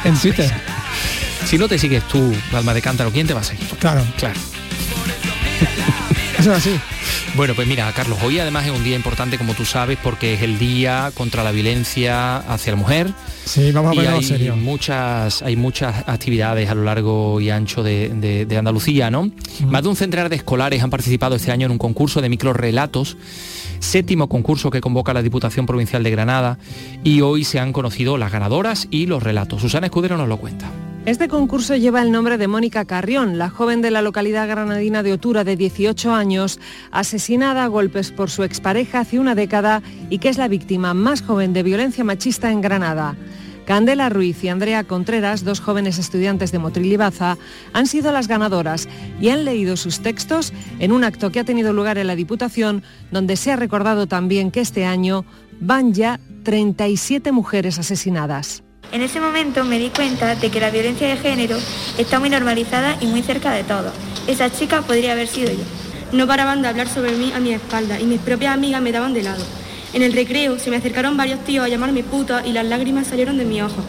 En 0.05 0.19
Twitter. 0.19 0.51
Si 1.45 1.57
no 1.59 1.67
te 1.69 1.79
sigues 1.79 2.03
tú, 2.09 2.35
alma 2.55 2.73
de 2.75 2.81
cántaro, 2.83 3.11
¿quién 3.11 3.27
te 3.27 3.33
va 3.35 3.41
a 3.41 3.45
seguir? 3.45 3.67
Claro. 3.79 4.03
Claro. 4.19 4.39
Eso 6.41 6.53
es 6.53 6.59
así. 6.67 6.81
Bueno, 7.37 7.55
pues 7.55 7.67
mira, 7.69 7.91
Carlos, 7.93 8.19
hoy 8.23 8.39
además 8.39 8.65
es 8.67 8.73
un 8.73 8.85
día 8.85 8.97
importante, 8.97 9.39
como 9.39 9.55
tú 9.55 9.65
sabes, 9.65 9.99
porque 10.03 10.35
es 10.35 10.43
el 10.43 10.59
día 10.59 11.11
contra 11.15 11.43
la 11.45 11.51
violencia 11.53 12.39
hacia 12.39 12.73
la 12.73 12.79
mujer. 12.79 13.13
Sí, 13.45 13.73
vamos 13.73 13.91
a 13.91 13.95
y 13.95 13.97
ponerlo 13.97 14.17
hay 14.19 14.25
serio. 14.25 14.57
muchas 14.57 15.43
hay 15.43 15.57
muchas 15.57 16.05
actividades 16.07 16.69
a 16.71 16.75
lo 16.75 16.85
largo 16.85 17.41
y 17.41 17.51
ancho 17.51 17.83
de, 17.83 18.11
de- 18.11 18.47
de 18.47 18.57
Andalucía, 18.57 19.11
¿no? 19.11 19.31
Más 19.67 19.83
de 19.83 19.89
un 19.89 19.97
centenar 19.97 20.29
de 20.29 20.37
escolares 20.37 20.83
han 20.83 20.91
participado 20.91 21.35
este 21.37 21.51
año 21.51 21.67
en 21.67 21.73
un 21.73 21.79
concurso 21.79 22.21
de 22.21 22.29
microrelatos, 22.29 23.17
séptimo 23.81 24.29
concurso 24.29 24.71
que 24.71 24.81
convoca 24.81 25.13
la 25.15 25.23
Diputación 25.23 25.67
Provincial 25.67 26.03
de 26.03 26.11
Granada, 26.11 26.59
y 27.05 27.21
hoy 27.21 27.45
se 27.45 27.59
han 27.59 27.73
conocido 27.73 28.17
las 28.19 28.31
ganadoras 28.33 28.87
y 28.91 29.07
los 29.07 29.23
relatos. 29.23 29.61
Susana 29.63 29.87
Escudero 29.87 30.17
nos 30.17 30.29
lo 30.29 30.37
cuenta. 30.37 30.71
Este 31.09 31.27
concurso 31.27 31.75
lleva 31.75 32.03
el 32.03 32.13
nombre 32.13 32.37
de 32.37 32.49
Mónica 32.49 32.85
Carrión, 32.85 33.39
la 33.39 33.49
joven 33.49 33.81
de 33.81 33.91
la 33.91 34.03
localidad 34.03 34.47
granadina 34.47 35.03
de 35.03 35.15
Otura 35.15 35.43
de 35.43 35.57
18 35.57 36.13
años, 36.13 36.61
asesinada 36.91 37.65
a 37.65 37.69
golpes 37.69 38.13
por 38.13 38.29
su 38.29 38.43
expareja 38.43 39.01
hace 39.01 39.19
una 39.19 39.35
década 39.35 39.83
y 40.11 40.19
que 40.19 40.29
es 40.29 40.37
la 40.37 40.49
víctima 40.49 40.93
más 40.93 41.23
joven 41.23 41.55
de 41.55 41.63
violencia 41.63 42.05
machista 42.05 42.53
en 42.53 42.61
Granada. 42.61 43.17
Candela 43.65 44.11
Ruiz 44.11 44.45
y 44.45 44.51
Andrea 44.51 44.85
Contreras, 44.85 45.45
dos 45.45 45.61
jóvenes 45.61 45.99
estudiantes 45.99 46.53
de 46.53 46.59
Motril 46.59 46.93
y 46.93 46.99
Baza, 46.99 47.39
han 47.73 47.87
sido 47.87 48.13
las 48.13 48.29
ganadoras 48.29 48.87
y 49.19 49.31
han 49.31 49.47
leído 49.47 49.79
sus 49.79 50.01
textos 50.01 50.53
en 50.79 50.93
un 50.93 51.05
acto 51.05 51.33
que 51.33 51.41
ha 51.41 51.45
tenido 51.45 51.73
lugar 51.73 51.97
en 51.97 52.09
la 52.09 52.17
Diputación, 52.17 52.83
donde 53.11 53.37
se 53.37 53.51
ha 53.51 53.57
recordado 53.57 54.09
también 54.09 54.51
que 54.51 54.61
este 54.61 54.85
año 54.85 55.25
van 55.59 55.95
ya 55.95 56.21
37 56.43 57.33
mujeres 57.33 57.79
asesinadas. 57.79 58.63
En 58.91 59.03
ese 59.03 59.21
momento 59.21 59.65
me 59.65 59.79
di 59.79 59.91
cuenta 59.91 60.35
de 60.35 60.51
que 60.51 60.61
la 60.61 60.71
violencia 60.71 61.07
de 61.07 61.19
género 61.19 61.59
está 61.99 62.19
muy 62.19 62.31
normalizada 62.31 62.97
y 63.03 63.07
muy 63.07 63.23
cerca 63.23 63.53
de 63.53 63.63
todos. 63.63 63.93
Esa 64.27 64.51
chica 64.51 64.81
podría 64.81 65.13
haber 65.13 65.29
sido 65.29 65.51
yo. 65.51 65.65
No 66.13 66.27
paraban 66.27 66.63
de 66.63 66.69
hablar 66.69 66.89
sobre 66.89 67.13
mí 67.13 67.31
a 67.35 67.39
mi 67.39 67.53
espalda 67.53 68.01
y 68.01 68.05
mis 68.05 68.21
propias 68.21 68.55
amigas 68.55 68.81
me 68.81 68.93
daban 68.93 69.13
de 69.13 69.25
lado. 69.25 69.45
En 69.93 70.03
el 70.03 70.15
recreo 70.15 70.59
se 70.59 70.71
me 70.71 70.77
acercaron 70.77 71.19
varios 71.19 71.45
tíos 71.45 71.67
a 71.67 71.69
llamarme 71.69 72.03
puta 72.03 72.47
y 72.47 72.53
las 72.53 72.65
lágrimas 72.65 73.09
salieron 73.09 73.37
de 73.37 73.45
mis 73.45 73.61
ojos. 73.61 73.85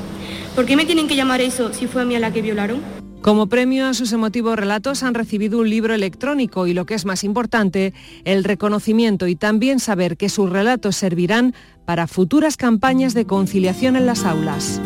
¿Por 0.54 0.66
qué 0.66 0.76
me 0.76 0.86
tienen 0.86 1.08
que 1.08 1.16
llamar 1.16 1.40
eso 1.40 1.74
si 1.74 1.88
fue 1.88 2.02
a 2.02 2.06
mí 2.06 2.18
a 2.18 2.20
la 2.20 2.34
que 2.34 2.42
violaron? 2.42 2.99
Como 3.22 3.48
premio 3.48 3.88
a 3.88 3.94
sus 3.94 4.14
emotivos 4.14 4.58
relatos 4.58 5.04
han 5.04 5.14
recibido 5.14 5.60
un 5.60 5.70
libro 5.70 5.94
electrónico 5.94 6.68
y 6.68 6.74
lo 6.74 6.86
que 6.86 6.94
es 6.94 7.06
más 7.06 7.26
importante, 7.26 7.94
el 8.24 8.46
reconocimiento 8.46 9.28
y 9.28 9.36
también 9.36 9.80
saber 9.80 10.16
que 10.16 10.30
sus 10.30 10.50
relatos 10.50 10.96
servirán 10.96 11.54
para 11.86 12.08
futuras 12.08 12.56
campañas 12.56 13.14
de 13.14 13.26
conciliación 13.26 13.98
en 13.98 14.06
las 14.06 14.24
aulas. 14.24 14.80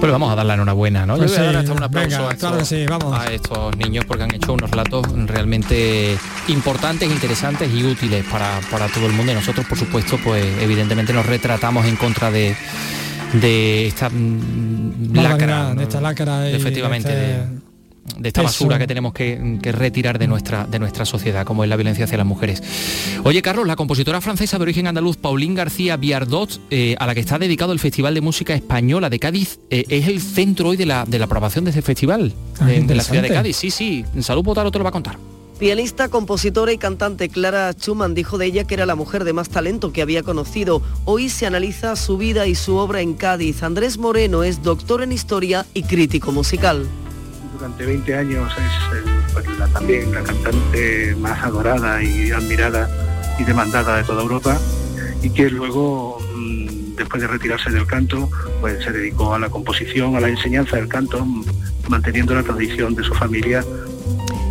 Pues 0.00 0.10
vamos 0.10 0.32
a 0.32 0.34
dar 0.34 0.46
la 0.46 0.54
enhorabuena, 0.54 1.06
¿no? 1.06 1.16
Pues 1.16 1.30
Yo 1.30 1.38
voy 1.38 1.46
a 1.46 1.52
dar 1.52 1.56
hasta 1.62 1.72
un 1.74 1.82
aplauso 1.82 2.08
venga, 2.08 2.28
a, 2.28 2.32
estos, 2.32 2.50
claro 2.50 2.64
sí, 2.64 2.86
vamos. 2.88 3.16
a 3.16 3.32
estos 3.32 3.76
niños 3.76 4.04
porque 4.04 4.24
han 4.24 4.34
hecho 4.34 4.54
unos 4.54 4.70
relatos 4.70 5.06
realmente 5.26 6.16
importantes, 6.48 7.08
interesantes 7.08 7.70
y 7.72 7.84
útiles 7.84 8.24
para, 8.24 8.60
para 8.70 8.88
todo 8.88 9.06
el 9.06 9.12
mundo. 9.12 9.30
Y 9.30 9.34
nosotros, 9.36 9.64
por 9.66 9.78
supuesto, 9.78 10.18
pues 10.24 10.44
evidentemente 10.60 11.12
nos 11.12 11.26
retratamos 11.26 11.86
en 11.86 11.94
contra 11.94 12.32
de, 12.32 12.56
de 13.32 13.86
esta 13.86 14.08
mm, 14.10 15.14
lacra. 15.14 15.74
de 15.74 15.82
esta 15.84 16.00
lacra 16.00 16.50
y 16.50 16.54
Efectivamente, 16.54 17.08
de 17.08 17.16
de, 17.16 17.32
este- 17.42 17.62
de 18.18 18.28
esta 18.28 18.40
Eso. 18.40 18.48
basura 18.48 18.78
que 18.78 18.86
tenemos 18.88 19.12
que, 19.12 19.58
que 19.62 19.70
retirar 19.72 20.18
de 20.18 20.26
nuestra, 20.26 20.66
de 20.66 20.78
nuestra 20.80 21.04
sociedad, 21.04 21.44
como 21.46 21.62
es 21.62 21.70
la 21.70 21.76
violencia 21.76 22.04
hacia 22.04 22.18
las 22.18 22.26
mujeres. 22.26 22.60
Oye, 23.22 23.40
Carlos, 23.42 23.66
la 23.66 23.76
compositora 23.76 24.20
francesa 24.20 24.58
de 24.58 24.62
origen 24.62 24.88
andaluz, 24.88 25.16
Pauline 25.16 25.54
García 25.54 25.96
Viardot, 25.96 26.60
eh, 26.70 26.96
a 26.98 27.06
la 27.06 27.14
que 27.14 27.20
está 27.20 27.38
dedicado 27.38 27.72
el 27.72 27.78
Festival 27.78 28.12
de 28.14 28.20
Música 28.20 28.54
Española 28.54 29.08
de 29.08 29.18
Cádiz, 29.20 29.60
eh, 29.70 29.84
es 29.88 30.08
el 30.08 30.20
centro 30.20 30.70
hoy 30.70 30.76
de 30.76 30.86
la, 30.86 31.04
de 31.06 31.18
la 31.18 31.26
aprobación 31.26 31.64
de 31.64 31.70
ese 31.70 31.80
festival 31.82 32.32
Ah, 32.58 32.66
de, 32.66 32.80
de 32.82 32.94
la 32.94 33.02
ciudad 33.04 33.22
de. 33.22 33.28
Cádiz. 33.28 33.56
Sí, 33.56 33.70
sí, 33.70 34.04
Salud 34.20 34.42
Potaro 34.44 34.70
te 34.72 34.78
lo 34.78 34.84
va 34.84 34.90
a 34.90 34.92
contar. 34.92 35.16
Pianista, 35.66 36.08
compositora 36.08 36.72
y 36.72 36.76
cantante 36.76 37.28
Clara 37.28 37.70
Schumann 37.72 38.14
dijo 38.14 38.36
de 38.36 38.46
ella 38.46 38.64
que 38.64 38.74
era 38.74 38.84
la 38.84 38.96
mujer 38.96 39.22
de 39.22 39.32
más 39.32 39.48
talento 39.48 39.92
que 39.92 40.02
había 40.02 40.24
conocido. 40.24 40.82
Hoy 41.04 41.28
se 41.28 41.46
analiza 41.46 41.94
su 41.94 42.18
vida 42.18 42.48
y 42.48 42.56
su 42.56 42.74
obra 42.74 43.00
en 43.00 43.14
Cádiz. 43.14 43.62
Andrés 43.62 43.96
Moreno 43.96 44.42
es 44.42 44.64
doctor 44.64 45.04
en 45.04 45.12
historia 45.12 45.64
y 45.72 45.84
crítico 45.84 46.32
musical. 46.32 46.84
durante 47.54 47.86
20 47.86 48.16
años 48.16 48.52
es 48.54 48.98
el- 48.98 49.32
pues, 49.34 49.46
la- 49.56 49.68
también 49.68 50.10
la 50.12 50.24
cantante 50.24 51.14
más 51.20 51.40
adorada 51.44 52.02
y 52.02 52.32
admirada 52.32 52.90
y 53.38 53.44
demandada 53.44 53.98
de 53.98 54.02
toda 54.02 54.20
Europa 54.20 54.58
y 55.22 55.30
que 55.30 55.48
luego 55.48 56.18
mm, 56.34 56.96
después 56.96 57.22
de 57.22 57.28
retirarse 57.28 57.70
del 57.70 57.86
canto 57.86 58.28
pues 58.60 58.82
se 58.82 58.90
dedicó 58.90 59.32
a 59.32 59.38
la 59.38 59.48
composición, 59.48 60.16
a 60.16 60.20
la 60.20 60.28
enseñanza 60.28 60.74
del 60.74 60.88
canto, 60.88 61.24
mm, 61.24 61.44
manteniendo 61.88 62.34
la 62.34 62.42
tradición 62.42 62.96
de 62.96 63.04
su 63.04 63.14
familia 63.14 63.64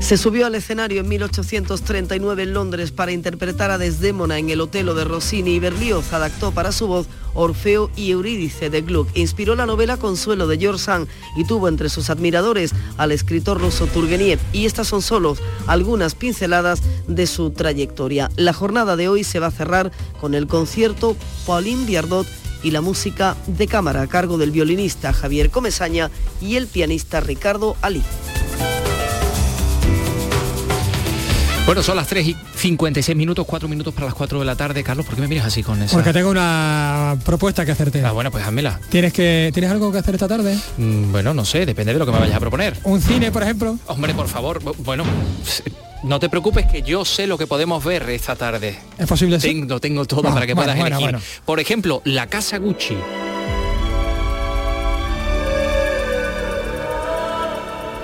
Se 0.02 0.18
subió 0.18 0.48
al 0.48 0.56
escenario 0.56 1.02
en 1.02 1.08
1839 1.08 2.44
en 2.44 2.54
Londres 2.54 2.92
para 2.92 3.12
interpretar 3.12 3.70
a 3.70 3.78
Desdémona 3.78 4.40
en 4.40 4.50
el 4.50 4.60
Otelo 4.60 4.96
de 4.96 5.06
Rossini 5.06 5.52
y 5.52 5.60
Berlioz 5.60 6.12
adaptó 6.12 6.52
para 6.52 6.72
su 6.72 6.88
voz 6.88 7.08
Orfeo 7.36 7.90
y 7.96 8.12
Eurídice 8.12 8.70
de 8.70 8.82
Gluck. 8.82 9.08
Inspiró 9.16 9.56
la 9.56 9.68
novela 9.68 9.98
Consuelo 9.98 10.48
de 10.48 10.58
George 10.58 10.84
Sand 10.84 11.08
y 11.38 11.46
tuvo 11.46 11.68
entre 11.68 11.88
sus 11.88 12.10
admiradores 12.10 12.74
al 12.98 13.12
escritor 13.12 13.62
ruso 13.62 13.86
Turgeniev. 13.86 14.40
Y 14.52 14.66
estas 14.66 14.88
son 14.88 15.04
solo 15.04 15.38
algunas 15.68 16.16
pinceladas 16.16 16.82
de 17.08 17.28
su 17.28 17.52
trayectoria. 17.52 18.32
La 18.36 18.54
jornada 18.54 18.96
de 18.96 19.08
hoy 19.08 19.24
se 19.24 19.40
va 19.40 19.48
a 19.48 19.52
cerrar 19.52 19.92
con 20.20 20.34
el 20.34 20.48
concierto 20.48 21.16
Pauline 21.46 21.86
Viardot 21.86 22.28
y 22.64 22.72
la 22.72 22.82
música 22.82 23.38
de 23.46 23.68
cámara 23.68 24.02
a 24.02 24.08
cargo 24.08 24.40
del 24.40 24.52
violinista 24.52 25.14
Javier 25.14 25.52
Comesaña 25.52 26.10
y 26.42 26.56
el 26.56 26.68
pianista 26.68 27.22
Ricardo 27.22 27.78
Ali. 27.82 28.02
Bueno, 31.66 31.84
son 31.84 31.96
las 31.96 32.08
3 32.08 32.28
y 32.28 32.36
56 32.56 33.16
minutos, 33.16 33.46
4 33.48 33.70
minutos 33.70 33.94
para 33.94 34.08
las 34.08 34.16
4 34.16 34.40
de 34.40 34.46
la 34.46 34.56
tarde. 34.56 34.84
Carlos, 34.84 35.06
¿por 35.06 35.16
qué 35.16 35.22
me 35.22 35.28
miras 35.28 35.46
así 35.46 35.64
con 35.64 35.82
esa? 35.82 35.94
Porque 35.96 36.12
tengo 36.12 36.30
una 36.30 37.16
propuesta 37.24 37.66
que 37.66 37.72
hacerte. 37.72 38.04
Ah, 38.04 38.12
bueno, 38.12 38.30
pues 38.30 38.44
házmela. 38.46 38.80
¿Tienes, 38.90 39.14
que, 39.14 39.52
¿Tienes 39.54 39.72
algo 39.72 39.92
que 39.92 40.00
hacer 40.00 40.16
esta 40.16 40.28
tarde? 40.28 40.58
Mm, 40.78 41.12
bueno, 41.12 41.34
no 41.34 41.46
sé, 41.46 41.66
depende 41.66 41.94
de 41.94 42.00
lo 42.00 42.06
que 42.06 42.12
me 42.12 42.20
vayas 42.20 42.36
a 42.36 42.40
proponer. 42.42 42.78
¿Un 42.84 43.00
cine, 43.02 43.32
por 43.32 43.44
ejemplo? 43.44 43.78
Hombre, 43.88 44.14
por 44.14 44.28
favor, 44.28 44.62
bu- 44.62 44.76
bueno, 44.80 45.06
no 46.04 46.20
te 46.20 46.28
preocupes 46.30 46.66
que 46.66 46.82
yo 46.82 47.06
sé 47.06 47.26
lo 47.28 47.38
que 47.38 47.48
podemos 47.48 47.82
ver 47.86 48.10
esta 48.10 48.36
tarde. 48.36 48.78
¿Es 48.98 49.08
posible 49.08 49.38
eso? 49.38 49.48
Tengo, 49.48 49.80
tengo 49.80 50.04
todo 50.06 50.28
Ah, 50.30 50.34
para 50.34 50.48
que 50.48 50.56
puedas 50.56 50.76
bueno, 50.76 50.98
elegir. 50.98 51.06
bueno. 51.16 51.20
Por 51.46 51.60
ejemplo, 51.62 52.02
la 52.04 52.28
casa 52.28 52.58
Gucci. 52.58 52.98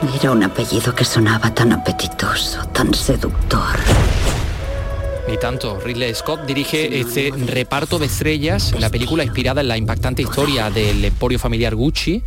Era 0.02 0.32
un 0.32 0.44
apellido 0.44 0.94
que 0.94 1.04
sonaba 1.04 1.52
tan 1.52 1.74
apetitoso, 1.74 2.64
tan 2.68 2.94
seductor. 2.94 3.76
Ni 5.28 5.38
tanto. 5.38 5.80
Ridley 5.80 6.14
Scott 6.16 6.46
dirige 6.46 7.00
este 7.00 7.32
reparto 7.48 8.00
de 8.00 8.06
estrellas, 8.06 8.74
la 8.80 8.90
película 8.90 9.24
inspirada 9.24 9.62
en 9.62 9.68
la 9.68 9.78
impactante 9.78 10.22
historia 10.22 10.70
del 10.70 11.04
emporio 11.04 11.38
familiar 11.38 11.76
Gucci, 11.76 12.22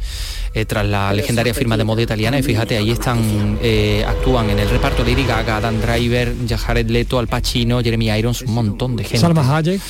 eh, 0.53 0.65
tras 0.67 0.87
la 0.87 1.13
legendaria 1.13 1.55
firma 1.55 1.77
de 1.77 1.85
moda 1.85 2.03
italiana. 2.03 2.39
Y 2.39 2.43
fíjate, 2.43 2.77
ahí 2.77 2.91
están, 2.91 3.59
eh, 3.63 4.05
actúan 4.07 4.51
en 4.51 4.59
el 4.59 4.69
reparto 4.69 5.03
Lady 5.03 5.25
Gaga, 5.25 5.57
Adam 5.57 5.81
Driver, 5.81 6.35
Jared 6.47 6.91
Leto, 6.91 7.19
Al 7.19 7.29
Pacino, 7.29 7.81
Jeremy 7.83 8.11
Irons, 8.11 8.43
un 8.43 8.53
montón 8.53 8.97
de 8.97 9.05
gente. 9.05 9.19
Salma 9.19 9.57
Hayek. 9.57 9.81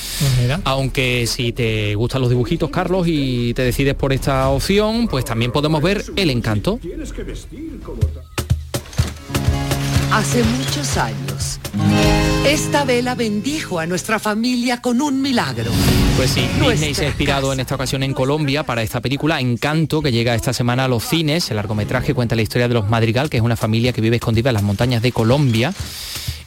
Aunque 0.65 1.27
si 1.27 1.53
te 1.53 1.95
gustan 1.97 2.21
los 2.21 2.31
dibujitos, 2.31 2.71
Carlos, 2.71 3.07
y 3.09 3.55
te 3.55 3.63
decides 3.63 3.95
por 3.95 4.13
esta 4.13 4.49
opción, 4.49 5.09
pues 5.09 5.25
también 5.25 5.51
podemos 5.51 5.83
ver 5.83 6.05
El 6.17 6.31
Encanto. 6.31 6.79
Hace 10.13 10.43
muchos 10.43 10.97
años, 10.97 11.61
esta 12.45 12.85
vela 12.85 13.15
bendijo 13.15 13.79
a 13.79 13.87
nuestra 13.87 14.19
familia 14.19 14.81
con 14.81 15.01
un 15.01 15.21
milagro. 15.21 15.71
Pues 16.17 16.31
sí, 16.31 16.41
Nuestra 16.41 16.71
Disney 16.71 16.95
se 16.95 17.05
ha 17.05 17.09
inspirado 17.09 17.53
en 17.53 17.61
esta 17.61 17.75
ocasión 17.75 18.03
en 18.03 18.15
Colombia 18.15 18.63
para 18.63 18.83
esta 18.83 19.01
película 19.01 19.41
Encanto, 19.41 20.03
que 20.03 20.11
llega 20.11 20.35
esta 20.35 20.53
semana 20.53 20.85
a 20.85 20.89
los 20.89 21.05
cines. 21.05 21.51
El 21.51 21.57
largometraje 21.57 22.15
cuenta 22.15 22.37
la 22.37 22.43
historia 22.43 22.69
de 22.69 22.75
los 22.75 22.89
Madrigal, 22.89 23.31
que 23.31 23.37
es 23.37 23.43
una 23.43 23.57
familia 23.57 23.93
que 23.93 24.01
vive 24.01 24.17
escondida 24.17 24.51
en 24.51 24.55
las 24.55 24.63
montañas 24.63 25.03
de 25.03 25.13
Colombia. 25.13 25.73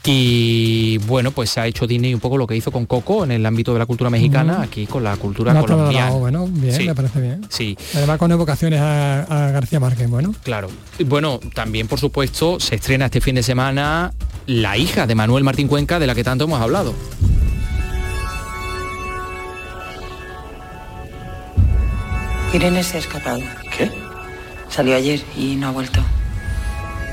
Y 0.05 0.97
bueno, 1.07 1.31
pues 1.31 1.57
ha 1.57 1.65
hecho 1.65 1.87
Disney 1.87 2.13
un 2.13 2.19
poco 2.19 2.37
lo 2.37 2.45
que 2.45 2.55
hizo 2.57 2.71
con 2.71 2.85
Coco 2.85 3.23
en 3.23 3.31
el 3.31 3.45
ámbito 3.45 3.71
de 3.71 3.79
la 3.79 3.85
cultura 3.85 4.09
mexicana, 4.09 4.61
aquí 4.61 4.85
con 4.85 5.01
la 5.03 5.15
cultura 5.15 5.53
No 5.53 5.61
colombiana. 5.61 6.11
bueno, 6.11 6.45
bien, 6.49 6.73
Sí. 6.75 6.83
me 6.85 6.93
parece 6.93 7.21
bien. 7.21 7.41
Sí, 7.49 7.77
Además 7.95 8.17
con 8.17 8.29
evocaciones 8.31 8.81
a, 8.81 9.21
a 9.47 9.51
García 9.51 9.79
Márquez, 9.79 10.09
bueno. 10.09 10.33
Claro. 10.43 10.67
Bueno, 11.05 11.39
también 11.55 11.87
por 11.87 11.99
supuesto 12.01 12.59
se 12.59 12.75
estrena 12.75 13.05
este 13.05 13.21
fin 13.21 13.35
de 13.35 13.43
semana 13.43 14.11
La 14.45 14.77
hija 14.77 15.07
de 15.07 15.15
Manuel 15.15 15.45
Martín 15.45 15.69
Cuenca, 15.69 15.99
de 15.99 16.07
la 16.07 16.15
que 16.15 16.23
tanto 16.25 16.43
hemos 16.43 16.59
hablado. 16.59 16.93
Irene 22.53 22.83
se 22.83 22.97
ha 22.97 22.99
escapado. 22.99 23.39
¿Qué? 23.75 23.89
Salió 24.69 24.95
ayer 24.95 25.21
y 25.37 25.55
no 25.55 25.67
ha 25.67 25.71
vuelto. 25.71 26.01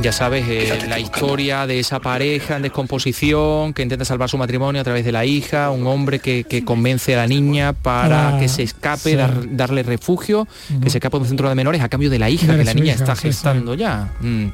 Ya 0.02 0.12
sabes, 0.12 0.46
eh, 0.48 0.86
la 0.88 0.98
historia 0.98 1.66
de 1.66 1.78
esa 1.78 2.00
pareja 2.00 2.56
en 2.56 2.62
descomposición 2.62 3.74
que 3.74 3.82
intenta 3.82 4.06
salvar 4.06 4.30
su 4.30 4.38
matrimonio 4.38 4.80
a 4.80 4.84
través 4.84 5.04
de 5.04 5.12
la 5.12 5.26
hija, 5.26 5.68
un 5.70 5.86
hombre 5.86 6.20
que, 6.20 6.44
que 6.44 6.64
convence 6.64 7.14
a 7.14 7.18
la 7.18 7.26
niña 7.26 7.74
para 7.74 8.36
Ah, 8.36 8.38
que 8.40 8.48
se 8.48 8.62
escape, 8.62 9.10
sí. 9.10 9.14
dar- 9.16 9.54
darle 9.56 9.82
refugio, 9.82 10.48
que 10.82 10.88
se 10.88 10.96
escape 10.98 11.18
de 11.18 11.22
un 11.22 11.28
centro 11.28 11.50
de 11.50 11.54
menores 11.54 11.82
a 11.82 11.90
cambio 11.90 12.08
de 12.08 12.18
la 12.18 12.30
hija, 12.30 12.46
De 12.52 12.58
que 12.60 12.64
la 12.64 12.72
niña 12.72 12.94
hija, 12.94 13.02
está 13.02 13.14
sí, 13.14 13.20
sí. 13.22 13.26
gestando 13.28 13.74
ya. 13.74 14.14
Mm. 14.20 14.46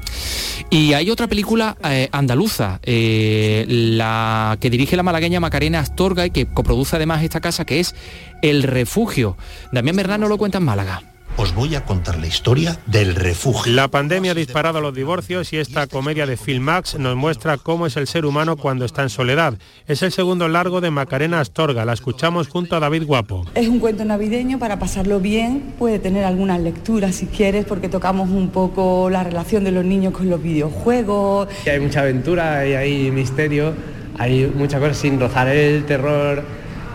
Y 0.71 0.95
hay 0.95 1.11
otra 1.13 1.29
película 1.29 1.77
eh, 1.85 2.09
andaluza, 2.11 2.81
eh, 2.83 3.65
la 3.69 4.57
que 4.61 4.69
dirige 4.69 4.97
la 4.97 5.05
malagueña 5.05 5.39
Macarena 5.39 5.79
Astorga 5.79 6.27
y 6.27 6.31
que 6.31 6.47
coproduce 6.47 6.97
además 6.97 7.23
esta 7.23 7.41
casa, 7.41 7.65
que 7.65 7.79
es 7.79 7.95
El 8.43 8.65
Refugio. 8.65 9.37
Damián 9.71 9.95
Bernal 9.95 10.21
lo 10.23 10.39
cuenta 10.39 10.59
en 10.59 10.65
Málaga. 10.65 11.03
Os 11.39 11.55
voy 11.55 11.75
a 11.75 11.85
contar 11.85 12.19
la 12.19 12.27
historia 12.27 12.79
del 12.87 13.15
refugio. 13.15 13.71
La 13.75 13.89
pandemia 13.89 14.31
ha 14.31 14.35
disparado 14.35 14.81
los 14.81 14.95
divorcios 14.95 15.53
y 15.53 15.59
esta 15.59 15.87
comedia 15.87 16.25
de 16.25 16.39
Filmax 16.39 16.99
nos 16.99 17.15
muestra 17.15 17.59
cómo 17.59 17.87
es 17.87 17.99
el 17.99 18.07
ser 18.07 18.25
humano 18.25 18.57
cuando 18.57 18.87
está 18.87 19.03
en 19.03 19.11
soledad. 19.11 19.53
Es 19.87 20.03
el 20.03 20.13
segundo 20.13 20.49
largo 20.49 20.81
de 20.81 20.91
Macarena 20.91 21.41
Astorga, 21.41 21.85
la 21.85 21.93
escuchamos 21.93 22.49
junto 22.49 22.75
a 22.75 22.81
David 22.81 23.05
Guapo. 23.05 23.45
Es 23.55 23.69
un 23.69 23.81
cuento 23.81 24.03
navideño 24.07 24.59
para 24.59 24.79
pasarlo 24.79 25.21
bien, 25.21 25.75
puede 25.79 25.99
tener 25.99 26.25
algunas 26.25 26.59
lecturas 26.59 27.17
si 27.17 27.27
quieres, 27.27 27.67
porque 27.67 27.91
tocamos 27.91 28.31
un 28.31 28.49
poco 28.49 29.11
la 29.11 29.23
relación 29.23 29.63
de 29.63 29.73
los 29.73 29.85
niños 29.85 30.15
con 30.15 30.31
los 30.31 30.43
videojuegos. 30.43 31.49
Y 31.67 31.69
hay 31.69 31.81
mucha 31.81 32.01
aventura 32.01 32.67
y 32.67 32.73
hay 32.73 33.11
misterio, 33.11 33.75
hay 34.19 34.51
muchas 34.55 34.81
cosas 34.81 34.97
sin 34.97 35.21
rozar 35.21 35.49
el 35.49 35.85
terror 35.85 36.43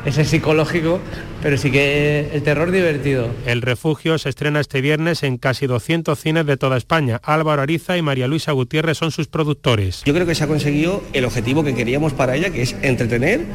ese 0.04 0.26
psicológico, 0.26 1.00
pero 1.42 1.58
sí 1.58 1.72
que 1.72 2.30
el 2.34 2.44
terror 2.44 2.72
divertido. 2.72 3.30
El 3.46 3.62
refugio 3.62 4.18
se 4.18 4.30
estrena 4.30 4.60
este 4.60 4.82
viernes 4.82 5.24
en 5.24 5.38
casi 5.38 5.68
200 5.68 6.20
cines 6.20 6.46
de 6.46 6.58
toda 6.58 6.78
España. 6.78 7.20
Álvaro 7.24 7.62
Ariza 7.62 7.98
y 7.98 8.02
María 8.02 8.28
Luisa 8.28 8.52
Gutiérrez 8.52 8.98
son 8.98 9.12
sus 9.12 9.28
productores. 9.28 10.04
Yo 10.06 10.14
creo 10.14 10.26
que 10.26 10.36
se 10.36 10.44
ha 10.44 10.48
conseguido 10.48 11.04
el 11.14 11.26
objetivo 11.26 11.64
que 11.64 11.76
queríamos 11.76 12.14
para 12.14 12.36
ella, 12.36 12.50
que 12.52 12.62
es 12.62 12.76
entretener, 12.82 13.46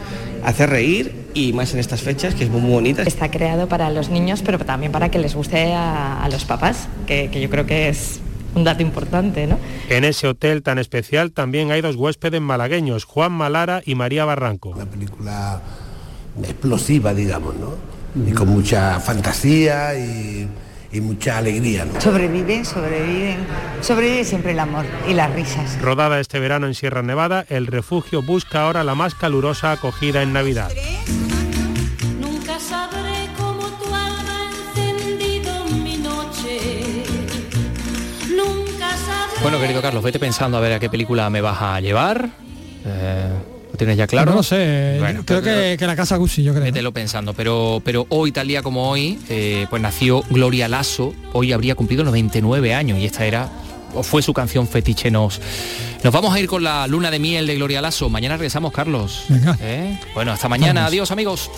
hacer 0.45 0.71
reír 0.71 1.27
y 1.35 1.53
más 1.53 1.75
en 1.75 1.81
estas 1.81 2.03
fechas, 2.03 2.35
que 2.35 2.45
es 2.45 2.51
muy 2.51 2.71
bonita. 2.71 3.03
Está 3.03 3.31
creado 3.31 3.69
para 3.69 3.91
los 3.91 4.09
niños, 4.09 4.43
pero 4.45 4.59
también 4.59 4.93
para 4.93 5.11
que 5.11 5.19
les 5.19 5.35
guste 5.35 5.73
a, 5.73 6.23
a 6.23 6.29
los 6.29 6.45
papás, 6.45 6.89
que, 7.07 7.31
que 7.31 7.41
yo 7.41 7.51
creo 7.51 7.67
que 7.67 7.89
es 7.89 8.21
un 8.55 8.65
dato 8.65 8.83
importante, 8.83 9.47
¿no? 9.47 9.59
En 9.91 10.05
ese 10.05 10.27
hotel 10.27 10.63
tan 10.63 10.79
especial 10.79 11.33
también 11.33 11.71
hay 11.71 11.83
dos 11.83 11.95
huéspedes 11.95 12.41
malagueños, 12.41 13.05
Juan 13.05 13.33
Malara 13.33 13.83
y 13.85 13.95
María 13.95 14.25
Barranco. 14.25 14.75
Explosiva, 16.43 17.15
digamos, 17.15 17.55
¿no? 17.57 17.75
Y 18.27 18.33
con 18.33 18.49
mucha 18.49 18.99
fantasía 19.01 19.95
y, 19.99 20.49
y 20.93 21.01
mucha 21.01 21.39
alegría. 21.39 21.85
¿no? 21.85 22.01
Sobreviven, 22.01 22.65
sobreviven, 22.65 23.37
sobrevive 23.83 24.25
siempre 24.25 24.53
el 24.53 24.59
amor 24.59 24.87
y 25.09 25.15
las 25.15 25.33
risas. 25.35 25.81
Rodada 25.83 26.19
este 26.21 26.41
verano 26.41 26.67
en 26.67 26.75
Sierra 26.75 27.03
Nevada, 27.03 27.45
el 27.49 27.67
refugio 27.67 28.23
busca 28.23 28.63
ahora 28.63 28.85
la 28.85 28.95
más 28.95 29.15
calurosa 29.15 29.73
acogida 29.73 30.23
en 30.23 30.33
Navidad. 30.33 30.71
Nunca 32.21 32.59
sabré 32.59 33.29
cómo 33.37 33.67
tu 33.67 33.85
alma 33.87 34.49
ha 34.77 34.89
encendido 34.89 35.65
mi 35.85 35.99
noche. 35.99 37.05
Nunca 38.35 38.91
sabré. 38.97 39.43
Bueno, 39.43 39.61
querido 39.61 39.83
Carlos, 39.83 40.03
vete 40.03 40.19
pensando 40.19 40.57
a 40.57 40.61
ver 40.61 40.73
a 40.73 40.81
qué 40.81 40.89
película 40.89 41.29
me 41.29 41.43
vas 41.43 41.61
a 41.61 41.81
llevar. 41.81 42.31
Eh, 42.87 43.29
¿Lo 43.77 43.79
tienes 43.79 43.99
ya 43.99 44.07
claro? 44.07 44.31
No 44.31 44.39
lo 44.39 44.43
sé, 44.43 44.97
Bueno, 44.99 45.23
creo 45.27 45.43
pero- 45.43 45.55
que, 45.61 45.77
que 45.79 45.87
la 45.87 45.95
casa 45.95 46.17
Gucci, 46.17 46.43
yo 46.43 46.53
creo. 46.55 46.65
Vételo 46.65 46.93
pensando, 46.93 47.35
pero, 47.35 47.83
pero 47.85 48.07
hoy, 48.09 48.33
tal 48.33 48.49
día 48.49 48.63
como 48.63 48.89
hoy, 48.89 49.19
eh, 49.29 49.67
pues 49.69 49.83
nació 49.83 50.23
Gloria 50.31 50.67
Lasso, 50.67 51.13
hoy 51.35 51.53
habría 51.53 51.75
cumplido 51.75 52.03
99 52.03 52.73
años 52.75 52.99
y 52.99 53.05
esta 53.05 53.27
era 53.27 53.51
o 53.95 54.03
fue 54.03 54.23
su 54.23 54.33
canción 54.33 54.67
fetiche. 54.67 55.11
Nos, 55.11 55.41
nos 56.03 56.13
vamos 56.13 56.35
a 56.35 56.41
ir 56.41 56.47
con 56.49 56.65
la 56.65 56.87
luna 56.87 57.11
de 57.11 57.19
miel 57.19 57.47
de 57.47 57.55
Gloria 57.57 57.83
Lasso. 57.83 58.09
Mañana 58.09 58.37
regresamos, 58.39 58.73
Carlos. 58.73 59.25
Venga. 59.29 59.57
¿Eh? 59.61 59.99
Bueno, 60.15 60.33
hasta 60.33 60.49
mañana. 60.49 60.81
Vamos. 60.81 60.89
Adiós, 60.93 61.11
amigos. 61.11 61.51